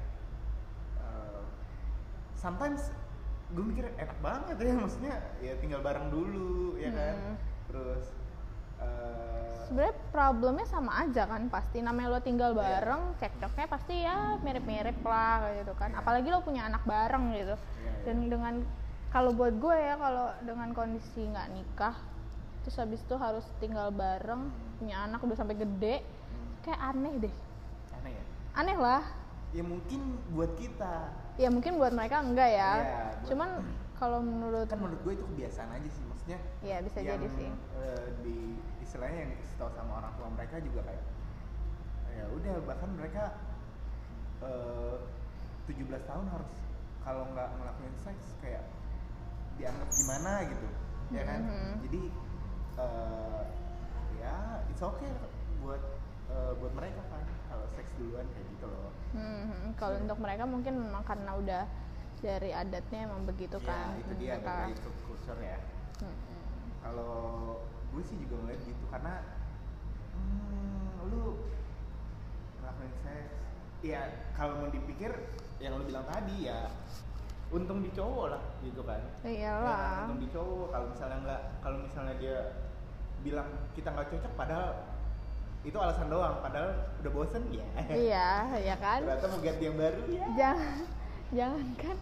eh, 0.98 1.42
sometimes 2.34 2.90
gue 3.54 3.62
mikir 3.62 3.86
enak 3.94 4.18
banget 4.18 4.56
ya 4.58 4.74
maksudnya 4.74 5.14
ya 5.38 5.54
tinggal 5.58 5.78
bareng 5.80 6.10
dulu 6.10 6.74
ya 6.76 6.90
kan? 6.90 7.14
Hmm. 7.14 7.36
terus 7.66 8.04
sebenarnya 9.66 9.96
problemnya 10.08 10.62
sama 10.64 11.02
aja 11.02 11.26
kan 11.26 11.48
pasti. 11.48 11.80
Namanya 11.80 12.08
lo 12.08 12.20
tinggal 12.20 12.52
Iya. 12.52 12.60
bareng 12.80 13.02
cekcoknya 13.16 13.66
pasti 13.66 13.94
ya 13.98 14.38
mirip-mirip 14.38 14.98
lah 15.02 15.42
gitu 15.54 15.72
kan. 15.74 15.90
Iya. 15.90 15.98
apalagi 15.98 16.28
lo 16.28 16.40
punya 16.40 16.64
anak 16.64 16.82
bareng 16.82 17.34
gitu. 17.34 17.54
Iya, 17.54 17.82
iya. 17.82 17.92
dan 18.04 18.16
dengan 18.24 18.54
kalau 19.08 19.32
buat 19.32 19.54
gue 19.54 19.76
ya 19.76 19.94
kalau 19.96 20.26
dengan 20.40 20.68
kondisi 20.70 21.24
nggak 21.24 21.48
nikah 21.50 21.96
terus 22.60 22.76
habis 22.76 22.98
itu 22.98 23.14
harus 23.14 23.46
tinggal 23.56 23.88
bareng 23.90 24.50
punya 24.76 25.06
anak 25.06 25.22
udah 25.22 25.34
sampai 25.34 25.54
gede 25.54 26.02
hmm, 26.02 26.48
kayak 26.62 26.80
aneh 26.84 27.14
deh. 27.20 27.34
Aneh 27.92 28.12
ya? 28.12 28.24
Aneh 28.54 28.76
lah. 28.76 29.02
Ya 29.50 29.62
mungkin 29.62 30.00
buat 30.30 30.52
kita. 30.54 31.10
Ya 31.36 31.48
mungkin 31.48 31.76
buat 31.76 31.90
mereka 31.90 32.20
enggak 32.20 32.50
ya. 32.50 32.72
Iya, 32.72 32.72
buat- 32.82 33.26
cuman 33.30 33.48
kalau 34.00 34.18
menurut 34.20 34.66
kan 34.66 34.76
menurut 34.76 35.00
gue 35.00 35.12
itu 35.14 35.24
kebiasaan 35.24 35.70
aja 35.72 35.88
sih 35.88 36.04
maksudnya 36.04 36.38
ya 36.60 36.76
bisa 36.84 36.98
yang, 37.00 37.16
jadi 37.16 37.26
sih. 37.32 37.48
eh, 37.48 38.06
di 38.20 38.36
istilahnya 38.86 39.18
yang 39.18 39.30
dikasih 39.34 39.56
tahu 39.58 39.70
sama 39.74 39.92
orang 39.98 40.12
tua 40.14 40.28
mereka 40.30 40.56
juga 40.62 40.80
kayak 40.86 41.04
ya 42.16 42.24
udah 42.32 42.54
bahkan 42.64 42.90
mereka 42.94 43.24
eh, 44.40 44.96
17 45.66 45.90
tahun 46.06 46.26
harus 46.30 46.50
kalau 47.02 47.22
nggak 47.34 47.48
ngelakuin 47.58 47.94
seks 47.98 48.38
kayak 48.38 48.62
dianggap 49.58 49.88
gimana 49.92 50.32
gitu 50.46 50.66
ya 51.10 51.22
kan 51.22 51.40
Mhm. 51.42 51.72
jadi 51.82 52.02
eh, 52.76 53.42
ya 54.16 54.34
it's 54.70 54.82
okay 54.82 55.10
buat 55.60 55.82
eh, 56.30 56.52
buat 56.56 56.72
mereka 56.74 57.02
kan 57.10 57.22
kalau 57.46 57.66
seks 57.74 57.90
duluan 57.98 58.26
kayak 58.32 58.46
gitu 58.54 58.66
loh 58.66 58.90
Hmm, 59.16 59.72
kalau 59.80 59.96
untuk 59.96 60.18
mereka 60.20 60.44
mungkin 60.44 60.74
memang 60.76 61.00
karena 61.02 61.30
udah 61.34 61.62
dari 62.20 62.50
adatnya 62.52 63.06
emang 63.06 63.24
begitu 63.24 63.56
kan 63.62 63.96
ya 63.96 64.00
itu 64.02 64.12
dia 64.18 64.34
mereka. 64.36 64.68
dari 64.68 64.74
ya 65.46 65.58
Mm-mm. 66.04 66.42
kalau 66.84 67.16
gue 67.96 68.04
sih 68.04 68.16
juga 68.20 68.44
ngeliat 68.44 68.60
gitu 68.68 68.84
karena 68.92 69.24
hmm, 70.12 71.08
lu 71.08 71.40
ngelakuin 72.60 72.92
seks. 73.00 73.32
Ya 73.80 74.28
kalau 74.36 74.60
mau 74.60 74.68
dipikir 74.68 75.16
yang 75.56 75.80
lu 75.80 75.88
bilang 75.88 76.04
tadi 76.04 76.44
ya 76.44 76.68
untung 77.48 77.80
di 77.80 77.88
cowok 77.96 78.36
lah 78.36 78.42
gitu 78.60 78.84
kan. 78.84 79.00
Iyalah 79.24 79.64
Ya, 79.64 80.04
untung 80.04 80.20
di 80.20 80.28
cowok. 80.28 80.68
Kalau 80.76 80.86
misalnya 80.92 81.18
nggak 81.24 81.42
kalau 81.64 81.78
misalnya 81.88 82.14
dia 82.20 82.36
bilang 83.24 83.48
kita 83.72 83.88
nggak 83.96 84.12
cocok 84.12 84.32
padahal 84.36 84.70
itu 85.64 85.76
alasan 85.80 86.12
doang 86.12 86.36
padahal 86.44 86.70
udah 87.00 87.12
bosen 87.16 87.42
ya. 87.48 87.66
Iya 87.88 88.28
ya 88.60 88.76
kan? 88.76 89.00
Ternyata 89.08 89.26
mau 89.32 89.40
ganti 89.40 89.62
yang 89.64 89.76
baru 89.80 90.00
ya. 90.12 90.24
Jangan 90.36 90.76
jangan 91.32 91.66
kan. 91.80 91.96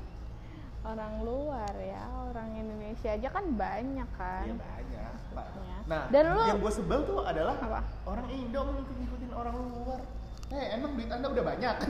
Orang 0.84 1.14
luar 1.24 1.72
ya 1.80 2.02
orang 2.28 2.50
Indonesia 2.60 3.14
aja 3.14 3.28
kan 3.30 3.44
banyak 3.56 4.08
kan. 4.20 4.44
Iya 4.50 4.56
banyak 4.58 5.12
Pak. 5.32 5.46
Maksudnya. 5.48 5.73
Nah, 5.84 6.08
Dan 6.08 6.32
lu- 6.32 6.48
yang 6.48 6.58
gue 6.58 6.72
sebel 6.72 7.04
tuh 7.04 7.20
adalah 7.20 7.54
Apa? 7.54 7.80
orang 8.06 8.26
Indo 8.30 8.60
ngikut-ngikutin 8.62 9.30
orang 9.30 9.54
luar. 9.54 10.00
Eh, 10.48 10.66
emang 10.72 10.90
duit 10.94 11.08
anda 11.08 11.28
udah 11.28 11.44
banyak? 11.44 11.74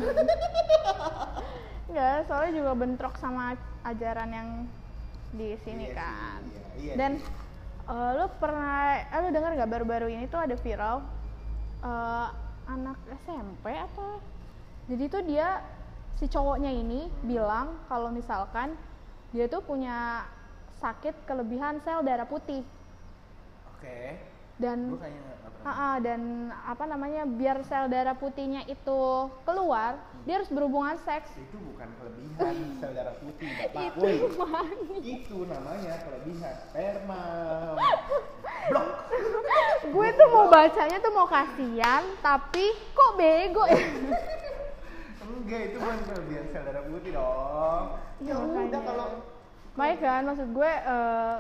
enggak 1.84 2.26
soalnya 2.26 2.52
juga 2.54 2.72
bentrok 2.74 3.14
sama 3.14 3.54
ajaran 3.82 4.30
yang 4.30 4.48
di 5.30 5.54
sini 5.60 5.84
Iya 5.84 5.92
sih, 5.92 5.94
kan 5.94 6.40
iya, 6.44 6.62
iya 6.74 6.92
dan 6.96 7.12
sih. 7.16 7.28
eh, 7.86 8.10
lu 8.16 8.26
pernah 8.34 8.74
eh, 9.04 9.18
lu 9.20 9.28
dengar 9.30 9.50
nggak 9.52 9.70
baru-baru 9.70 10.08
ini 10.08 10.24
tuh 10.26 10.40
ada 10.40 10.56
viral 10.56 11.04
eh, 11.82 12.28
anak 12.66 12.98
SMP 13.20 13.66
apa 13.70 14.18
jadi 14.86 15.04
tuh 15.08 15.22
dia 15.22 15.60
si 16.14 16.26
cowoknya 16.26 16.72
ini 16.72 17.06
bilang 17.20 17.78
kalau 17.84 18.08
misalkan 18.08 18.74
dia 19.30 19.44
tuh 19.44 19.60
punya 19.60 20.24
sakit 20.74 21.14
kelebihan 21.24 21.78
sel 21.80 22.00
darah 22.00 22.24
putih 22.24 22.62
Oke. 23.84 24.00
dan. 24.56 24.78
Ah, 25.64 25.72
ah, 25.72 25.96
dan 25.96 26.52
apa 26.52 26.84
namanya 26.84 27.24
biar 27.24 27.64
sel 27.64 27.88
darah 27.88 28.12
putihnya 28.12 28.68
itu 28.68 29.00
keluar 29.48 29.96
dia 30.28 30.36
harus 30.36 30.52
berhubungan 30.52 30.92
seks 31.00 31.32
Itu 31.40 31.56
bukan 31.56 31.88
kelebihan 31.96 32.52
sel 32.84 32.92
darah 32.92 33.16
putih, 33.16 33.48
Bapak. 33.48 33.96
itu 33.96 34.28
mani. 34.36 34.98
itu 35.00 35.38
namanya 35.48 36.04
kelebihan 36.04 36.54
sperma. 36.68 37.24
Blok. 38.68 38.88
gue 39.88 40.08
tuh 40.12 40.28
mau 40.28 40.46
bacanya 40.48 40.96
tuh 41.00 41.12
mau 41.16 41.28
kasihan 41.28 42.04
tapi 42.20 42.64
kok 42.92 43.12
bego 43.16 43.64
ya 43.64 43.80
Enggak, 45.24 45.60
itu 45.72 45.76
bukan 45.76 46.00
kelebihan 46.04 46.44
sel 46.52 46.62
darah 46.64 46.84
putih 46.84 47.10
dong. 47.16 47.84
Ya 48.20 48.36
Ya, 48.36 48.36
udah 48.68 48.80
kalau 48.84 49.06
baik 49.74 49.98
kan 49.98 50.28
maksud 50.28 50.48
gue 50.52 50.70
eh, 50.70 51.36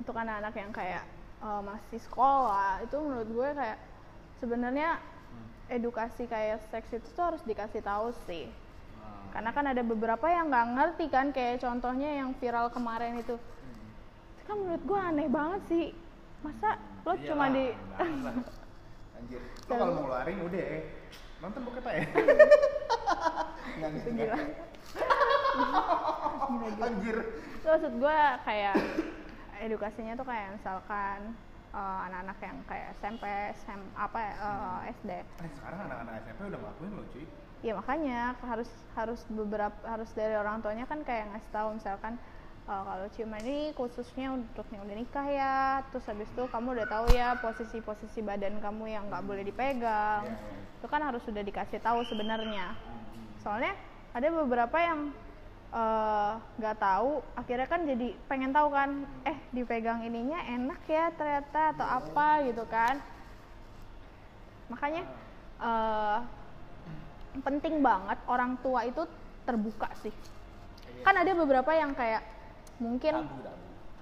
untuk 0.00 0.16
anak-anak 0.16 0.54
yang 0.56 0.72
kayak 0.72 1.04
eh, 1.44 1.62
masih 1.62 2.00
sekolah 2.00 2.80
itu 2.82 2.96
menurut 2.96 3.28
gue 3.28 3.48
kayak 3.54 3.78
sebenarnya 4.40 4.98
edukasi 5.70 6.26
kayak 6.26 6.58
seks 6.72 6.90
itu 6.90 7.06
tuh 7.14 7.30
harus 7.30 7.42
dikasih 7.46 7.84
tahu 7.84 8.10
sih 8.26 8.50
karena 9.30 9.54
kan 9.54 9.62
ada 9.70 9.82
beberapa 9.86 10.26
yang 10.26 10.50
nggak 10.50 10.68
ngerti 10.74 11.06
kan 11.06 11.30
kayak 11.30 11.62
contohnya 11.62 12.18
yang 12.18 12.34
viral 12.42 12.66
kemarin 12.74 13.22
itu 13.22 13.38
itu 13.38 14.42
kan 14.42 14.56
menurut 14.58 14.82
gue 14.82 14.98
aneh 14.98 15.28
banget 15.30 15.62
sih 15.70 15.86
masa 16.42 16.80
lo 17.04 17.12
Iyalah, 17.16 17.28
cuma 17.28 17.44
di. 17.52 17.66
Anjir, 19.16 19.40
lo 19.40 19.72
kalau 19.72 19.92
mau 19.92 20.02
ngeluarin 20.08 20.38
udah 20.44 20.60
ya. 20.60 20.78
Nonton 21.40 21.60
bokep 21.64 21.86
ya. 21.88 22.04
Enggak 23.76 23.90
itu 23.96 24.08
enggak. 24.12 24.40
gila 26.50 26.84
Anjir. 26.84 27.16
Maksud 27.64 27.92
gue 28.00 28.18
kayak 28.44 28.76
edukasinya 29.60 30.16
tuh 30.16 30.26
kayak 30.26 30.56
misalkan 30.56 31.36
eh, 31.70 31.98
anak-anak 32.10 32.38
yang 32.42 32.58
kayak 32.66 32.86
SMP, 32.98 33.24
SM, 33.54 33.80
apa 33.94 34.18
ya, 34.18 34.32
eh, 34.34 34.78
SD. 34.96 35.10
Eh, 35.22 35.50
sekarang 35.60 35.80
anak-anak 35.86 36.14
SMP 36.26 36.40
udah 36.50 36.58
ngelakuin 36.58 36.92
loh 36.96 37.06
cuy. 37.12 37.26
Ya 37.60 37.72
makanya 37.76 38.20
harus 38.40 38.70
harus 38.96 39.20
beberapa 39.28 39.76
harus 39.84 40.08
dari 40.16 40.32
orang 40.32 40.64
tuanya 40.64 40.88
kan 40.88 41.04
kayak 41.04 41.28
ngasih 41.28 41.52
tahu 41.52 41.76
misalkan 41.76 42.16
eh, 42.64 42.82
kalau 42.88 43.06
ciuman 43.12 43.44
ini 43.44 43.76
khususnya 43.76 44.32
untuk 44.32 44.64
yang 44.72 44.82
udah 44.88 44.96
nikah 44.96 45.26
ya. 45.28 45.56
Terus 45.92 46.04
habis 46.08 46.28
itu 46.32 46.42
kamu 46.48 46.68
udah 46.80 46.86
tahu 46.88 47.06
ya 47.12 47.36
posisi-posisi 47.38 48.24
badan 48.24 48.58
kamu 48.64 48.84
yang 48.90 49.04
nggak 49.12 49.24
boleh 49.28 49.44
dipegang. 49.44 50.24
Iya, 50.24 50.34
iya. 50.34 50.78
Itu 50.80 50.86
kan 50.88 51.04
harus 51.04 51.22
sudah 51.22 51.44
dikasih 51.44 51.78
tahu 51.84 52.00
sebenarnya. 52.08 52.72
Soalnya 53.44 53.76
ada 54.10 54.26
beberapa 54.26 54.76
yang 54.80 55.14
eh, 55.70 56.32
nggak 56.58 56.76
tahu, 56.78 57.22
akhirnya 57.38 57.66
kan 57.70 57.80
jadi 57.86 58.08
pengen 58.26 58.50
tahu 58.50 58.68
kan, 58.74 59.06
eh 59.26 59.38
dipegang 59.54 60.02
ininya 60.02 60.42
enak 60.46 60.80
ya 60.86 61.10
ternyata 61.14 61.74
atau 61.74 61.86
apa 61.86 62.28
gitu 62.46 62.64
kan. 62.66 62.98
Makanya 64.70 65.02
eh, 65.62 66.18
penting 67.42 67.82
banget 67.82 68.18
orang 68.26 68.58
tua 68.62 68.86
itu 68.86 69.06
terbuka 69.46 69.90
sih. 70.02 70.14
Kan 71.06 71.16
ada 71.16 71.32
beberapa 71.32 71.70
yang 71.74 71.94
kayak 71.94 72.22
mungkin 72.82 73.26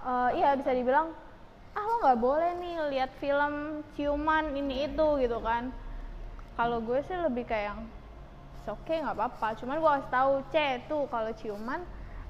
eh, 0.05 0.29
iya 0.37 0.57
bisa 0.57 0.73
dibilang 0.73 1.13
ah 1.77 1.83
lo 1.85 1.95
nggak 2.01 2.19
boleh 2.19 2.51
nih 2.57 2.75
lihat 2.97 3.11
film 3.21 3.85
ciuman 3.93 4.57
ini 4.57 4.89
itu 4.89 5.07
gitu 5.21 5.37
kan. 5.41 5.69
Kalau 6.57 6.83
gue 6.83 6.99
sih 7.07 7.15
lebih 7.15 7.47
kayak 7.47 7.71
yang 7.71 7.81
oke 8.69 8.85
okay 8.85 9.01
nggak 9.01 9.17
apa-apa 9.17 9.47
cuman 9.57 9.75
gue 9.77 9.91
kasih 9.97 10.11
tahu 10.11 10.33
c 10.47 10.55
tuh 10.85 11.03
kalau 11.09 11.31
ciuman 11.33 11.81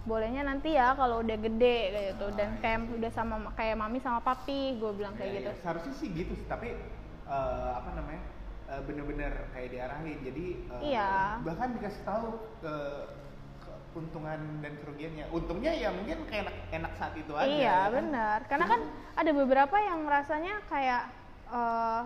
bolehnya 0.08 0.41
nanti 0.41 0.73
ya 0.73 0.95
kalau 0.95 1.19
udah 1.19 1.38
gede 1.38 1.78
kayak 1.91 2.06
gitu 2.15 2.28
dan 2.34 2.49
kayak 2.63 2.88
udah 2.88 3.12
sama 3.12 3.36
kayak 3.54 3.75
mami 3.75 3.99
sama 3.99 4.23
papi 4.23 4.80
gue 4.80 4.91
bilang 4.95 5.13
kayak 5.13 5.28
Iya, 5.30 5.38
gitu 5.43 5.52
iya. 5.52 5.60
Seharusnya 5.62 5.93
sih 5.93 6.08
gitu 6.15 6.34
sih, 6.34 6.47
tapi 6.47 6.71
eh, 7.28 7.69
apa 7.75 7.89
namanya? 7.93 8.23
eh, 8.69 8.82
bener-bener 8.86 9.34
kayak 9.52 9.69
diarahin. 9.69 10.17
Jadi 10.23 10.45
eh, 10.65 10.82
Iya. 10.95 11.43
bahkan 11.43 11.75
dikasih 11.78 12.04
tahu 12.08 12.28
ke 12.63 12.73
keuntungan 13.91 14.39
dan 14.62 14.73
kerugiannya. 14.82 15.25
Untungnya 15.30 15.71
ya 15.73 15.89
mungkin 15.91 16.17
kayak 16.30 16.47
enak, 16.47 16.56
enak 16.71 16.91
saat 16.95 17.13
itu 17.17 17.32
aja. 17.36 17.45
iya 17.45 17.60
ya 17.67 17.75
kan? 17.84 17.91
benar 17.99 18.39
karena 18.47 18.65
kan 18.65 18.82
ada 19.17 19.32
beberapa 19.36 19.75
yang 19.78 19.99
rasanya 20.08 20.56
kayak 20.71 21.04
eh, 21.49 22.02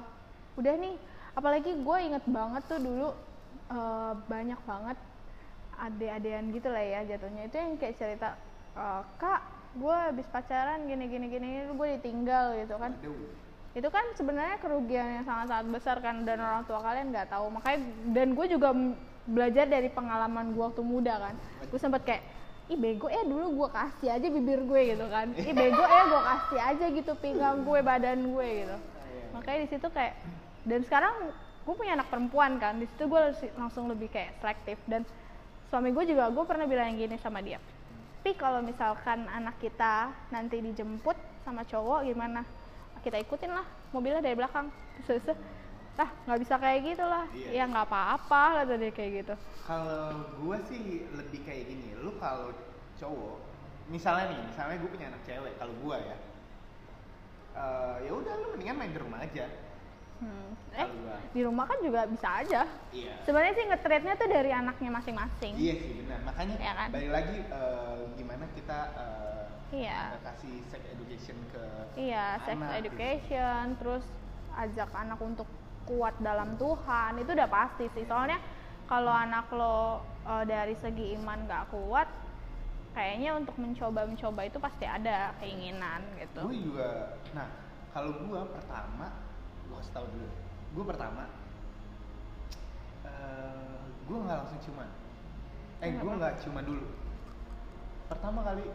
udah 0.57 0.73
nih 0.81 0.95
apalagi 1.33 1.71
gue 1.77 1.97
inget 2.03 2.25
banget 2.25 2.63
tuh 2.67 2.79
dulu 2.79 3.09
eh, 3.71 4.13
banyak 4.27 4.59
banget 4.65 4.97
ade-adean 5.73 6.51
gitu 6.51 6.67
lah 6.69 6.83
ya 6.83 6.99
jatuhnya. 7.07 7.47
Itu 7.47 7.55
yang 7.59 7.71
kayak 7.79 7.95
cerita 7.99 8.35
eh, 8.75 9.01
kak 9.17 9.41
gue 9.73 9.95
habis 9.95 10.29
pacaran 10.29 10.85
gini 10.85 11.09
gini 11.09 11.25
gini 11.33 11.47
gue 11.73 11.87
ditinggal 11.97 12.57
gitu 12.61 12.75
kan. 12.77 12.93
Aduh. 12.99 13.41
itu 13.73 13.89
kan 13.89 14.05
sebenarnya 14.13 14.61
kerugian 14.61 15.17
yang 15.17 15.25
sangat 15.25 15.49
sangat 15.49 15.67
besar 15.73 15.97
kan 15.97 16.21
dan 16.29 16.37
orang 16.37 16.61
tua 16.69 16.77
kalian 16.77 17.09
nggak 17.09 17.25
tahu. 17.33 17.49
Makanya 17.49 17.79
dan 18.13 18.27
gue 18.37 18.45
juga 18.45 18.69
belajar 19.25 19.65
dari 19.65 19.89
pengalaman 19.89 20.53
gue 20.53 20.61
waktu 20.61 20.83
muda 20.85 21.17
kan. 21.17 21.35
Gue 21.73 21.79
sempet 21.81 22.05
kayak 22.05 22.21
ih 22.69 22.77
bego 22.77 23.09
ya 23.09 23.25
dulu 23.25 23.65
gue 23.65 23.69
kasih 23.73 24.09
aja 24.13 24.27
bibir 24.29 24.61
gue 24.61 24.81
gitu 24.93 25.05
kan. 25.09 25.33
Ih 25.33 25.53
bego 25.57 25.81
ya 25.81 26.01
gue 26.05 26.21
kasih 26.21 26.59
aja 26.61 26.85
gitu 26.93 27.11
pinggang 27.17 27.65
gue 27.65 27.79
badan 27.81 28.19
gue 28.29 28.47
gitu. 28.61 28.77
Makanya 29.33 29.59
di 29.65 29.69
situ 29.73 29.87
kayak 29.89 30.21
dan 30.69 30.79
sekarang 30.85 31.33
gue 31.63 31.73
punya 31.73 31.95
anak 31.95 32.11
perempuan 32.11 32.59
kan 32.59 32.75
di 32.75 32.85
situ 32.87 33.07
gue 33.07 33.21
langsung 33.55 33.87
lebih 33.87 34.11
kayak 34.11 34.39
selektif. 34.43 34.77
Dan 34.87 35.07
suami 35.71 35.95
gue 35.95 36.03
juga 36.07 36.27
gue 36.29 36.43
pernah 36.43 36.67
bilang 36.67 36.95
gini 36.95 37.15
sama 37.19 37.39
dia. 37.39 37.59
Tapi 38.23 38.39
kalau 38.39 38.63
misalkan 38.63 39.27
anak 39.27 39.59
kita 39.59 40.11
nanti 40.31 40.63
dijemput 40.63 41.15
sama 41.43 41.67
cowok 41.67 42.07
gimana? 42.07 42.47
Kita 43.03 43.19
ikutin 43.19 43.51
lah 43.51 43.67
mobilnya 43.91 44.23
dari 44.23 44.35
belakang. 44.35 44.71
Terus 45.03 45.27
lah 45.93 46.09
nggak 46.25 46.39
bisa 46.41 46.55
kayak 46.57 46.79
gitu 46.87 47.05
lah. 47.05 47.25
Iya. 47.35 47.49
ya 47.51 47.63
nggak 47.69 47.85
apa-apa 47.85 48.43
kata 48.63 48.73
dia 48.81 48.91
kayak 48.91 49.11
gitu. 49.23 49.35
Kalau 49.63 50.25
gue 50.41 50.57
sih 50.67 50.83
lebih 51.13 51.39
kayak 51.45 51.63
gini, 51.69 51.93
lu 52.01 52.17
kalau 52.17 52.49
cowok, 52.97 53.37
misalnya 53.93 54.33
nih, 54.33 54.39
misalnya 54.49 54.75
gue 54.81 54.89
punya 54.89 55.07
anak 55.13 55.21
cewek, 55.23 55.53
kalau 55.61 55.73
gue 55.77 55.97
ya, 56.01 56.17
eh, 57.55 57.95
ya 58.09 58.11
udah 58.11 58.33
lu 58.41 58.47
mendingan 58.57 58.75
main 58.79 58.91
di 58.91 58.99
rumah 58.99 59.19
aja. 59.21 59.45
Hmm. 60.23 60.51
eh 60.73 60.89
di 61.33 61.41
rumah 61.43 61.65
kan 61.65 61.77
juga 61.81 62.07
bisa 62.07 62.39
aja 62.39 62.63
Iya. 62.89 63.13
sebenarnya 63.21 63.53
sih 63.53 63.65
nge-treatnya 63.67 64.13
tuh 64.15 64.25
dari 64.25 64.49
anaknya 64.49 64.89
masing-masing 64.91 65.53
Iya 65.53 65.73
sih 65.75 65.91
benar. 65.99 66.19
Makanya 66.23 66.55
Iya 66.57 66.73
kan? 66.73 66.87
balik 66.89 67.11
lagi 67.11 67.37
eh, 67.43 67.97
gimana 68.15 68.45
kita 68.53 68.79
eh, 68.95 69.45
Iya. 69.73 70.17
kasih 70.21 70.53
sex 70.69 70.81
education 70.87 71.37
ke 71.49 71.63
Iya, 71.93 72.37
sex 72.41 72.55
anak, 72.55 72.69
gitu. 72.79 72.93
education, 72.93 73.63
terus 73.77 74.05
ajak 74.53 74.89
anak 74.93 75.17
untuk 75.19 75.49
kuat 75.83 76.13
dalam 76.21 76.55
Tuhan, 76.55 77.17
itu 77.17 77.29
udah 77.29 77.49
pasti 77.49 77.85
sih. 77.91 78.05
Soalnya 78.05 78.37
kalau 78.85 79.09
anak 79.11 79.49
lo 79.51 80.01
eh, 80.23 80.45
dari 80.45 80.73
segi 80.77 81.17
iman 81.17 81.43
nggak 81.43 81.69
kuat, 81.69 82.05
kayaknya 82.93 83.33
untuk 83.33 83.57
mencoba-mencoba 83.57 84.41
itu 84.45 84.57
pasti 84.57 84.85
ada 84.85 85.33
keinginan 85.37 86.05
gitu. 86.21 86.45
Gue 86.45 86.59
juga, 86.61 86.89
nah 87.33 87.49
kalau 87.89 88.13
gue 88.21 88.41
pertama, 88.53 89.09
gue 89.73 89.81
kasih 89.81 89.93
tau 89.97 90.05
dulu, 90.05 90.27
gue 90.77 90.83
pertama, 90.85 91.23
eh 93.03 93.73
gue 94.05 94.17
nggak 94.21 94.37
langsung 94.37 94.59
ciuman, 94.61 94.89
eh 95.81 95.89
gue 95.91 96.11
nggak 96.13 96.33
ciuman 96.45 96.61
dulu. 96.61 96.85
Pertama 98.05 98.45
kali, 98.45 98.65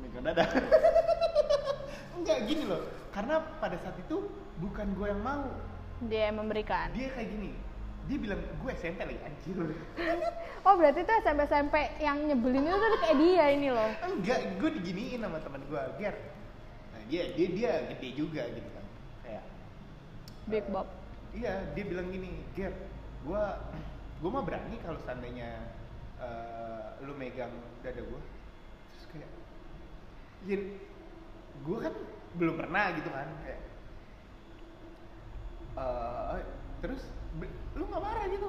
megang 0.00 0.24
dada. 0.24 0.44
Enggak 2.16 2.38
gini 2.48 2.64
loh, 2.64 2.80
karena 3.12 3.44
pada 3.60 3.76
saat 3.76 3.96
itu 3.98 4.24
bukan 4.56 4.88
gue 4.96 5.06
yang 5.08 5.20
mau, 5.20 5.44
Dia 6.08 6.32
yang 6.32 6.40
memberikan. 6.40 6.88
dia 6.96 7.12
kayak 7.12 7.28
gini, 7.28 7.52
dia 8.08 8.16
bilang 8.16 8.40
gue 8.40 8.70
SMP 8.72 9.04
lagi 9.04 9.20
anjir. 9.20 9.56
Oh 10.60 10.76
berarti 10.76 11.08
tuh 11.08 11.16
SMP-SMP 11.24 11.72
yang 12.04 12.20
nyebelin 12.20 12.68
itu 12.68 12.76
tuh 12.76 13.00
kayak 13.00 13.16
dia 13.16 13.44
ini 13.48 13.68
loh. 13.72 13.88
Enggak, 14.04 14.60
gue 14.60 14.70
diginiin 14.76 15.24
sama 15.24 15.40
teman 15.40 15.64
gue, 15.64 15.82
Ger. 15.96 16.12
Nah, 16.92 17.00
dia 17.08 17.32
dia 17.32 17.48
dia 17.48 17.70
gede 17.88 18.08
juga 18.12 18.44
gitu 18.44 18.68
kan, 18.68 18.79
Big 20.50 20.66
Bob. 20.68 20.86
Iya, 21.30 21.62
dia 21.78 21.84
bilang 21.86 22.10
gini, 22.10 22.42
Ger, 22.58 22.74
gue 23.22 23.42
gue 24.20 24.30
mah 24.30 24.42
berani 24.42 24.76
kalau 24.82 24.98
seandainya 25.06 25.62
eh, 26.18 26.86
lu 27.06 27.14
megang 27.14 27.54
dada 27.80 28.02
gue, 28.02 28.20
terus 28.92 29.04
kayak, 29.14 29.30
Yin, 30.44 30.76
gue 31.62 31.76
kan 31.78 31.94
belum 32.34 32.58
pernah 32.58 32.90
gitu 32.98 33.08
kan, 33.08 33.30
kayak, 33.46 33.60
eh, 35.78 36.42
terus 36.82 37.02
lu 37.78 37.84
nggak 37.86 38.02
marah 38.02 38.26
gitu 38.26 38.46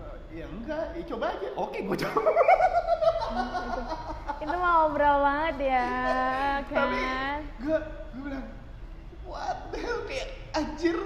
"Eh, 0.00 0.14
ya 0.34 0.44
enggak, 0.50 0.84
ya 0.98 1.02
coba 1.14 1.26
aja, 1.38 1.48
oke 1.54 1.78
gue 1.78 1.96
coba. 1.96 2.20
Itu 4.40 4.56
mau 4.56 4.88
ngobrol 4.88 5.16
banget 5.22 5.56
ya 5.70 5.86
tapi 6.66 6.96
kan. 6.98 7.40
gue 7.60 7.78
gue 8.16 8.22
bilang 8.26 8.46
what 9.30 9.70
the 9.70 9.78
hell? 9.78 10.02
Kayak 10.10 10.28
anjir. 10.58 10.98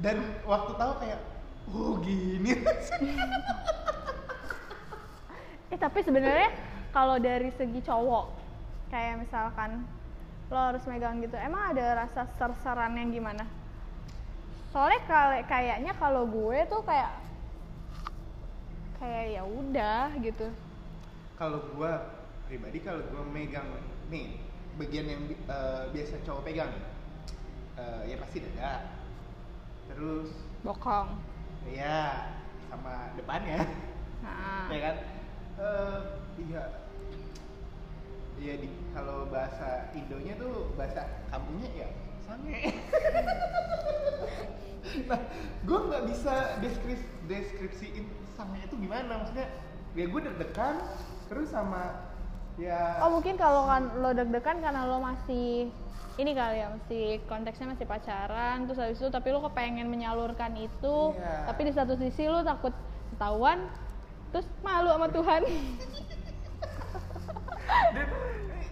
Dan 0.00 0.24
waktu 0.48 0.72
tahu 0.72 0.92
kayak 1.04 1.20
oh 1.68 2.00
gini. 2.00 2.52
Eh 5.68 5.76
tapi 5.76 6.00
sebenarnya 6.00 6.48
kalau 6.96 7.20
dari 7.20 7.52
segi 7.52 7.84
cowok 7.84 8.32
kayak 8.88 9.20
misalkan 9.20 9.84
lo 10.48 10.72
harus 10.72 10.80
megang 10.88 11.20
gitu 11.20 11.36
emang 11.36 11.76
ada 11.76 12.08
rasa 12.08 12.24
ser-seran 12.40 12.96
yang 12.96 13.12
gimana? 13.12 13.44
Soalnya 14.72 15.04
kal- 15.04 15.44
kayaknya 15.44 15.92
kalau 16.00 16.24
gue 16.24 16.64
tuh 16.72 16.80
kayak 16.88 17.12
kayak 18.96 19.24
ya 19.36 19.42
udah 19.44 20.08
gitu. 20.24 20.48
Kalau 21.36 21.60
gua 21.76 22.16
pribadi 22.48 22.80
kalau 22.80 23.04
gua 23.12 23.22
megang 23.28 23.68
nih 24.08 24.40
bagian 24.80 25.06
yang 25.06 25.22
eh, 25.28 25.84
biasa 25.92 26.24
cowok 26.24 26.48
pegang 26.48 26.72
eh, 27.78 28.00
ya 28.10 28.16
pasti 28.18 28.42
dada. 28.42 28.74
Terus 29.88 30.30
bokong. 30.66 31.08
Ya 31.70 32.34
sama 32.68 33.12
depannya 33.16 33.64
nah, 34.20 34.68
ya 34.68 34.80
kan? 34.82 34.96
Eh, 35.58 35.98
iya. 36.48 36.64
Iya 38.38 38.54
di 38.62 38.68
kalau 38.94 39.26
bahasa 39.26 39.90
Indonya 39.98 40.38
tuh 40.38 40.70
bahasa 40.78 41.26
kampungnya 41.30 41.70
ya 41.74 41.88
sange. 42.22 42.58
Nah 45.04 45.20
gue 45.68 45.78
nggak 45.84 46.04
bisa 46.08 46.56
deskripsi 46.64 47.04
deskripsiin 47.28 48.08
sange 48.38 48.64
itu 48.64 48.74
gimana. 48.80 49.20
Maksudnya 49.20 49.52
ya 49.92 50.04
gue 50.08 50.20
deg-degan 50.24 50.80
terus 51.28 51.52
sama 51.52 52.07
ya 52.58 52.98
oh 53.00 53.10
mungkin 53.14 53.38
kalau 53.38 53.70
kan 53.70 54.02
lo 54.02 54.10
deg-degan 54.10 54.58
karena 54.58 54.82
lo 54.84 54.98
masih 54.98 55.70
ini 56.18 56.34
kali 56.34 56.58
ya 56.58 56.74
masih 56.74 57.22
konteksnya 57.30 57.70
masih 57.70 57.86
pacaran 57.86 58.66
terus 58.66 58.82
habis 58.82 58.98
itu 58.98 59.06
tapi 59.06 59.30
lo 59.30 59.38
kepengen 59.46 59.86
menyalurkan 59.86 60.50
itu 60.58 61.14
Iya. 61.14 61.46
tapi 61.46 61.60
di 61.62 61.72
satu 61.72 61.94
sisi 61.94 62.26
lo 62.26 62.42
takut 62.42 62.74
ketahuan 63.14 63.62
terus 64.28 64.44
malu 64.60 64.92
sama 64.92 65.08
Tuhan. 65.08 65.40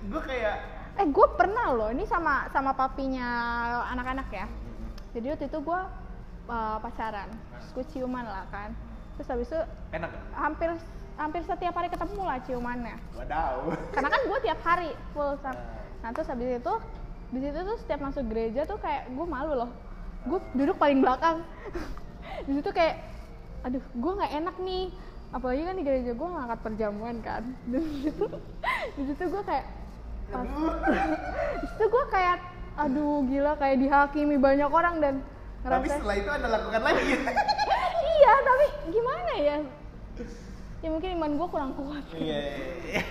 Gue 0.07 0.23
kayak 0.23 0.57
eh 0.97 1.07
gue 1.07 1.27
pernah 1.37 1.67
loh 1.77 1.89
ini 1.93 2.05
sama 2.05 2.49
sama 2.53 2.73
papinya 2.73 3.29
anak-anak 3.91 4.29
ya. 4.31 4.47
Jadi 5.13 5.27
waktu 5.33 5.47
itu 5.49 5.59
gue 5.61 5.81
uh, 6.47 6.77
pacaran 6.79 7.29
terus 7.31 7.69
gue 7.75 7.85
ciuman 7.95 8.25
lah 8.25 8.45
kan. 8.53 8.71
Terus 9.17 9.29
habis 9.33 9.49
itu 9.49 9.61
enak. 9.97 10.11
hampir 10.37 10.71
hampir 11.17 11.41
setiap 11.43 11.73
hari 11.73 11.89
ketemu 11.89 12.23
lah 12.23 12.39
ciumannya. 12.45 12.97
Wadaw. 13.17 13.73
Karena 13.93 14.09
kan 14.13 14.21
gue 14.29 14.39
tiap 14.45 14.61
hari 14.61 14.91
full 15.17 15.33
sam- 15.41 15.65
nah. 16.05 16.11
Terus 16.13 16.29
habis 16.29 16.49
itu 16.61 16.75
di 17.27 17.39
situ 17.43 17.59
tuh 17.59 17.77
setiap 17.81 18.01
masuk 18.05 18.25
gereja 18.31 18.63
tuh 18.69 18.79
kayak 18.79 19.09
gue 19.11 19.27
malu 19.27 19.53
loh. 19.57 19.71
Gue 20.29 20.39
duduk 20.53 20.77
paling 20.77 21.01
belakang. 21.01 21.41
Di 22.47 22.53
situ 22.53 22.69
kayak 22.69 23.01
aduh 23.65 23.81
gue 23.81 24.13
nggak 24.13 24.33
enak 24.45 24.57
nih. 24.61 24.87
Apalagi 25.35 25.63
kan 25.67 25.75
di 25.75 25.83
gereja 25.83 26.13
gue 26.15 26.29
ngangkat 26.29 26.59
perjamuan 26.63 27.17
kan. 27.25 27.43
Dan 27.73 27.83
di 27.83 27.99
situ 28.07 28.25
di 28.97 29.03
situ 29.09 29.23
gue 29.27 29.43
kayak 29.43 29.67
pas 30.27 30.43
di 31.63 31.67
situ 31.71 31.85
gue 31.87 32.05
kayak 32.11 32.39
aduh 32.77 33.23
gila 33.25 33.55
kayak 33.57 33.79
dihakimi 33.79 34.37
banyak 34.37 34.67
orang 34.67 34.99
dan 34.99 35.15
tapi 35.63 35.87
ngerasa 35.87 35.97
setelah 36.03 36.17
itu 36.19 36.31
anda 36.31 36.49
lakukan 36.51 36.83
lagi. 36.83 37.05
Iya 38.17 38.33
tapi 38.43 38.67
gimana 38.91 39.33
ya 39.39 39.57
ya 40.87 40.95
mungkin 40.95 41.19
iman 41.19 41.33
gue 41.35 41.49
kurang 41.51 41.73
kuat 41.75 42.05
Iya. 42.15 42.39
iya, 42.47 42.71
iya. 42.87 43.03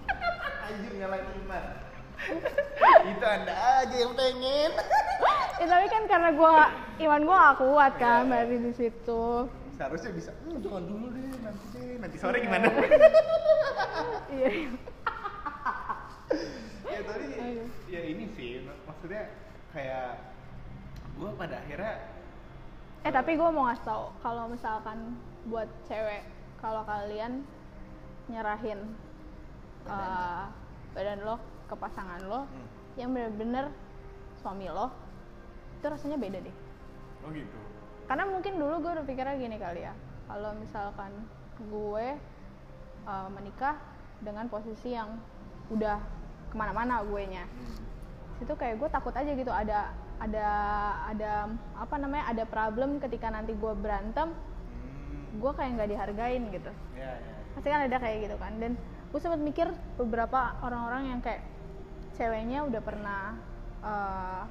Anjir 0.68 0.92
nyalain 0.94 1.24
iman. 1.40 1.64
itu 3.06 3.24
anda 3.24 3.54
aja 3.78 3.96
yang 3.96 4.12
pengen. 4.12 4.70
ya 5.60 5.66
tapi 5.66 5.86
kan 5.86 6.02
karena 6.04 6.30
gua 6.32 6.68
iman 6.98 7.20
gua 7.22 7.36
gak 7.46 7.56
kuat 7.58 7.92
kan 7.96 8.20
Iya. 8.20 8.28
berarti 8.28 8.56
di 8.58 8.72
situ 8.74 9.24
Seharusnya 9.76 10.12
bisa. 10.12 10.32
Hmm, 10.42 10.56
jangan 10.58 10.84
dulu 10.84 11.06
deh, 11.12 11.24
nanti 11.38 11.64
deh, 11.70 11.96
nanti 12.00 12.16
sore 12.16 12.36
gimana? 12.38 12.68
iya 14.30 14.48
ya 16.86 17.00
Ayo. 17.38 17.64
ya 17.86 18.00
ini 18.02 18.24
sih 18.32 18.60
mak- 18.60 18.82
maksudnya 18.86 19.28
kayak 19.70 20.16
gue 21.14 21.30
pada 21.32 21.56
akhirnya 21.58 21.94
eh 23.00 23.12
tapi 23.14 23.36
gua 23.36 23.48
mau 23.48 23.68
ngasih 23.68 23.84
tau 23.84 24.04
kalau 24.18 24.48
misalkan 24.48 25.16
buat 25.44 25.68
cewek 25.84 26.24
kalau 26.66 26.82
kalian 26.82 27.46
nyerahin 28.26 28.80
Badan. 29.86 30.02
eh, 30.02 30.44
badan 30.98 31.20
lo 31.22 31.36
ke 31.70 31.74
pasangan 31.78 32.18
lo 32.26 32.42
Hmm. 32.42 32.66
yang 32.98 33.14
bener-bener 33.14 33.70
suami 34.42 34.66
lo 34.66 34.90
itu 35.78 35.86
rasanya 35.86 36.18
beda 36.18 36.42
deh 36.42 36.56
oh 37.22 37.30
gitu. 37.30 37.58
karena 38.10 38.24
mungkin 38.26 38.58
dulu 38.58 38.82
gue 38.82 38.92
berpikirnya 38.98 39.38
gini 39.38 39.56
kali 39.56 39.86
ya 39.86 39.94
kalau 40.26 40.50
misalkan 40.58 41.12
gue 41.70 42.06
uh, 43.06 43.28
menikah 43.30 43.78
dengan 44.18 44.50
posisi 44.50 44.90
yang 44.90 45.22
udah 45.70 46.02
ke 46.50 46.54
mana-mana 46.58 47.06
gue 47.06 47.22
nya 47.30 47.46
Hmm. 47.46 47.78
itu 48.42 48.52
kayak 48.52 48.82
gue 48.82 48.88
takut 48.90 49.14
aja 49.14 49.30
gitu 49.30 49.54
ada 49.54 49.94
ada 50.18 50.48
ada 51.06 51.32
apa 51.76 51.94
namanya 51.94 52.26
ada 52.26 52.44
problem 52.44 52.96
ketika 52.98 53.28
nanti 53.28 53.52
gue 53.52 53.72
berantem. 53.76 54.32
Gue 55.36 55.52
kayak 55.52 55.70
nggak 55.76 55.90
dihargain 55.92 56.42
gitu. 56.50 56.72
Ya, 56.96 57.16
ya. 57.16 57.34
pasti 57.56 57.68
kan 57.68 57.80
ada 57.84 57.96
kayak 58.00 58.16
gitu 58.28 58.36
kan. 58.36 58.52
Dan 58.58 58.72
gue 59.12 59.20
sempat 59.20 59.40
mikir 59.40 59.68
beberapa 59.96 60.56
orang-orang 60.60 61.16
yang 61.16 61.20
kayak 61.24 61.44
ceweknya 62.16 62.64
udah 62.64 62.82
pernah 62.82 63.22
uh, 63.84 64.42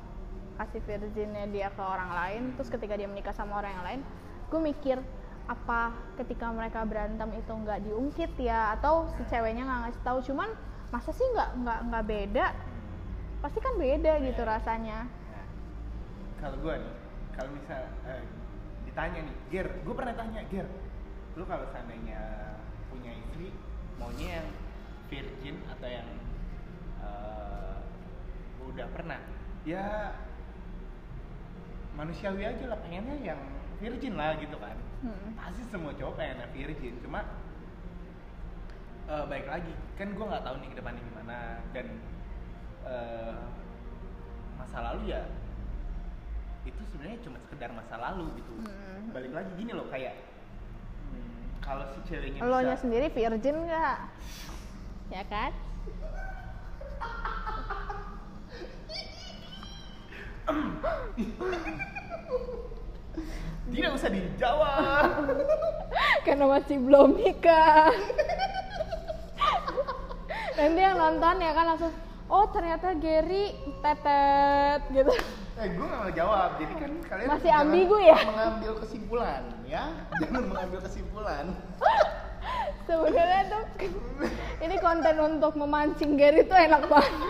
kasih 0.55 0.81
virginnya 0.85 1.49
dia 1.51 1.67
ke 1.73 1.83
orang 1.83 2.15
lain 2.15 2.41
terus 2.55 2.71
ketika 2.71 2.95
dia 2.95 3.11
menikah 3.11 3.35
sama 3.35 3.59
orang 3.59 3.75
yang 3.75 3.83
lain 3.83 4.01
gue 4.47 4.59
mikir 4.61 4.97
apa 5.45 5.93
ketika 6.17 6.49
mereka 6.49 6.81
berantem 6.89 7.29
itu 7.37 7.53
nggak 7.53 7.79
diungkit 7.85 8.31
ya 8.41 8.73
atau 8.77 9.05
si 9.13 9.21
ceweknya 9.29 9.65
nggak 9.65 9.81
ngasih 9.89 10.01
tahu. 10.01 10.19
Cuman 10.25 10.49
masa 10.89 11.13
sih 11.13 11.25
nggak 11.37 11.49
nggak 11.61 11.79
nggak 11.89 12.05
beda? 12.05 12.47
Pasti 13.45 13.59
kan 13.61 13.73
beda 13.77 14.13
gitu 14.25 14.41
rasanya. 14.41 15.05
Nah, 15.05 15.47
kalau 16.41 16.57
gue 16.65 16.75
nih, 16.81 16.95
kalau 17.37 17.49
misal 17.53 17.81
eh, 18.09 18.23
ditanya 18.95 19.27
nih, 19.27 19.37
Ger, 19.51 19.67
gue 19.83 19.91
pernah 19.91 20.15
tanya, 20.15 20.39
Ger, 20.47 20.71
lu 21.35 21.43
kalau 21.43 21.67
seandainya 21.67 22.55
punya 22.87 23.11
istri, 23.11 23.51
maunya 23.99 24.39
yang 24.39 24.47
virgin 25.11 25.59
atau 25.67 25.89
yang 25.91 26.07
eh, 27.03 27.75
udah 28.63 28.87
pernah? 28.95 29.19
Ya 29.67 30.15
manusiawi 31.99 32.47
aja 32.47 32.71
lah, 32.71 32.79
pengennya 32.79 33.19
yang 33.19 33.41
virgin 33.83 34.15
lah 34.15 34.39
gitu 34.39 34.55
kan. 34.63 34.79
Hmm. 35.03 35.35
Pasti 35.35 35.67
semua 35.67 35.91
cowok 35.91 36.15
pengennya 36.15 36.47
virgin, 36.55 36.95
cuma 37.03 37.27
eh, 39.11 39.25
baik 39.27 39.51
lagi, 39.51 39.75
kan 39.99 40.07
gue 40.15 40.23
nggak 40.23 40.45
tahu 40.47 40.55
nih 40.63 40.71
ke 40.71 40.77
depannya 40.79 41.03
gimana 41.03 41.37
dan 41.75 41.99
eh, 42.87 43.43
masa 44.55 44.79
lalu 44.79 45.11
ya 45.11 45.27
itu 46.65 46.81
sebenarnya 46.91 47.21
cuma 47.21 47.37
sekedar 47.45 47.69
masa 47.71 47.95
lalu 48.01 48.25
gitu. 48.41 48.51
Hmm. 48.65 49.13
balik 49.13 49.31
lagi 49.31 49.47
gini 49.55 49.71
loh 49.71 49.87
kayak 49.87 50.17
hmm, 51.13 51.61
kalau 51.63 51.85
si 51.93 52.01
ceweknya 52.09 52.43
lo 52.43 52.59
nya 52.59 52.75
bisa 52.75 52.83
sendiri 52.83 53.07
virgin 53.13 53.57
nggak? 53.69 53.97
Ya 55.13 55.23
kan? 55.29 55.51
Tidak 63.65 63.91
usah 63.97 64.09
dijawab. 64.13 65.25
Karena 66.21 66.45
masih 66.45 66.77
belum 66.77 67.17
nikah. 67.17 67.89
Nanti 70.55 70.79
yang 70.79 70.95
nonton 70.95 71.35
ya 71.41 71.51
kan 71.51 71.65
langsung 71.73 71.91
oh 72.25 72.45
ternyata 72.49 72.97
Gary 72.97 73.53
tetet 73.81 74.81
gitu. 74.91 75.13
Eh 75.55 75.67
gue 75.71 75.85
gak 75.85 75.99
mau 76.03 76.11
jawab. 76.11 76.49
Jadi 76.59 76.73
kan 76.75 76.91
kalian 77.07 77.27
Masih 77.31 77.51
ambigu 77.53 77.97
ya? 78.01 78.17
mengambil 78.27 78.71
kesimpulan 78.83 79.43
ya. 79.63 79.83
Jangan 80.19 80.43
mengambil 80.51 80.79
kesimpulan. 80.83 81.45
Sebenarnya 82.87 83.41
tuh 83.49 83.63
ini 84.61 84.75
konten 84.77 85.15
untuk 85.17 85.53
memancing 85.57 86.17
Gary 86.19 86.45
tuh 86.45 86.57
enak 86.57 86.83
banget. 86.85 87.11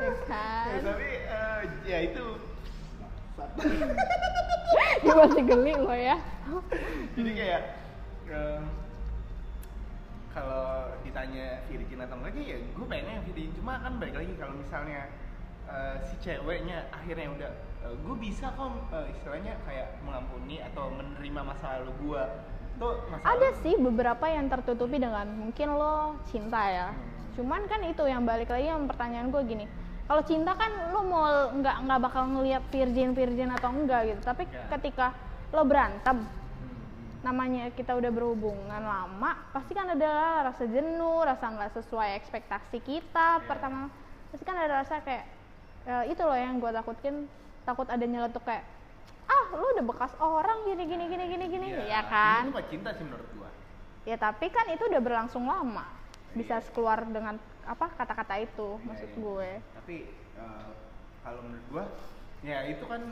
Ya 0.00 0.16
kan? 0.24 0.64
Eh, 0.64 0.80
tapi 0.80 1.08
eh, 1.28 1.60
ya 1.84 1.98
itu. 2.08 2.26
Dia 5.04 5.12
masih 5.12 5.42
geli 5.44 5.76
loh 5.76 5.92
ya. 5.92 6.16
Jadi 7.20 7.30
kayak 7.36 7.62
eh, 8.32 8.58
kalau 10.30 10.64
ditanya 11.02 11.58
virgin 11.66 12.00
atau 12.00 12.16
enggak 12.16 12.38
ya 12.38 12.56
gue 12.56 12.86
pengennya 12.86 13.12
yang 13.18 13.24
virgin 13.26 13.50
cuma 13.52 13.72
kan 13.78 13.92
balik 13.98 14.14
lagi 14.14 14.32
kalau 14.38 14.54
misalnya 14.54 15.10
eh, 15.66 15.96
si 16.06 16.14
ceweknya 16.18 16.86
akhirnya 16.90 17.28
udah 17.30 17.50
eh, 17.82 17.94
gue 17.98 18.16
bisa 18.16 18.54
kok 18.54 18.70
eh, 18.90 19.06
istilahnya 19.10 19.58
kayak 19.66 19.98
mengampuni 20.02 20.62
atau 20.62 20.90
menerima 20.90 21.40
masa 21.42 21.82
lalu 21.82 21.92
gue 22.00 22.22
tuh 22.78 22.94
masa 23.10 23.22
ada 23.26 23.38
lalu- 23.44 23.60
sih 23.60 23.74
beberapa 23.76 24.24
yang 24.24 24.46
tertutupi 24.46 24.96
dengan 24.96 25.26
mungkin 25.28 25.68
lo 25.74 26.16
cinta 26.24 26.62
ya. 26.64 26.88
Cuman 27.36 27.66
kan 27.66 27.84
itu 27.84 28.02
yang 28.04 28.24
balik 28.24 28.48
lagi 28.48 28.66
yang 28.66 28.88
pertanyaan 28.88 29.28
gue 29.28 29.42
gini. 29.44 29.66
Kalau 30.08 30.22
cinta 30.24 30.56
kan 30.56 30.90
lo 30.90 31.04
mau 31.04 31.22
nggak 31.54 31.76
nggak 31.86 32.00
bakal 32.00 32.24
ngelihat 32.26 32.64
virgin 32.68 33.12
virgin 33.12 33.52
atau 33.52 33.68
enggak 33.68 34.08
gitu. 34.08 34.20
Tapi 34.24 34.48
Ya. 34.48 34.64
ketika 34.72 35.12
lo 35.52 35.62
berantem 35.62 36.24
Hmm. 36.24 36.39
Namanya 37.20 37.68
kita 37.70 37.92
udah 37.92 38.08
berhubungan 38.08 38.80
lama 38.80 39.36
pasti 39.52 39.76
kan 39.76 39.92
ada 39.92 40.12
rasa 40.42 40.64
jenuh 40.64 41.20
rasa 41.20 41.52
nggak 41.52 41.72
sesuai 41.76 42.16
ekspektasi 42.16 42.80
kita 42.80 43.38
Iya. 43.38 43.44
pertama 43.44 43.92
pasti 44.32 44.44
kan 44.44 44.56
ada 44.56 44.80
rasa 44.80 45.04
kayak 45.04 45.24
eh, 45.84 46.04
itu 46.08 46.22
loh 46.22 46.34
yang 46.34 46.56
gue 46.56 46.70
takutin 46.70 47.28
takut 47.62 47.84
ada 47.86 48.00
nyeletuk 48.00 48.40
kayak 48.40 48.64
ah 49.28 49.46
lu 49.52 49.62
udah 49.62 49.84
bekas 49.84 50.12
orang 50.18 50.64
gini 50.64 50.84
gini 50.84 51.04
gini 51.06 51.24
gini 51.28 51.46
gini 51.46 51.68
ya 51.86 52.02
kan 52.02 52.48
Itu 52.48 52.56
cinta 52.66 52.90
sih 52.92 53.04
menurut 53.04 53.28
gua. 53.36 53.50
ya 54.02 54.16
tapi 54.16 54.48
kan 54.48 54.66
itu 54.68 54.88
udah 54.88 54.98
berlangsung 54.98 55.44
lama 55.44 55.84
bisa 56.32 56.56
Iya. 56.56 56.72
keluar 56.72 57.04
dengan 57.04 57.36
apa 57.62 57.86
kata-kata 57.94 58.40
itu 58.40 58.80
maksud 58.80 59.06
iya. 59.06 59.18
gue 59.18 59.50
Tapi 59.76 59.96
eh, 60.40 60.70
kalau 61.20 61.40
menurut 61.44 61.66
gua 61.68 61.84
ya 62.40 62.64
itu 62.64 62.84
kan 62.88 63.02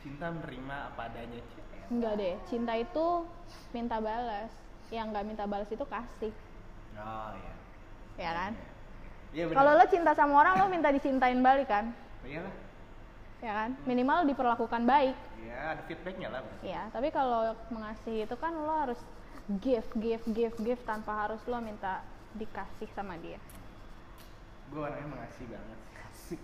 cinta 0.00 0.28
menerima 0.30 0.76
apa 0.90 1.08
adanya. 1.08 1.40
Enggak 1.88 2.14
deh 2.16 2.34
cinta 2.46 2.72
itu 2.74 3.06
minta 3.70 3.98
balas 3.98 4.50
yang 4.88 5.10
nggak 5.10 5.24
minta 5.24 5.44
balas 5.44 5.68
itu 5.68 5.84
kasih 5.84 6.32
Oh 6.94 7.30
iya. 7.34 7.54
ya 8.16 8.30
kan 8.32 8.52
Iya 9.30 9.44
benar. 9.46 9.56
kalau 9.56 9.72
lo 9.74 9.84
cinta 9.86 10.12
sama 10.12 10.34
orang 10.38 10.54
lo 10.56 10.66
minta 10.68 10.88
dicintain 10.88 11.38
balik 11.38 11.66
kan 11.66 11.90
Iyalah. 12.22 12.54
ya 13.40 13.52
kan 13.52 13.70
minimal 13.84 14.24
diperlakukan 14.24 14.82
baik 14.84 15.16
Ya 15.42 15.76
ada 15.76 15.82
feedbacknya 15.84 16.28
lah. 16.30 16.40
ya 16.60 16.88
tapi 16.88 17.10
kalau 17.10 17.52
mengasihi 17.68 18.24
itu 18.24 18.36
kan 18.36 18.54
lo 18.54 18.74
harus 18.80 19.00
give 19.60 19.84
give 19.94 20.24
give 20.30 20.56
give 20.56 20.80
tanpa 20.82 21.26
harus 21.26 21.42
lo 21.44 21.58
minta 21.58 22.00
dikasih 22.32 22.88
sama 22.90 23.18
dia 23.18 23.36
Gue 24.64 24.80
orangnya 24.80 25.06
mengasih 25.06 25.44
banget. 25.44 25.78
Kasih. 25.94 26.40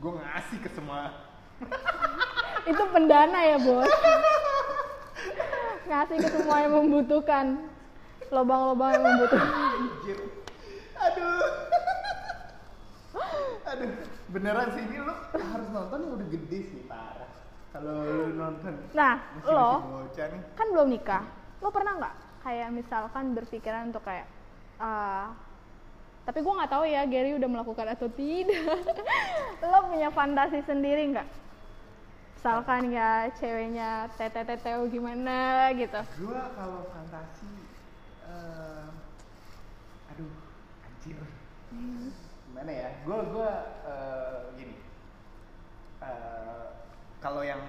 Gue 0.00 0.12
ngasih 0.16 0.58
ke 0.58 0.70
semua. 0.72 1.12
itu 2.62 2.82
pendana 2.94 3.38
ya 3.42 3.56
bos 3.58 3.90
ngasih 5.92 6.16
ke 6.24 6.28
semua 6.30 6.56
yang 6.62 6.72
membutuhkan 6.72 7.46
lobang-lobang 8.32 8.96
yang 8.96 9.04
membutuhkan. 9.04 9.50
Aduh. 10.96 11.44
Aduh, 13.72 13.92
beneran 14.32 14.68
sih 14.72 14.82
ini 14.88 15.04
lu 15.04 15.14
harus 15.32 15.68
nonton 15.68 15.98
yang 16.00 16.12
udah 16.16 16.28
gede 16.32 16.58
sih 16.64 16.80
parah. 16.88 17.30
Kalau 17.72 17.92
lu 18.04 18.36
nonton 18.36 18.72
nah 18.92 19.20
masih 19.36 19.52
lo 19.52 19.70
masih 19.80 19.92
bocah 19.92 20.26
nih. 20.28 20.42
kan 20.56 20.66
belum 20.72 20.88
nikah 20.92 21.24
lo 21.64 21.68
pernah 21.72 21.92
nggak 21.96 22.14
kayak 22.44 22.68
misalkan 22.68 23.24
berpikiran 23.32 23.82
untuk 23.88 24.04
kayak 24.04 24.28
eh, 24.76 25.26
tapi 26.22 26.38
gue 26.44 26.52
nggak 26.52 26.70
tahu 26.70 26.84
ya 26.84 27.02
Gary 27.08 27.32
udah 27.32 27.48
melakukan 27.48 27.86
atau 27.96 28.12
tidak 28.12 28.76
lo 29.72 29.78
punya 29.88 30.12
fantasi 30.12 30.60
sendiri 30.68 31.16
nggak 31.16 31.28
misalkan 32.42 32.90
ya 32.90 33.30
ceweknya 33.38 34.10
tete 34.18 34.42
teteo 34.42 34.90
gimana 34.90 35.70
gitu 35.78 35.94
Gua 36.26 36.50
kalau 36.58 36.90
fantasi 36.90 37.46
eh, 38.26 38.90
aduh 40.10 40.34
anjir. 40.82 41.22
Gimana 41.70 42.66
ya? 42.74 42.98
Gua 43.06 43.22
gua 43.30 43.50
eh, 43.86 44.58
gini. 44.58 44.74
Eh, 46.02 46.66
kalau 47.22 47.46
yang 47.46 47.62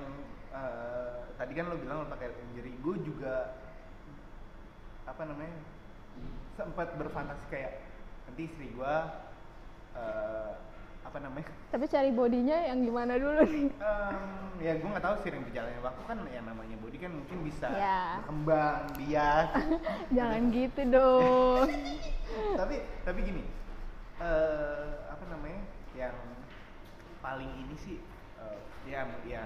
eh, 0.49 1.21
tadi 1.37 1.53
kan 1.53 1.69
lo 1.69 1.77
bilang 1.77 2.01
lo 2.01 2.09
pakai 2.09 2.33
lingerie, 2.33 2.73
gue 2.81 2.97
juga 3.05 3.53
apa 5.05 5.21
namanya 5.21 5.53
sempat 6.57 6.97
berfantasi 6.97 7.45
kayak 7.53 7.77
nanti 8.25 8.49
istri 8.49 8.73
gua 8.73 9.21
eh, 9.93 10.51
apa 11.03 11.17
namanya? 11.19 11.47
Tapi 11.69 11.85
cari 11.85 12.09
bodinya 12.09 12.57
yang 12.63 12.79
gimana 12.81 13.13
dulu 13.15 13.43
nih? 13.43 13.67
Em, 13.69 14.17
ya 14.59 14.73
gue 14.75 14.87
nggak 14.87 15.03
tahu 15.03 15.15
sering 15.21 15.43
berjalannya 15.43 15.81
waktu 15.81 16.01
kan 16.03 16.17
yang 16.31 16.45
namanya 16.45 16.75
body 16.79 16.97
kan 16.97 17.11
mungkin 17.11 17.37
bisa 17.43 17.67
Ya. 17.69 18.17
berkembang 18.21 18.83
bias. 18.95 19.49
Jangan 20.17 20.41
gitu 20.49 20.81
dong. 20.89 21.67
Tapi 22.59 22.75
tapi 23.03 23.19
gini 23.21 23.43
eh 24.17 24.89
apa 25.05 25.23
namanya? 25.29 25.61
Yang 25.93 26.15
paling 27.19 27.51
ini 27.61 27.75
sih 27.77 27.97
eh, 28.37 28.57
ya 28.83 29.05
ya 29.23 29.43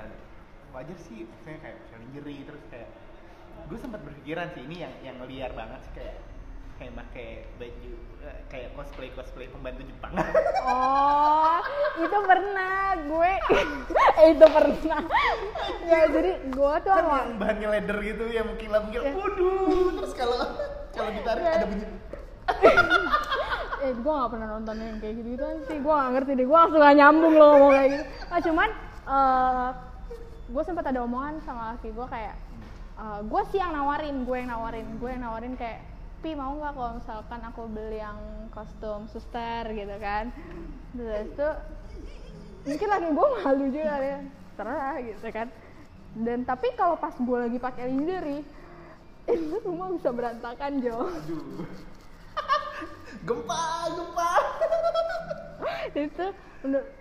wajar 0.71 0.97
sih 0.99 1.25
maksudnya 1.25 1.59
kayak 1.61 1.77
lingerie 1.95 2.43
terus 2.43 2.63
kayak 2.67 2.89
gue 3.67 3.77
sempat 3.77 3.99
berpikiran 4.03 4.47
sih 4.53 4.63
ini 4.63 4.81
yang 4.81 4.93
yang 5.01 5.17
liar 5.25 5.51
banget 5.51 5.79
sih 5.83 5.93
kayak 5.97 6.15
kayak 6.77 6.93
pakai 6.95 7.27
baju 7.57 7.93
eh, 8.21 8.37
kayak 8.47 8.69
cosplay 8.71 9.09
cosplay 9.11 9.47
pembantu 9.47 9.81
Jepang 9.83 10.13
Oh, 10.61 11.57
itu 11.97 12.17
pernah 12.21 12.75
gue. 12.99 13.31
eh, 14.17 14.27
itu 14.33 14.45
pernah. 14.47 15.01
ya 15.83 15.99
jadi 16.07 16.31
gue 16.45 16.73
tuh 16.79 16.91
kan 16.91 17.01
sama 17.01 17.17
yang 17.23 17.37
bahannya 17.37 17.67
leather 17.71 17.97
gitu 17.99 18.23
yang 18.27 18.45
mengkilat 18.45 18.81
mengkilat 18.83 19.05
Ya. 19.05 19.13
waduh 19.13 19.67
terus 19.95 20.13
kalau 20.13 20.39
kalau 20.91 21.09
ditarik 21.11 21.43
Ya. 21.43 21.53
ada 21.55 21.65
bunyi 21.65 21.85
eh 23.77 23.93
gue 23.93 24.11
gak 24.11 24.31
pernah 24.31 24.47
nonton 24.49 24.75
yang 24.75 24.97
kayak 24.97 25.13
gitu 25.15 25.27
gituan 25.31 25.57
sih 25.63 25.77
gue 25.77 25.93
gak 25.93 26.11
ngerti 26.11 26.31
deh 26.33 26.45
gue 26.45 26.57
langsung 26.57 26.79
gak 26.79 26.95
nyambung 26.95 27.33
loh 27.33 27.49
ngomong 27.53 27.71
kayak 27.73 27.89
gitu 27.91 28.03
nah 28.25 28.39
cuman 28.41 28.69
eh 29.07 29.67
gue 30.47 30.63
sempat 30.63 30.85
ada 30.85 30.99
omongan 31.01 31.35
sama 31.41 31.73
laki 31.73 31.89
gue 31.89 32.07
kayak 32.07 32.35
eh 32.97 33.19
gue 33.21 33.41
sih 33.47 33.57
yang 33.57 33.71
nawarin 33.71 34.23
gue 34.23 34.37
yang 34.37 34.49
nawarin 34.49 34.87
gue 34.95 35.09
yang 35.09 35.21
nawarin 35.21 35.53
kayak 35.53 35.79
pi 36.21 36.33
mau 36.33 36.53
nggak 36.57 36.73
kalau 36.73 36.91
misalkan 36.97 37.41
aku 37.45 37.61
beli 37.69 38.01
yang 38.01 38.17
kostum 38.49 39.05
suster 39.13 39.69
gitu 39.69 39.95
kan. 40.01 40.33
Terus 40.97 41.29
itu 41.29 41.49
mungkin 42.65 42.87
laki 42.89 43.07
gue 43.13 43.27
malu 43.43 43.65
juga 43.69 43.95
ya. 44.01 44.19
Terserah 44.57 44.95
gitu 45.05 45.27
kan. 45.29 45.47
Dan 46.17 46.39
tapi 46.43 46.67
kalau 46.73 46.97
pas 46.97 47.13
gue 47.13 47.37
lagi 47.37 47.59
pakai 47.61 47.85
lingerie 47.93 48.41
itu 49.27 49.57
semua 49.61 49.91
bisa 49.93 50.09
berantakan 50.09 50.81
Jo. 50.81 50.97
Gempa 53.27 53.63
gempa. 53.93 54.31
Itu 56.07 56.27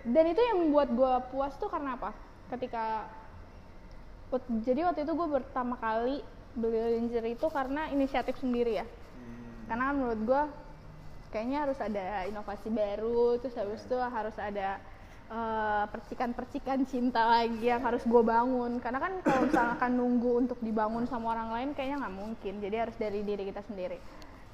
dan 0.05 0.25
itu 0.31 0.41
yang 0.41 0.57
membuat 0.63 0.89
gue 0.93 1.13
puas 1.33 1.53
tuh 1.59 1.67
karena 1.67 1.97
apa? 1.97 2.13
Ketika 2.49 3.09
jadi 4.63 4.87
waktu 4.87 5.07
itu 5.07 5.13
gue 5.15 5.27
pertama 5.39 5.75
kali 5.79 6.23
beli 6.57 6.99
lingerie 6.99 7.37
itu 7.37 7.47
karena 7.47 7.87
inisiatif 7.93 8.35
sendiri 8.41 8.81
ya 8.81 8.85
karena 9.67 9.83
kan 9.91 9.95
menurut 9.99 10.21
gue 10.23 10.43
kayaknya 11.31 11.67
harus 11.67 11.79
ada 11.83 12.23
inovasi 12.25 12.71
baru 12.71 13.35
terus 13.43 13.55
habis 13.59 13.83
itu 13.83 13.97
harus 13.99 14.35
ada 14.39 14.79
eh, 15.27 15.85
percikan-percikan 15.91 16.87
cinta 16.87 17.27
lagi 17.27 17.67
yang 17.67 17.83
harus 17.83 18.01
gue 18.07 18.23
bangun. 18.23 18.79
Karena 18.79 18.99
kan 19.03 19.13
kalau 19.21 19.41
misalkan 19.43 19.91
nunggu 19.99 20.31
untuk 20.47 20.59
dibangun 20.63 21.03
sama 21.05 21.35
orang 21.35 21.49
lain 21.51 21.69
kayaknya 21.75 22.07
nggak 22.07 22.15
mungkin. 22.15 22.53
Jadi 22.63 22.75
harus 22.79 22.95
dari 22.95 23.19
diri 23.27 23.43
kita 23.51 23.61
sendiri. 23.67 23.99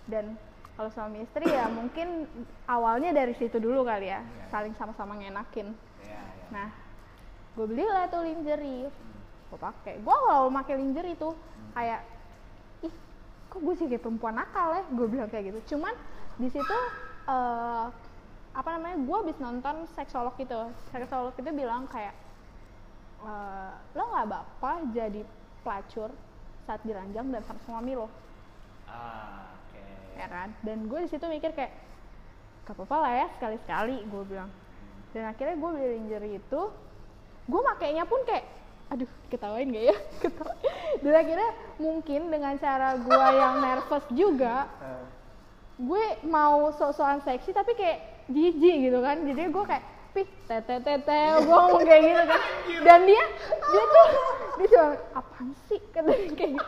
Dan 0.10 0.34
kalau 0.74 0.90
suami 0.90 1.22
istri 1.22 1.46
ya 1.46 1.70
mungkin 1.70 2.26
awalnya 2.66 3.14
dari 3.14 3.38
situ 3.38 3.62
dulu 3.62 3.86
kali 3.86 4.10
ya. 4.10 4.26
Iya. 4.26 4.46
saling 4.50 4.74
sama-sama 4.74 5.14
ngenakin 5.22 5.70
ya, 6.02 6.10
ya. 6.10 6.22
nah 6.50 6.70
gue 7.54 7.66
belilah 7.70 8.10
tuh 8.10 8.26
lingerie. 8.26 8.90
Gue 9.54 9.60
pakai. 9.62 10.02
Gue 10.02 10.16
kalau 10.26 10.50
pakai 10.50 10.76
lingerie 10.82 11.14
tuh. 11.14 11.38
Kayak 11.78 12.02
ih 12.06 12.13
kok 13.54 13.62
gue 13.62 13.76
sih 13.78 13.86
kayak 13.86 14.02
perempuan 14.02 14.34
nakal 14.34 14.74
ya? 14.74 14.84
Gue 14.90 15.06
bilang 15.06 15.30
kayak 15.30 15.54
gitu. 15.54 15.78
Cuman 15.78 15.94
di 16.42 16.50
situ 16.50 16.78
eh, 17.30 17.86
apa 18.54 18.70
namanya 18.74 18.98
gue 18.98 19.16
habis 19.22 19.38
nonton 19.38 19.86
seksolog 19.94 20.34
itu. 20.42 20.58
Seksolog 20.90 21.38
itu 21.38 21.50
bilang 21.54 21.86
kayak 21.86 22.18
eh, 23.22 23.72
lo 23.94 24.04
nggak 24.10 24.26
apa 24.34 24.72
jadi 24.90 25.22
pelacur 25.62 26.10
saat 26.66 26.82
diranjang 26.82 27.30
dan 27.30 27.46
sama 27.46 27.62
suami 27.62 27.94
lo. 27.94 28.10
Ah 28.90 29.54
oke. 29.54 29.84
Ya 30.18 30.26
kan? 30.26 30.50
Dan 30.66 30.90
gue 30.90 31.06
di 31.06 31.10
situ 31.14 31.24
mikir 31.30 31.54
kayak 31.54 31.78
gak 32.64 32.80
apa-apa 32.80 32.98
lah 33.04 33.14
ya 33.14 33.28
sekali-sekali 33.38 34.02
gue 34.10 34.24
bilang. 34.26 34.50
Dan 35.14 35.30
akhirnya 35.30 35.62
gue 35.62 35.70
beli 35.78 35.88
lingerie 36.02 36.42
itu 36.42 36.62
gue 37.44 37.62
makainya 37.62 38.08
pun 38.08 38.24
kayak 38.26 38.48
aduh 38.94 39.10
ketawain 39.28 39.74
gak 39.74 39.86
ya? 39.90 39.98
Ketawa- 40.24 40.58
dan 41.02 41.14
akhirnya 41.18 41.50
mungkin 41.82 42.30
dengan 42.30 42.54
cara 42.56 42.94
gue 42.96 43.26
yang 43.34 43.56
nervous 43.60 44.06
juga 44.14 44.70
gue 45.74 46.06
mau 46.24 46.70
sok-sokan 46.72 47.26
seksi 47.26 47.50
tapi 47.50 47.74
kayak 47.74 48.00
jijik 48.30 48.76
gitu 48.88 49.00
kan. 49.02 49.18
Jadi 49.26 49.50
gue 49.50 49.64
kayak 49.66 49.84
pih 50.14 50.30
tete 50.46 50.78
tete 50.80 51.22
gue 51.42 51.50
ngomong 51.50 51.82
kayak 51.82 52.02
gitu 52.06 52.24
kan. 52.24 52.42
Dan 52.86 53.00
dia 53.04 53.24
dia 53.50 53.84
tuh 53.90 54.08
dia 54.54 54.68
cuma 54.70 54.86
apaan 55.18 55.50
sih? 55.66 55.82
katanya 55.90 56.30
kayak 56.38 56.52
gitu. 56.54 56.66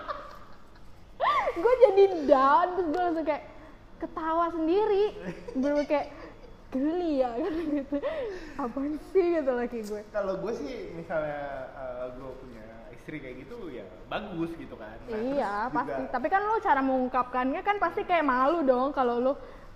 Gue 1.56 1.74
jadi 1.86 2.04
down 2.26 2.68
terus 2.76 2.88
gue 2.90 3.02
langsung 3.06 3.26
kayak 3.26 3.44
ketawa 4.02 4.46
sendiri. 4.52 5.06
Bener 5.54 5.86
kayak 5.86 6.08
geli 6.76 7.24
ya 7.24 7.32
gitu. 7.80 7.96
Apaan 8.56 9.00
sih 9.10 9.26
gitu 9.34 9.52
lagi 9.52 9.80
gue. 9.82 10.02
Kalau 10.12 10.34
gue 10.38 10.54
sih 10.54 10.92
misalnya 10.92 11.72
gue 12.14 12.32
punya 12.38 12.66
istri 12.92 13.18
kayak 13.18 13.36
gitu 13.42 13.70
ya 13.70 13.86
bagus 14.06 14.52
gitu 14.54 14.76
kan. 14.76 14.96
Nah, 15.06 15.20
iya 15.20 15.54
pasti 15.70 15.94
juga- 15.96 16.12
tapi 16.12 16.28
kan 16.28 16.42
lo 16.42 16.58
cara 16.60 16.82
mengungkapkannya 16.82 17.62
kan 17.62 17.78
pasti 17.78 18.02
kayak 18.04 18.24
malu 18.24 18.62
dong 18.62 18.92
kalau 18.92 19.18
lo 19.18 19.34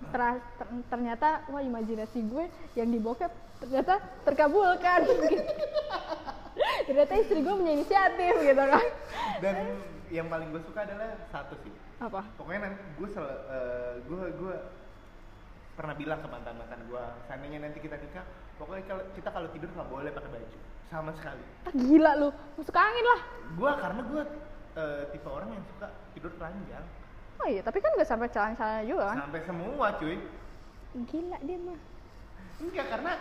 ter- 0.09 0.43
ter- 0.55 0.85
ternyata 0.87 1.43
wah 1.47 1.59
imajinasi 1.59 2.19
gue 2.25 2.45
yang 2.73 2.87
di 2.87 2.97
bokep 2.97 3.31
ternyata 3.59 3.97
terkabulkan. 4.23 4.99
Gitu. 5.03 5.39
ternyata 6.87 7.13
istri 7.15 7.39
gue 7.39 7.53
punya 7.53 7.73
inisiatif 7.73 8.33
gitu 8.35 8.63
kan. 8.65 8.85
Dan 9.39 9.55
yang 10.09 10.27
paling 10.27 10.49
gue 10.49 10.61
suka 10.65 10.83
adalah 10.83 11.15
satu 11.29 11.55
sih. 11.61 11.73
Apa? 11.99 12.23
Pokoknya 12.33 12.59
nanti 12.65 12.81
gue 12.95 13.07
sel 13.11 13.25
eh, 13.27 13.93
gue 14.01 14.21
gue 14.33 14.55
pernah 15.79 15.95
bilang 15.95 16.19
ke 16.19 16.27
mantan 16.27 16.59
mantan 16.59 16.83
gue 16.91 17.03
seandainya 17.23 17.63
nanti 17.63 17.79
kita 17.79 17.95
nikah 17.95 18.27
pokoknya 18.59 18.83
kalau 18.83 19.03
kita 19.15 19.29
kalau 19.31 19.47
tidur 19.55 19.69
nggak 19.71 19.87
boleh 19.87 20.11
pakai 20.11 20.31
baju. 20.35 20.57
Sama 20.91 21.11
sekali. 21.15 21.43
Ah, 21.63 21.71
gila 21.71 22.11
lu 22.19 22.29
masuk 22.59 22.75
angin 22.75 23.05
lah. 23.07 23.21
Gue 23.55 23.71
karena 23.79 24.01
gue 24.03 24.21
eh, 24.75 25.01
tipe 25.15 25.29
orang 25.31 25.49
yang 25.55 25.63
suka 25.71 25.87
tidur 26.11 26.31
telanjang. 26.35 26.85
Oh 27.39 27.47
iya 27.47 27.61
tapi 27.63 27.79
kan 27.79 27.95
nggak 27.95 28.09
sampai 28.11 28.27
celana-celana 28.27 28.83
juga 28.83 29.03
kan? 29.07 29.17
Sampai 29.23 29.41
semua 29.47 29.87
cuy. 29.95 30.17
Gila 31.07 31.37
dia 31.47 31.57
mah. 31.63 31.79
Enggak 32.59 32.85
karena 32.91 33.11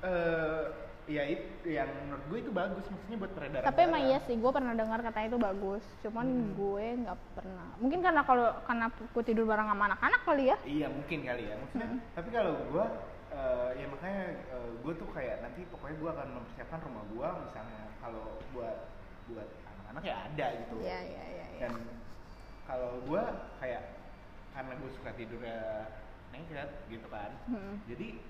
eh 0.00 0.87
ya 1.08 1.24
itu 1.24 1.40
yang 1.66 1.88
menurut 2.04 2.24
gue 2.28 2.38
itu 2.38 2.52
bagus 2.52 2.84
maksudnya 2.84 3.16
buat 3.16 3.32
peredaran 3.32 3.64
tapi 3.64 3.80
emang 3.80 4.02
iya 4.04 4.18
sih 4.20 4.36
gue 4.36 4.52
pernah 4.52 4.76
dengar 4.76 5.00
katanya 5.00 5.26
itu 5.26 5.40
bagus 5.40 5.84
cuman 6.04 6.26
Hmm. 6.28 6.52
gue 6.52 6.86
nggak 7.00 7.18
pernah 7.32 7.68
mungkin 7.80 7.98
karena 7.98 8.20
kalau 8.22 8.48
karena 8.62 8.86
gue 8.92 9.22
tidur 9.24 9.48
bareng 9.48 9.66
sama 9.66 9.84
anak-anak 9.88 10.20
kali 10.22 10.44
ya 10.52 10.56
Iya 10.62 10.86
mungkin 10.86 11.18
kali 11.24 11.42
ya 11.48 11.54
maksudnya. 11.56 11.88
Hmm. 11.88 12.00
Tapi 12.12 12.28
kalau 12.28 12.52
gua 12.68 12.84
eh, 13.28 13.68
ya 13.74 13.86
makanya 13.88 14.22
eh, 14.52 14.70
gua 14.84 14.92
tuh 14.94 15.08
kayak 15.10 15.36
nanti 15.40 15.60
pokoknya 15.68 15.96
gua 15.96 16.10
akan 16.12 16.28
mempersiapkan 16.36 16.80
rumah 16.84 17.04
gua 17.08 17.28
misalnya 17.40 17.80
kalau 17.98 18.24
buat 18.52 18.76
buat 19.32 19.48
anak-anak 19.64 20.02
ya 20.04 20.16
ada 20.28 20.46
gitu. 20.60 20.76
iya 20.84 20.98
iya 21.02 21.22
iya 21.24 21.46
iya. 21.56 21.60
Dan 21.64 21.72
kalau 22.64 23.00
gua 23.08 23.24
kayak 23.56 23.96
karena 24.52 24.72
gua 24.76 24.90
suka 24.92 25.10
tidurnya 25.16 25.88
nekat 26.36 26.68
gitu 26.86 27.08
kan. 27.08 27.32
Hmm. 27.48 27.80
Jadi 27.88 28.20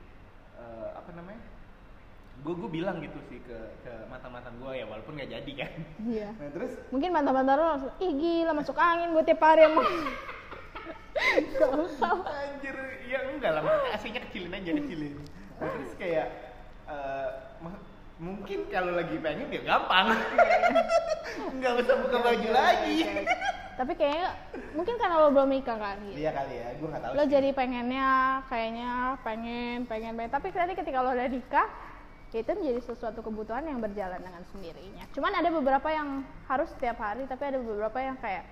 eh, 0.54 0.88
apa 0.94 1.10
namanya? 1.10 1.42
Gue 2.38 2.54
gue 2.54 2.70
bilang 2.70 3.02
gitu 3.02 3.18
sih 3.26 3.42
ke 3.42 3.58
ke 3.82 3.92
mantan-mantan 4.06 4.54
gua 4.62 4.72
ya 4.72 4.86
walaupun 4.86 5.18
nggak 5.18 5.30
jadi 5.30 5.52
kan. 5.58 5.72
iya 6.06 6.28
Nah 6.38 6.48
terus 6.54 6.72
mungkin 6.88 7.10
mantan-mantan 7.10 7.54
lu 7.58 7.64
langsung 7.66 7.92
ih 7.98 8.12
gila 8.14 8.52
masuk 8.54 8.76
angin 8.78 9.10
gue 9.10 9.24
tiap 9.26 9.42
hari 9.42 9.66
emang 9.66 9.84
Anjir, 11.18 12.76
ya 13.10 13.18
enggak 13.26 13.50
lah, 13.58 13.62
AC-nya 13.90 14.22
kecilin 14.22 14.54
aja, 14.54 14.70
kecilin. 14.70 15.18
Nah, 15.58 15.68
terus 15.74 15.90
kayak 15.98 16.26
eh, 16.86 17.28
ma- 17.58 17.82
mungkin 18.18 18.70
kalau 18.70 18.94
lagi 18.94 19.18
pengen 19.18 19.50
ya 19.50 19.62
gampang. 19.66 20.14
Enggak 21.54 21.72
usah 21.82 21.96
buka 22.02 22.18
baju 22.22 22.48
lagi. 22.50 22.96
tapi 23.78 23.94
kayaknya 23.94 24.34
mungkin 24.74 24.94
karena 24.98 25.22
lo 25.22 25.30
belum 25.30 25.50
nikah 25.54 25.78
kan 25.78 25.98
gitu. 26.02 26.18
Iya 26.18 26.30
kali 26.34 26.54
ya, 26.54 26.66
gue 26.74 26.88
nggak 26.90 27.02
tahu. 27.02 27.12
lo 27.14 27.22
sih. 27.22 27.30
jadi 27.30 27.48
pengennya 27.54 28.08
kayaknya 28.50 28.90
pengen 29.22 29.78
pengen 29.86 30.12
pengen 30.18 30.32
tapi 30.34 30.46
nanti 30.50 30.74
ketika 30.74 30.98
lo 30.98 31.14
udah 31.14 31.28
nikah 31.30 31.66
itu 32.28 32.50
menjadi 32.52 32.80
sesuatu 32.84 33.24
kebutuhan 33.24 33.64
yang 33.64 33.80
berjalan 33.80 34.20
dengan 34.20 34.44
sendirinya. 34.52 35.08
Cuman 35.16 35.32
ada 35.32 35.48
beberapa 35.48 35.88
yang 35.88 36.20
harus 36.44 36.68
setiap 36.76 37.00
hari 37.00 37.24
tapi 37.24 37.40
ada 37.48 37.56
beberapa 37.56 37.96
yang 37.96 38.20
kayak 38.20 38.44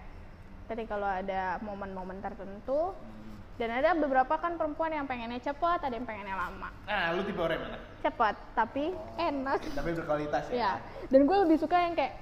ketika 0.67 0.97
lo 0.97 1.05
ada 1.05 1.61
momen-momen 1.61 2.19
tertentu 2.19 2.97
Hmm. 2.97 3.37
dan 3.57 3.69
ada 3.81 3.97
beberapa 3.97 4.37
kan 4.37 4.57
perempuan 4.57 4.93
yang 4.93 5.07
pengennya 5.09 5.41
cepet 5.41 5.81
ada 5.81 5.95
yang 5.95 6.05
pengennya 6.05 6.37
lama. 6.37 6.69
Nah, 6.85 7.17
lu 7.17 7.25
tipe 7.25 7.41
orang 7.41 7.61
mana? 7.61 7.79
cepet 8.01 8.35
tapi 8.53 8.85
enak. 9.17 9.61
Tapi 9.73 9.91
berkualitas 9.93 10.45
ya. 10.49 10.55
ya 10.57 10.73
dan 11.09 11.21
gue 11.25 11.37
lebih 11.43 11.57
suka 11.59 11.77
yang 11.77 11.95
kayak 11.97 12.15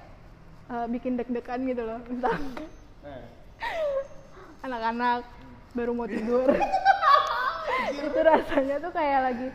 eh, 0.71 0.87
bikin 0.89 1.13
deg-degan 1.15 1.59
gitu 1.65 1.83
loh 1.83 1.99
misalnya 2.07 2.67
Nah, 3.05 3.21
anak-anak 4.65 5.23
baru 5.73 5.91
mau 5.93 6.07
tidur. 6.07 6.47
Itu 8.07 8.19
rasanya 8.21 8.75
tuh 8.79 8.91
kayak 8.91 9.19
lagi 9.23 9.47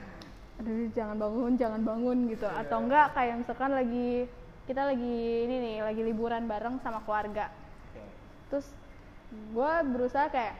aduh 0.61 0.93
jangan 0.93 1.17
bangun 1.17 1.53
jangan 1.57 1.81
bangun 1.81 2.29
gitu. 2.29 2.45
Atau 2.45 2.85
enggak 2.85 3.17
kayak 3.17 3.41
misalkan 3.41 3.73
lagi 3.73 4.29
kita 4.69 4.85
lagi 4.85 5.17
ini 5.49 5.57
nih 5.57 5.77
lagi 5.81 6.03
liburan 6.05 6.45
bareng 6.45 6.77
sama 6.85 7.01
keluarga. 7.09 7.49
Oke. 7.91 8.05
terus 8.53 8.67
gue 9.31 9.73
berusaha 9.97 10.29
kayak 10.29 10.55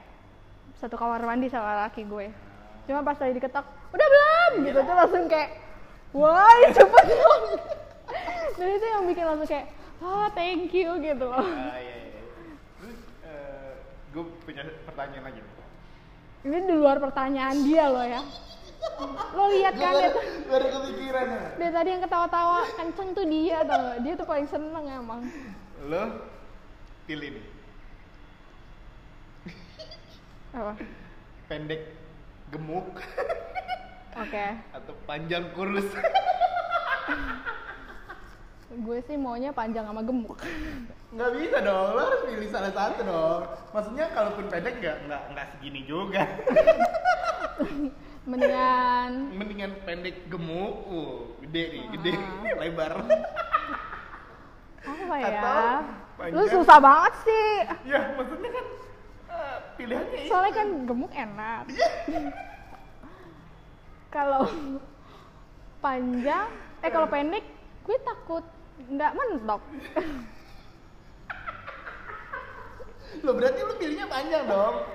satu 0.81 0.97
kamar 0.97 1.21
mandi 1.21 1.53
sama 1.53 1.85
laki 1.85 2.09
gue. 2.09 2.33
Cuma 2.89 3.05
pas 3.05 3.21
lagi 3.21 3.37
diketok 3.37 3.67
udah 3.93 4.07
belum? 4.09 4.53
Gitu 4.65 4.79
tuh 4.81 4.95
langsung 4.97 5.25
kayak 5.29 5.51
wah 6.17 6.49
cepet 6.77 7.07
dong. 7.13 7.45
Dan 8.57 8.69
itu 8.73 8.87
yang 8.89 9.05
bikin 9.05 9.25
langsung 9.29 9.49
kayak 9.53 9.67
ah 10.01 10.33
thank 10.33 10.73
you 10.73 10.97
gitu 10.97 11.25
loh. 11.29 11.45
Ah, 11.45 11.77
iya, 11.77 11.97
iya. 12.09 12.23
Terus 12.81 12.99
gue 14.17 14.25
punya 14.49 14.65
pertanyaan 14.89 15.29
lagi. 15.29 15.41
ini 16.41 16.57
di 16.57 16.73
luar 16.73 16.97
pertanyaan 16.97 17.53
dia 17.69 17.85
loh 17.93 18.01
ya 18.01 18.25
lo 19.31 19.45
lihat 19.55 19.75
kan 19.77 19.93
dia 19.97 20.11
tuh 20.13 20.25
baru 20.49 20.67
kepikiran 20.69 21.27
ya. 21.29 21.43
dia 21.57 21.71
tadi 21.73 21.89
yang 21.93 22.03
ketawa-tawa 22.05 22.61
kenceng 22.77 23.09
tuh 23.17 23.25
dia 23.29 23.59
tau 23.65 23.81
gak? 23.81 23.97
dia 24.05 24.13
tuh 24.17 24.27
paling 24.27 24.47
seneng 24.49 24.85
emang 24.89 25.21
Lo 25.89 26.05
pilih 27.09 27.41
nih, 27.41 27.47
apa 30.55 30.73
pendek 31.49 31.83
gemuk 32.53 32.87
oke 34.15 34.47
atau 34.77 34.95
panjang 35.09 35.45
kurus? 35.57 35.89
gue 38.71 38.99
sih 39.03 39.17
maunya 39.19 39.51
panjang 39.51 39.83
sama 39.89 40.05
gemuk 40.05 40.39
Nggak 41.11 41.31
bisa 41.43 41.59
dong, 41.59 41.99
lo 41.99 42.07
harus 42.07 42.23
pilih 42.23 42.49
salah 42.55 42.71
satu 42.71 43.03
dong. 43.03 43.43
Maksudnya 43.75 44.15
kalaupun 44.15 44.47
pendek 44.47 44.79
nggak 44.79 45.11
nggak 45.11 45.23
nggak 45.35 45.47
segini 45.59 45.83
juga. 45.83 46.23
mendingan 48.31 49.11
Mendingan 49.35 49.73
pendek 49.83 50.17
gemuk, 50.27 50.75
uh, 50.87 51.15
gede 51.43 51.63
nih, 51.69 51.85
gede, 51.93 52.13
Ah. 52.15 52.55
lebar. 52.57 52.93
apa 54.81 55.15
ya 55.17 55.29
Atau 55.29 56.33
lu 56.33 56.45
susah 56.47 56.79
banget 56.79 57.15
sih 57.21 57.49
ya 57.85 58.01
maksudnya 58.13 58.51
kan 58.51 58.67
eh, 59.29 59.57
pilihannya 59.75 60.19
itu. 60.19 60.29
soalnya 60.29 60.53
kan 60.55 60.69
gemuk 60.85 61.13
enak 61.13 61.63
kalau 64.09 64.45
panjang 65.79 66.49
eh 66.81 66.91
kalau 66.91 67.07
pendek 67.07 67.45
gue 67.83 67.97
takut 68.01 68.45
nggak 68.87 69.13
mentok 69.13 69.63
Lo 73.21 73.35
berarti 73.35 73.61
lo 73.61 73.75
pilihnya 73.75 74.07
panjang 74.07 74.47
dong. 74.47 74.87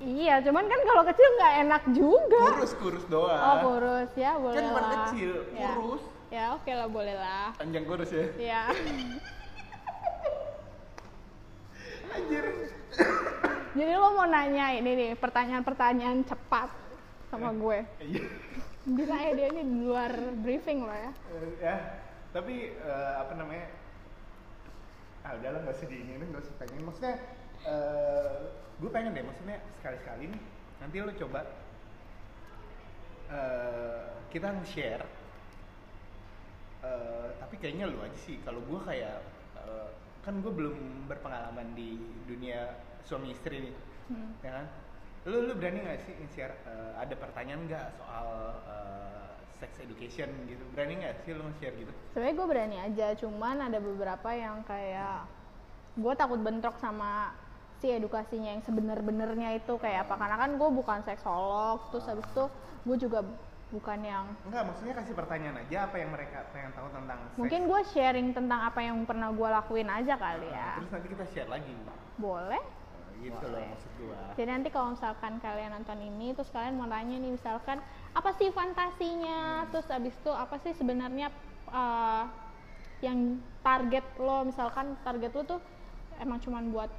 Iya 0.00 0.40
cuman 0.40 0.64
kan 0.64 0.80
kalau 0.82 1.02
kecil 1.04 1.28
nggak 1.32 1.54
enak 1.62 1.82
juga 1.90 2.44
Kurus 2.52 2.74
kurus 2.74 3.04
doang. 3.06 3.38
oh 3.38 3.56
kurus 3.64 4.10
ya 4.14 4.32
boleh 4.34 4.56
Kan 4.56 4.66
lah 4.70 4.84
kecil, 5.06 5.32
Ya. 5.52 5.70
kurus. 5.72 6.02
ya 6.28 6.44
oke 6.52 6.66
lah 6.68 6.88
boleh 6.88 7.14
lah 7.14 7.54
Panjang 7.54 7.84
kurus 7.84 8.10
ya. 8.10 8.26
ya 8.36 8.62
Anjir. 12.14 12.44
jadi 13.74 13.92
lo 13.92 14.08
mau 14.12 14.22
nanya 14.24 14.70
ini 14.72 14.90
nih 14.94 15.12
pertanyaan-pertanyaan 15.14 16.22
cepat 16.22 16.70
sama 17.26 17.50
gue 17.52 17.82
Iya. 18.00 18.22
bisa 18.86 19.14
ya 19.16 19.30
dia 19.32 19.48
ini 19.50 19.62
di 19.64 19.78
luar 19.82 20.12
briefing 20.36 20.84
loh 20.84 20.94
ya 20.94 21.10
Eh, 21.32 21.50
ya 21.60 21.76
tapi 22.30 22.54
eh, 22.72 23.12
apa 23.16 23.32
namanya 23.34 23.66
ah 25.22 25.34
udahlah 25.34 25.58
nggak 25.60 25.74
usah 25.74 25.88
diinin 25.88 26.20
nggak 26.20 26.42
usah 26.44 26.54
pengen 26.56 26.82
maksudnya 26.84 27.16
eh, 27.64 28.36
gue 28.78 28.90
pengen 28.90 29.14
deh 29.14 29.24
maksudnya 29.24 29.58
sekali 29.80 29.96
sekali 30.00 30.24
nih 30.28 30.42
nanti 30.80 30.96
lo 31.00 31.12
coba 31.14 31.40
eh, 33.30 34.02
kita 34.28 34.48
nge-share 34.52 35.04
eh, 36.84 37.28
tapi 37.40 37.54
kayaknya 37.56 37.88
lo 37.88 37.98
aja 38.04 38.18
sih 38.18 38.36
kalau 38.44 38.60
gue 38.62 38.80
kayak 38.84 39.16
eh, 39.60 39.88
kan 40.24 40.40
gue 40.40 40.52
belum 40.52 41.08
berpengalaman 41.08 41.72
di 41.72 41.96
dunia 42.24 42.74
suami 43.04 43.32
istri 43.32 43.70
nih 43.70 43.76
Hmm. 44.04 44.36
ya 44.44 44.52
kan? 44.52 44.66
Lu 45.24 45.48
lu 45.48 45.56
berani 45.56 45.80
nggak 45.80 45.96
sih 46.04 46.12
nge-share 46.12 46.52
eh, 46.68 46.92
ada 47.00 47.16
pertanyaan 47.16 47.64
nggak 47.64 47.88
soal 47.96 48.28
eh, 48.68 49.32
sex 49.56 49.80
education 49.80 50.28
gitu? 50.44 50.60
Berani 50.76 51.00
nggak 51.00 51.24
sih 51.24 51.32
lu 51.32 51.40
nge-share 51.48 51.72
gitu? 51.72 51.88
Sebenarnya 52.12 52.36
gue 52.36 52.46
berani 52.52 52.76
aja 52.84 53.06
cuman 53.16 53.64
ada 53.64 53.80
beberapa 53.80 54.28
yang 54.36 54.60
kayak 54.68 55.24
gue 55.96 56.12
takut 56.20 56.36
bentrok 56.36 56.76
sama 56.76 57.32
si 57.84 57.92
edukasinya 57.92 58.56
yang 58.56 58.64
sebenar-benarnya 58.64 59.60
itu 59.60 59.76
kayak 59.76 60.08
apa? 60.08 60.16
Karena 60.16 60.40
kan 60.40 60.50
gue 60.56 60.70
bukan 60.72 61.04
seksolog 61.04 61.92
terus 61.92 62.08
habis 62.08 62.24
itu 62.32 62.44
gue 62.88 62.96
juga 62.96 63.20
bukan 63.68 63.98
yang 64.00 64.24
enggak 64.48 64.64
maksudnya 64.70 64.94
kasih 64.96 65.14
pertanyaan 65.18 65.56
aja 65.60 65.90
apa 65.90 65.96
yang 65.98 66.14
mereka 66.14 66.46
pengen 66.54 66.70
tahu 66.78 66.88
tentang 66.94 67.18
seks. 67.26 67.36
mungkin 67.42 67.60
gue 67.66 67.80
sharing 67.90 68.28
tentang 68.30 68.60
apa 68.70 68.80
yang 68.86 69.02
pernah 69.02 69.34
gue 69.34 69.48
lakuin 69.50 69.90
aja 69.90 70.14
kali 70.14 70.46
Nah, 70.46 70.54
ya 70.54 70.70
terus 70.78 70.92
nanti 70.94 71.08
kita 71.10 71.24
share 71.34 71.50
lagi. 71.50 71.74
Boleh? 72.14 72.62
Eh, 72.62 73.28
gitu 73.28 73.44
loh 73.50 73.58
Boleh. 73.58 73.68
maksud 73.74 73.92
gua. 73.98 74.20
Jadi 74.38 74.50
nanti 74.52 74.68
kalau 74.70 74.88
misalkan 74.94 75.32
kalian 75.42 75.70
nonton 75.74 75.98
ini 76.00 76.26
terus 76.38 76.50
kalian 76.54 76.74
mau 76.78 76.86
nanya 76.86 77.16
nih 77.18 77.32
misalkan 77.34 77.82
apa 78.14 78.30
sih 78.38 78.48
fantasinya? 78.54 79.66
Terus 79.74 79.90
abis 79.90 80.14
itu 80.14 80.30
apa 80.30 80.56
sih 80.62 80.72
sebenarnya 80.78 81.28
uh, 81.74 82.30
yang 83.02 83.42
target 83.66 84.06
lo? 84.22 84.46
Misalkan 84.46 84.94
target 85.02 85.34
lo 85.34 85.42
tuh 85.42 85.60
emang 86.22 86.38
cuman 86.38 86.70
buat 86.70 86.90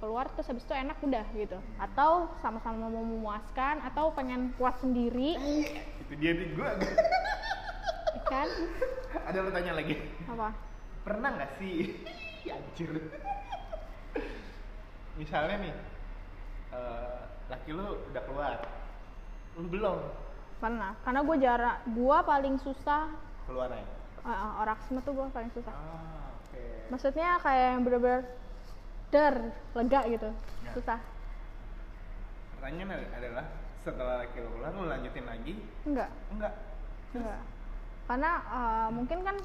keluar 0.00 0.26
terus 0.32 0.48
habis 0.48 0.64
itu 0.64 0.72
enak 0.72 0.96
udah 1.04 1.24
gitu. 1.36 1.58
Atau 1.76 2.32
sama-sama 2.40 2.88
mau 2.88 3.04
memuaskan 3.04 3.84
atau 3.84 4.10
pengen 4.16 4.56
puas 4.56 4.74
sendiri. 4.80 5.36
Itu 6.00 6.16
dia 6.16 6.32
nih 6.32 6.48
gua 6.56 6.74
ya 6.80 8.20
kan? 8.26 8.48
Ada 9.28 9.38
pertanyaan 9.44 9.76
lagi? 9.76 9.94
Apa? 10.26 10.48
Pernah 11.04 11.30
nggak 11.36 11.52
sih? 11.60 12.00
Anjir. 12.56 12.90
Misalnya 15.20 15.56
nih 15.68 15.74
eh, 16.72 17.20
laki 17.52 17.70
lu 17.76 18.00
udah 18.10 18.22
keluar. 18.24 18.58
Lu 19.60 19.68
belum? 19.68 19.98
Pernah. 20.58 20.96
Karena 21.04 21.20
gue 21.20 21.36
jarak 21.36 21.76
gue 21.92 22.18
paling 22.24 22.56
susah. 22.64 23.12
Keluarnya 23.44 23.84
uh, 24.24 24.60
orgasme 24.64 25.00
tuh 25.04 25.12
gue 25.12 25.26
paling 25.32 25.52
susah. 25.52 25.72
Ah 25.72 26.20
maksudnya 26.90 27.38
kayak 27.38 27.78
yang 27.78 27.82
bener-bener 27.86 28.26
der 29.10 29.34
lega 29.74 30.00
gitu. 30.06 30.30
Ya. 30.66 30.70
susah. 30.74 31.00
Pertanyaan 32.58 33.10
adalah 33.14 33.46
setelah 33.80 34.14
laki 34.22 34.38
lu 34.44 34.48
keluar 34.54 34.72
lu 34.76 34.84
lanjutin 34.86 35.26
lagi? 35.26 35.54
Enggak. 35.88 36.10
Enggak. 36.30 36.54
Enggak. 37.16 37.40
Karena 38.06 38.30
uh, 38.50 38.88
mungkin 38.92 39.18
kan 39.24 39.36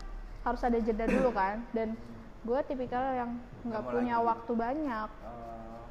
harus 0.46 0.62
ada 0.62 0.78
jeda 0.78 1.06
dulu 1.16 1.32
kan 1.34 1.66
dan 1.74 1.98
gue 2.46 2.60
tipikal 2.70 3.02
yang 3.18 3.32
nggak 3.66 3.84
punya 3.90 4.22
lagi. 4.22 4.28
waktu 4.30 4.52
banyak. 4.54 5.10
Oh, 5.26 5.84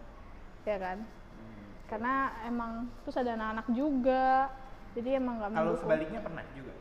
ya 0.64 0.78
kan? 0.78 0.98
Hmm. 1.02 1.66
karena 1.90 2.14
emang 2.46 2.72
terus 3.04 3.18
ada 3.20 3.36
anak-anak 3.36 3.66
juga 3.74 4.48
jadi 4.94 5.18
emang 5.18 5.42
nggak 5.42 5.50
kalau 5.58 5.74
sebaliknya 5.74 6.20
pernah 6.22 6.44
juga? 6.54 6.74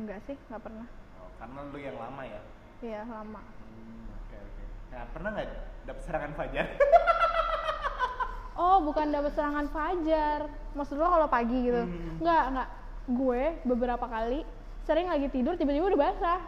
Enggak 0.00 0.18
sih 0.24 0.36
nggak 0.48 0.62
pernah. 0.64 0.88
Oh, 1.20 1.30
karena 1.36 1.58
lu 1.68 1.78
yang 1.78 1.96
lama 2.00 2.22
ya? 2.24 2.40
Iya 2.80 3.00
lama. 3.04 3.42
Hmm, 3.44 4.07
nah 4.88 5.02
pernah 5.12 5.30
nggak 5.36 5.48
dapet 5.86 6.02
serangan 6.04 6.32
fajar? 6.36 6.66
Oh 8.58 8.82
bukan 8.82 9.14
dapat 9.14 9.32
serangan 9.38 9.70
fajar. 9.70 10.50
Maksud 10.74 10.98
lo 10.98 11.06
kalau 11.06 11.30
pagi 11.30 11.70
gitu? 11.70 11.78
Hmm. 11.86 12.18
enggak 12.18 12.68
gue 13.08 13.42
beberapa 13.64 14.04
kali 14.04 14.42
sering 14.84 15.08
lagi 15.08 15.30
tidur 15.30 15.54
tiba-tiba 15.54 15.94
udah 15.94 16.00
basah. 16.00 16.40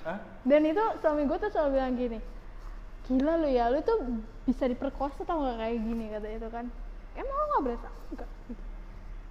Hah? 0.00 0.16
dan 0.48 0.64
itu 0.64 0.80
suami 1.04 1.28
gue 1.28 1.36
tuh 1.36 1.52
selalu 1.52 1.76
bilang 1.76 1.92
gini 1.92 2.18
gila 3.04 3.36
lu 3.36 3.52
ya 3.52 3.68
lu 3.68 3.84
tuh 3.84 4.00
bisa 4.48 4.64
diperkosa 4.64 5.28
tau 5.28 5.44
gak 5.44 5.60
kayak 5.60 5.76
gini 5.76 6.04
kata 6.08 6.28
itu 6.30 6.48
kan. 6.48 6.64
Emang 7.14 7.34
lo 7.36 7.44
gak 7.52 7.64
berasa? 7.68 7.88
Enggak 8.10 8.28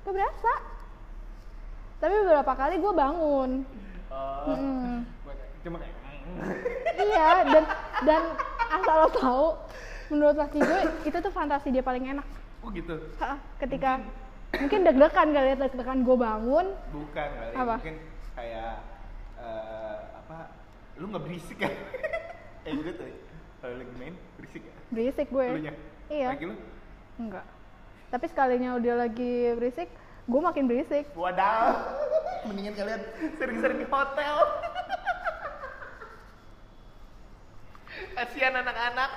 gak 0.05 0.13
berasa. 0.13 0.53
Tapi 1.99 2.13
beberapa 2.23 2.53
kali 2.55 2.75
gue 2.79 2.93
bangun. 2.95 3.51
Oh, 4.09 4.55
Mm. 4.55 5.05
cuma 5.61 5.77
kayak 5.77 5.95
iya 6.99 7.27
dan 7.47 7.63
dan 8.05 8.23
asal 8.69 8.95
lo 9.05 9.09
tahu 9.13 9.45
menurut 10.09 10.37
laki 10.37 10.59
gue 10.61 10.79
itu 11.05 11.17
tuh 11.21 11.31
fantasi 11.33 11.69
dia 11.69 11.85
paling 11.85 12.09
enak. 12.09 12.25
Oh 12.65 12.69
gitu? 12.73 12.97
Ha, 13.21 13.37
ketika 13.61 14.01
mungkin 14.57 14.81
deg-degan 14.83 15.29
kali 15.31 15.47
ya 15.53 15.55
deg-degan 15.55 15.99
gue 16.01 16.17
bangun. 16.17 16.67
Bukan 16.91 17.27
kali 17.29 17.53
Apa? 17.53 17.75
mungkin 17.77 17.97
kayak 18.33 18.73
eh, 19.37 19.97
apa 20.17 20.37
lu 20.97 21.05
nggak 21.13 21.23
berisik 21.23 21.57
ya? 21.61 21.71
Eh 22.67 22.75
gitu 22.75 22.91
tuh 22.91 23.07
kalau 23.63 23.75
lagi 23.79 23.93
main 23.95 24.15
berisik 24.35 24.61
ya? 24.67 24.75
Berisik 24.91 25.27
gue. 25.31 25.47
Lu 25.55 25.61
nya 25.63 25.73
iya. 26.11 26.35
Lagi 26.35 26.45
lu? 26.49 26.55
Enggak. 27.15 27.45
Tapi 28.09 28.25
sekalinya 28.27 28.75
udah 28.75 29.07
lagi 29.07 29.55
berisik 29.55 29.89
gue 30.29 30.41
makin 30.41 30.65
berisik. 30.67 31.05
Wadaw 31.15 31.73
mendingan 32.47 32.73
kalian 32.75 33.01
sering-sering 33.35 33.79
di 33.83 33.87
hotel 33.87 34.35
kasihan 38.15 38.53
anak-anak. 38.55 39.09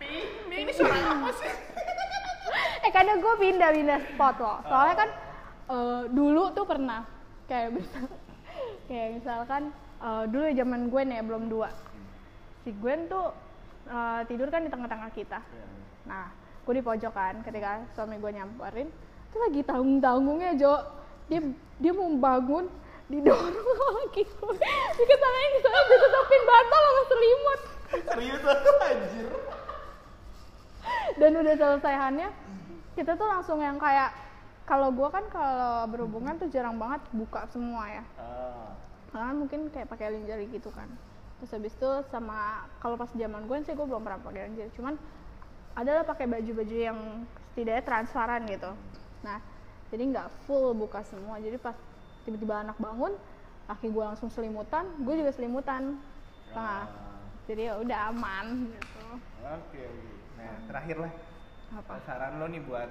Pi 0.00 0.08
pi 0.48 0.56
ini 0.64 0.72
suara 0.72 0.96
apa 1.12 1.30
sih? 1.36 1.52
Eh 2.80 2.90
kadang 2.92 3.20
gue 3.20 3.34
pindah-pindah 3.36 3.98
spot 4.12 4.36
loh. 4.40 4.58
Soalnya 4.64 4.96
kan 4.96 5.10
eh, 5.68 6.02
dulu 6.10 6.50
tuh 6.56 6.64
pernah 6.64 7.04
kayak 7.46 7.76
misal 7.76 8.08
kayak 8.88 9.08
misalkan 9.20 9.62
eh, 10.00 10.24
dulu 10.32 10.44
zaman 10.52 10.80
Gwen 10.88 11.08
ya 11.12 11.22
belum 11.22 11.44
dua. 11.52 11.68
Si 12.64 12.72
Gwen 12.80 13.06
tuh 13.06 13.36
eh, 13.88 14.20
tidur 14.26 14.48
kan 14.48 14.64
di 14.64 14.70
tengah-tengah 14.72 15.10
kita. 15.12 15.38
Nah 16.08 16.32
gue 16.64 16.74
di 16.76 16.84
pojok 16.84 17.12
kan 17.12 17.34
ketika 17.44 17.84
suami 17.96 18.20
gue 18.20 18.30
nyamperin 18.36 18.88
itu 19.30 19.36
lagi 19.36 19.60
tanggung-tanggungnya 19.64 20.56
Jo. 20.56 20.74
Dia 21.30 21.40
dia 21.78 21.92
mau 21.94 22.10
bangun 22.18 22.66
didorong 23.10 23.78
laki 24.06 24.22
gue 24.38 24.54
diketawain 24.94 25.50
di 25.50 25.60
sana 25.66 25.78
ditutupin 25.90 26.42
bantal 26.46 26.80
sama 26.86 27.02
selimut 27.10 27.60
serius 27.90 28.42
anjir. 28.44 29.28
Dan 31.18 31.32
udah 31.36 31.54
selesaiannya 31.58 32.28
kita 32.94 33.14
tuh 33.18 33.28
langsung 33.28 33.58
yang 33.60 33.76
kayak 33.76 34.14
kalau 34.64 34.94
gue 34.94 35.08
kan 35.10 35.26
kalau 35.34 35.90
berhubungan 35.90 36.38
tuh 36.38 36.46
jarang 36.46 36.78
banget 36.78 37.02
buka 37.10 37.46
semua 37.50 37.90
ya. 37.90 38.04
Ah. 38.14 38.70
Karena 39.10 39.34
mungkin 39.34 39.66
kayak 39.74 39.90
pakai 39.90 40.14
lingerie 40.14 40.46
gitu 40.54 40.70
kan. 40.70 40.86
Terus 41.42 41.50
habis 41.56 41.74
itu 41.74 41.90
sama 42.14 42.68
kalau 42.78 42.94
pas 42.94 43.10
zaman 43.10 43.50
gue 43.50 43.56
sih 43.66 43.74
gue 43.74 43.86
belum 43.86 44.06
pernah 44.06 44.22
pakai 44.22 44.46
lingerie. 44.46 44.70
Cuman 44.78 44.94
adalah 45.74 46.06
pakai 46.06 46.30
baju-baju 46.30 46.76
yang 46.76 46.98
setidaknya 47.52 47.82
transparan 47.82 48.46
gitu. 48.46 48.70
Nah 49.26 49.42
jadi 49.90 50.02
nggak 50.06 50.28
full 50.46 50.70
buka 50.78 51.02
semua. 51.02 51.42
Jadi 51.42 51.58
pas 51.58 51.74
tiba-tiba 52.22 52.62
anak 52.62 52.78
bangun 52.78 53.18
laki 53.66 53.90
gue 53.90 54.04
langsung 54.06 54.30
selimutan 54.30 54.86
gue 55.02 55.14
juga 55.18 55.34
selimutan. 55.34 55.98
Nah 56.54 57.09
jadi 57.50 57.62
ya 57.66 57.74
udah 57.82 57.98
aman 58.14 58.46
gitu 58.70 59.02
Oke, 59.40 59.80
oke. 59.82 60.08
Nah, 60.38 60.52
terakhir 60.68 60.96
lah. 61.00 61.12
apa 61.70 61.94
Saran 62.02 62.38
lo 62.38 62.46
nih 62.46 62.62
buat 62.62 62.90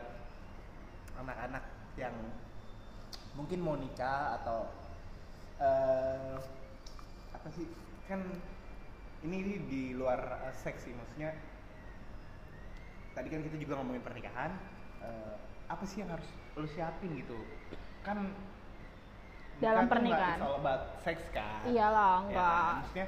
anak-anak 1.16 1.64
yang 1.96 2.16
mungkin 3.36 3.60
mau 3.60 3.76
nikah 3.76 4.40
atau 4.42 4.68
eh 5.60 6.36
apa 7.32 7.48
sih? 7.56 7.68
Kan 8.08 8.24
ini 9.22 9.38
di, 9.44 9.56
di 9.68 9.82
luar 9.96 10.20
eh, 10.44 10.56
seks 10.56 10.88
sih, 10.88 10.94
maksudnya 10.96 11.36
tadi 13.14 13.28
kan 13.28 13.42
kita 13.42 13.56
juga 13.58 13.80
ngomongin 13.80 14.04
pernikahan. 14.04 14.52
eh, 15.00 15.36
apa 15.70 15.84
sih 15.86 16.02
yang 16.02 16.10
harus 16.12 16.28
lo 16.58 16.66
siapin 16.66 17.14
gitu? 17.16 17.38
Kan 18.02 18.34
Dalam 19.60 19.92
pernikahan. 19.92 20.40
all 20.40 20.56
about 20.58 21.04
sex 21.04 21.20
kan? 21.32 21.68
iyalah 21.68 22.24
Ya 22.28 22.32
enggak 22.32 22.48
kan? 22.48 22.74
Maksudnya 22.80 23.08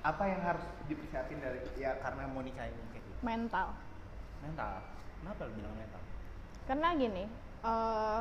apa 0.00 0.22
yang 0.24 0.40
harus 0.40 0.64
dipersiapin 0.88 1.38
dari 1.38 1.60
ya 1.76 1.96
karena 2.00 2.24
mau 2.26 2.40
nikah 2.40 2.64
ini 2.64 2.80
kayak 2.90 3.04
gitu? 3.04 3.18
mental 3.20 3.68
Mental. 4.40 4.80
Kenapa 5.20 5.44
lo 5.44 5.52
bilang 5.52 5.76
mental? 5.76 6.00
karena 6.64 6.88
gini 6.94 7.24
eh 7.60 8.20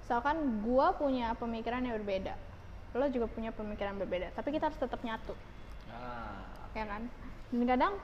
misalkan 0.00 0.36
gua 0.64 0.96
punya 0.96 1.36
pemikiran 1.36 1.84
yang 1.84 2.00
berbeda 2.00 2.32
lo 2.96 3.04
juga 3.12 3.28
punya 3.28 3.52
pemikiran 3.52 4.00
berbeda 4.00 4.32
tapi 4.32 4.48
kita 4.50 4.72
harus 4.72 4.80
tetap 4.80 4.96
nyatu 5.04 5.36
Ah, 5.86 6.40
ya 6.72 6.88
kan 6.88 7.04
dan 7.52 7.62
kadang 7.68 7.94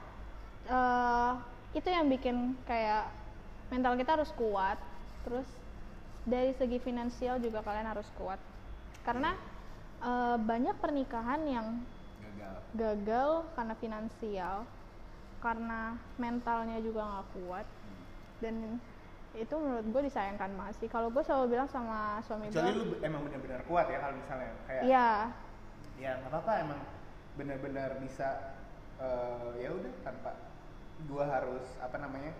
eh 0.69 1.31
itu 1.73 1.89
yang 1.89 2.05
bikin 2.05 2.53
kayak 2.63 3.09
mental 3.73 3.97
kita 3.97 4.13
harus 4.13 4.29
kuat 4.37 4.77
terus 5.25 5.47
dari 6.23 6.53
segi 6.53 6.77
finansial 6.77 7.41
juga 7.41 7.65
kalian 7.65 7.89
harus 7.89 8.05
kuat 8.15 8.37
karena 9.03 9.33
eh, 9.99 10.37
banyak 10.37 10.77
pernikahan 10.77 11.41
yang 11.49 11.67
gagal. 12.33 12.55
gagal 12.73 13.29
karena 13.55 13.75
finansial 13.77 14.55
karena 15.43 15.99
mentalnya 16.15 16.77
juga 16.79 17.01
nggak 17.03 17.27
kuat. 17.35 17.67
Dan 18.39 18.79
itu 19.33 19.55
menurut 19.57 19.85
gue 19.89 20.01
disayangkan 20.07 20.51
banget 20.53 20.75
sih. 20.79 20.89
Kalau 20.89 21.09
gue 21.09 21.23
selalu 21.25 21.57
bilang 21.57 21.67
sama 21.67 22.21
suami 22.23 22.47
gue 22.53 22.61
lu 22.61 22.95
be- 22.95 23.01
emang 23.01 23.25
benar-benar 23.25 23.61
kuat 23.65 23.89
ya 23.89 23.97
kalau 23.99 24.15
misalnya 24.17 24.51
kayak 24.69 24.83
iya. 24.85 25.09
Ya 25.97 26.11
nggak 26.21 26.31
apa-apa 26.31 26.53
emang 26.63 26.79
benar-benar 27.37 27.97
bisa 28.01 28.57
eh, 29.01 29.51
ya 29.61 29.69
udah 29.73 29.93
tanpa 30.05 30.31
gua 31.09 31.25
harus 31.25 31.65
apa 31.81 31.97
namanya 31.97 32.31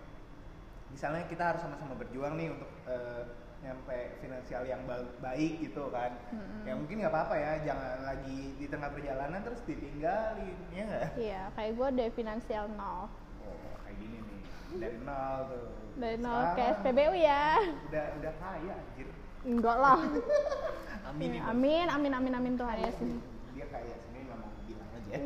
misalnya 0.93 1.25
kita 1.25 1.41
harus 1.53 1.61
sama-sama 1.65 1.97
berjuang 1.97 2.37
nih 2.37 2.53
untuk 2.53 2.69
eh, 2.85 3.23
nyampe 3.63 3.97
finansial 4.19 4.63
yang 4.63 4.83
ba- 4.83 5.07
baik 5.17 5.63
gitu 5.63 5.87
kan. 5.89 6.11
Mm-mm. 6.29 6.67
ya 6.67 6.73
mungkin 6.75 6.95
nggak 6.99 7.11
apa-apa 7.11 7.35
ya 7.35 7.51
jangan 7.63 7.97
lagi 8.03 8.39
di 8.59 8.65
tengah 8.67 8.91
perjalanan 8.91 9.39
terus 9.39 9.61
ditinggalin 9.63 10.57
ya 10.69 10.83
nggak? 10.83 11.07
Iya 11.15 11.41
kayak 11.55 11.71
gue 11.73 11.87
dari 11.95 12.11
finansial 12.11 12.65
nol. 12.75 13.07
Oh 13.41 13.73
kayak 13.81 13.95
gini 13.97 14.17
nih 14.19 14.39
dari 14.77 14.97
nol 14.99 15.37
tuh. 15.47 15.67
Dari 15.95 16.17
nol 16.19 16.43
ke 16.53 16.63
SPBU 16.75 17.13
ya. 17.15 17.45
udah 17.87 18.05
udah 18.19 18.33
kaya 18.37 18.73
anjir. 18.75 19.07
Enggak 19.43 19.77
lah. 19.77 19.99
Amin 21.09 21.35
Ya, 21.35 21.43
amin 21.45 21.87
amin 21.91 22.11
amin 22.15 22.33
amin 22.33 22.53
Tuhan 22.55 22.77
ya 22.79 22.91
sih 22.95 23.11
dia 23.53 23.67
kaya 23.69 23.93
sini 24.01 24.19
nggak 24.23 24.37
mau 24.39 24.49
bilang 24.65 24.89
aja. 24.91 25.13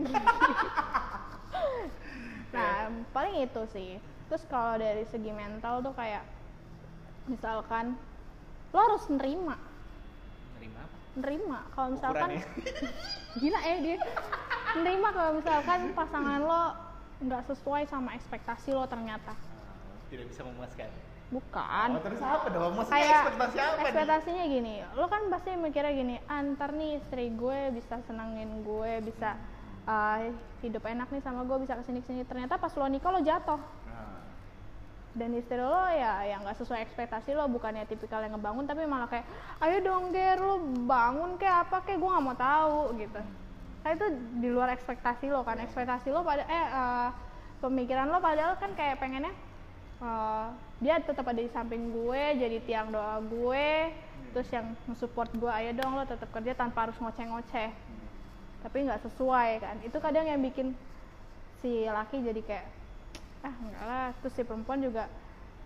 Nah 2.53 2.89
paling 3.13 3.43
itu 3.43 3.61
sih. 3.69 3.91
Terus 4.27 4.43
kalau 4.47 4.75
dari 4.75 5.03
segi 5.07 5.31
mental 5.31 5.79
tuh 5.79 5.93
kayak 5.93 6.23
misalkan 7.27 7.95
lo 8.73 8.79
harus 8.79 9.03
nerima. 9.07 9.55
Nerima 10.59 10.79
apa? 10.83 10.97
Nerima. 11.17 11.59
Kalau 11.71 11.87
misalkan 11.95 12.29
Ukurannya. 12.35 12.45
gila 13.41 13.59
eh 13.63 13.77
dia. 13.83 13.97
Nerima 14.77 15.09
kalau 15.15 15.31
misalkan 15.39 15.79
pasangan 15.95 16.39
lo 16.43 16.63
nggak 17.17 17.43
sesuai 17.49 17.83
sama 17.89 18.13
ekspektasi 18.19 18.75
lo 18.75 18.85
ternyata. 18.85 19.33
Tidak 20.11 20.25
bisa 20.27 20.41
memuaskan. 20.45 20.89
Bukan. 21.27 21.87
Oh, 21.91 22.03
terus 22.03 22.23
apa 22.23 22.47
dong? 22.47 22.71
Maksudnya 22.79 23.03
kayak 23.03 23.19
ekspektasi 23.19 23.57
apa 23.59 23.75
nih? 23.75 23.83
ekspektasinya 23.83 24.43
gini. 24.47 24.73
Lo 24.95 25.05
kan 25.11 25.21
pasti 25.27 25.49
mikirnya 25.59 25.93
gini 25.95 26.15
antar 26.31 26.69
nih 26.71 27.03
istri 27.03 27.25
gue 27.35 27.59
bisa 27.75 27.99
senangin 28.07 28.63
gue 28.63 28.91
bisa 29.03 29.35
eh, 29.87 30.31
hidup 30.63 30.83
enak 30.83 31.07
nih 31.11 31.23
sama 31.23 31.43
gue 31.43 31.57
bisa 31.63 31.75
ke 31.79 31.83
sini 31.87 31.99
ke 32.03 32.07
sini 32.11 32.21
ternyata 32.27 32.59
pas 32.59 32.71
lo 32.75 32.87
nikah 32.87 33.11
lo 33.11 33.21
jatuh 33.23 33.59
dan 35.17 35.33
istri 35.33 35.57
lo 35.57 35.89
ya 35.89 36.21
yang 36.29 36.45
nggak 36.45 36.61
sesuai 36.61 36.85
ekspektasi 36.85 37.33
lo 37.33 37.49
bukannya 37.49 37.89
tipikal 37.89 38.21
yang 38.21 38.37
ngebangun 38.37 38.69
tapi 38.69 38.85
malah 38.85 39.09
kayak 39.09 39.25
ayo 39.65 39.81
dong 39.81 40.13
ger 40.13 40.37
lo 40.37 40.61
bangun 40.85 41.35
kayak 41.41 41.67
apa 41.67 41.81
kayak 41.81 41.97
gue 41.97 42.09
nggak 42.09 42.25
mau 42.25 42.37
tahu 42.37 42.81
gitu. 43.01 43.21
Nah 43.81 43.89
itu 43.97 44.05
di 44.37 44.47
luar 44.53 44.69
ekspektasi 44.77 45.33
lo 45.33 45.41
kan. 45.41 45.57
Ekspektasi 45.57 46.13
lo 46.13 46.21
pada 46.21 46.45
eh 46.45 46.67
eh, 46.69 47.09
pemikiran 47.59 48.13
lo 48.13 48.21
padahal 48.21 48.53
kan 48.61 48.77
kayak 48.77 49.01
pengennya 49.01 49.33
eh, 50.05 50.47
dia 50.77 51.01
tetap 51.01 51.25
ada 51.25 51.41
di 51.41 51.49
samping 51.49 51.89
gue 51.89 52.23
jadi 52.37 52.57
tiang 52.61 52.93
doa 52.93 53.17
gue 53.17 53.89
terus 54.37 54.53
yang 54.53 54.77
nge-support 54.85 55.33
gue 55.33 55.49
ayo 55.49 55.73
dong 55.73 55.97
lo 55.97 56.05
tetap 56.05 56.29
kerja 56.29 56.53
tanpa 56.53 56.85
harus 56.85 56.97
ngoceh-ngoceh. 57.01 57.73
Tapi 58.61 58.77
nggak 58.85 59.01
sesuai 59.01 59.49
kan. 59.65 59.75
Itu 59.81 59.97
kadang 59.97 60.29
yang 60.29 60.37
bikin 60.45 60.77
si 61.57 61.89
laki 61.89 62.21
jadi 62.21 62.41
kayak 62.45 62.76
ah 63.47 63.55
enggak 63.57 63.83
lah 63.83 64.07
terus 64.19 64.33
si 64.35 64.43
perempuan 64.43 64.79
juga 64.79 65.07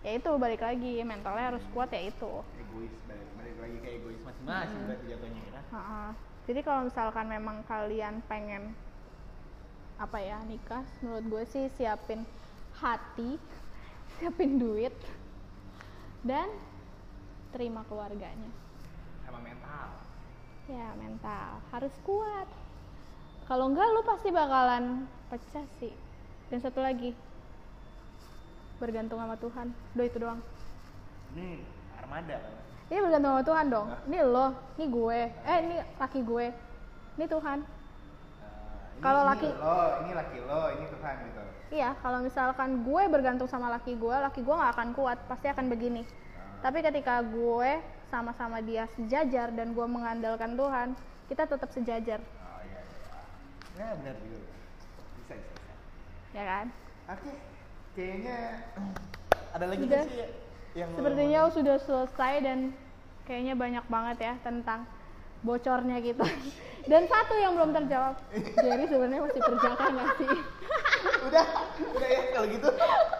ya 0.02 0.14
itu 0.14 0.30
balik 0.36 0.62
lagi 0.62 1.02
mentalnya 1.02 1.54
harus 1.54 1.64
kuat 1.70 1.90
ya 1.90 2.02
itu 2.04 2.32
egois 2.56 2.94
balik, 3.06 3.28
balik 3.34 3.56
lagi 3.58 3.76
ke 3.78 3.88
egois 3.92 4.20
masing-masing 4.22 4.78
Hmm. 4.78 4.86
berarti 4.86 5.06
jatuhnya 5.08 5.42
ya. 5.42 5.60
Ha-ha. 5.70 6.04
jadi 6.44 6.60
kalau 6.62 6.80
misalkan 6.86 7.26
memang 7.26 7.56
kalian 7.64 8.22
pengen 8.24 8.74
apa 9.96 10.18
ya 10.18 10.38
nikah 10.44 10.82
menurut 11.00 11.24
gue 11.24 11.42
sih 11.48 11.64
siapin 11.72 12.22
hati 12.76 13.38
siapin 14.18 14.58
duit 14.58 14.94
dan 16.22 16.46
terima 17.50 17.82
keluarganya 17.84 18.50
Sama 19.22 19.38
mental. 19.38 19.86
ya 20.66 20.94
mental 20.94 21.50
harus 21.70 21.94
kuat 22.02 22.46
kalau 23.44 23.70
enggak 23.70 23.86
lu 23.86 24.02
pasti 24.02 24.30
bakalan 24.30 25.04
pecah 25.28 25.66
sih 25.78 25.94
dan 26.48 26.58
satu 26.58 26.78
lagi 26.78 27.14
bergantung 28.82 29.22
sama 29.22 29.38
Tuhan. 29.38 29.66
Do 29.94 30.02
itu 30.02 30.18
doang. 30.18 30.42
Ini 31.32 31.62
armada. 31.96 32.38
ini 32.90 32.98
bergantung 33.00 33.30
sama 33.32 33.44
Tuhan 33.46 33.66
dong. 33.70 33.86
Ini 34.04 34.18
lo 34.20 34.46
ini 34.74 34.84
gue. 34.86 35.20
Eh 35.46 35.56
ini 35.62 35.76
laki 35.96 36.20
gue. 36.20 36.46
Ini 37.14 37.24
Tuhan. 37.26 37.58
Nah, 37.62 39.00
Kalau 39.00 39.22
laki- 39.24 39.54
lo, 39.54 39.78
ini 40.02 40.12
laki 40.12 40.38
lo, 40.42 40.62
ini 40.72 40.86
Tuhan 40.88 41.14
gitu. 41.22 41.42
iya 41.72 41.96
kalau 41.98 42.20
misalkan 42.20 42.84
gue 42.84 43.02
bergantung 43.08 43.48
sama 43.48 43.72
laki 43.72 43.96
gue 43.96 44.12
laki 44.12 44.44
gue 44.44 44.52
nggak 44.52 44.72
akan 44.76 44.88
kuat 44.92 45.18
pasti 45.24 45.46
akan 45.48 45.66
begini. 45.66 46.02
Tapi 46.60 46.78
ketika 46.78 47.24
gue 47.24 47.80
sama-sama 48.06 48.60
dia 48.60 48.84
sejajar 48.92 49.48
dan 49.50 49.72
gue 49.72 49.86
mengandalkan 49.88 50.52
Tuhan 50.52 50.92
kita 51.26 51.48
tetap 51.48 51.72
sejajar. 51.72 52.20
Oh 52.20 52.60
iya, 52.60 52.80
iya. 53.80 53.88
Ya 53.88 53.96
benar 53.96 54.16
juga. 54.20 54.52
Bisa, 55.16 55.32
bisa, 55.32 55.52
bisa. 55.56 55.72
ya 56.36 56.44
kan? 56.44 56.66
Oke, 57.08 57.32
kayaknya 57.92 58.36
ada 59.52 59.66
lagi 59.68 59.84
Udah. 59.84 60.02
nggak 60.02 60.08
sih 60.08 60.18
ya 60.18 60.28
yang 60.72 60.88
Sepertinya 60.96 61.40
mau- 61.44 61.52
sudah 61.52 61.76
selesai 61.78 62.34
dan 62.40 62.58
kayaknya 63.28 63.54
banyak 63.54 63.84
banget 63.86 64.18
ya 64.24 64.34
tentang 64.40 64.88
bocornya 65.42 66.00
kita. 66.00 66.24
Dan 66.90 67.06
satu 67.06 67.38
yang 67.38 67.54
belum 67.54 67.70
terjawab, 67.70 68.18
Jerry 68.58 68.90
sebenarnya 68.90 69.22
masih 69.22 69.38
perjaka 69.38 69.84
nggak 69.86 70.10
sih? 70.18 70.30
udah, 71.30 71.46
udah 71.94 72.08
ya 72.10 72.22
kalau 72.34 72.46
gitu. 72.50 72.68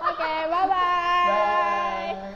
Oke, 0.02 0.32
bye 0.50 0.66
bye. 0.66 1.28
Bye. 1.28 2.30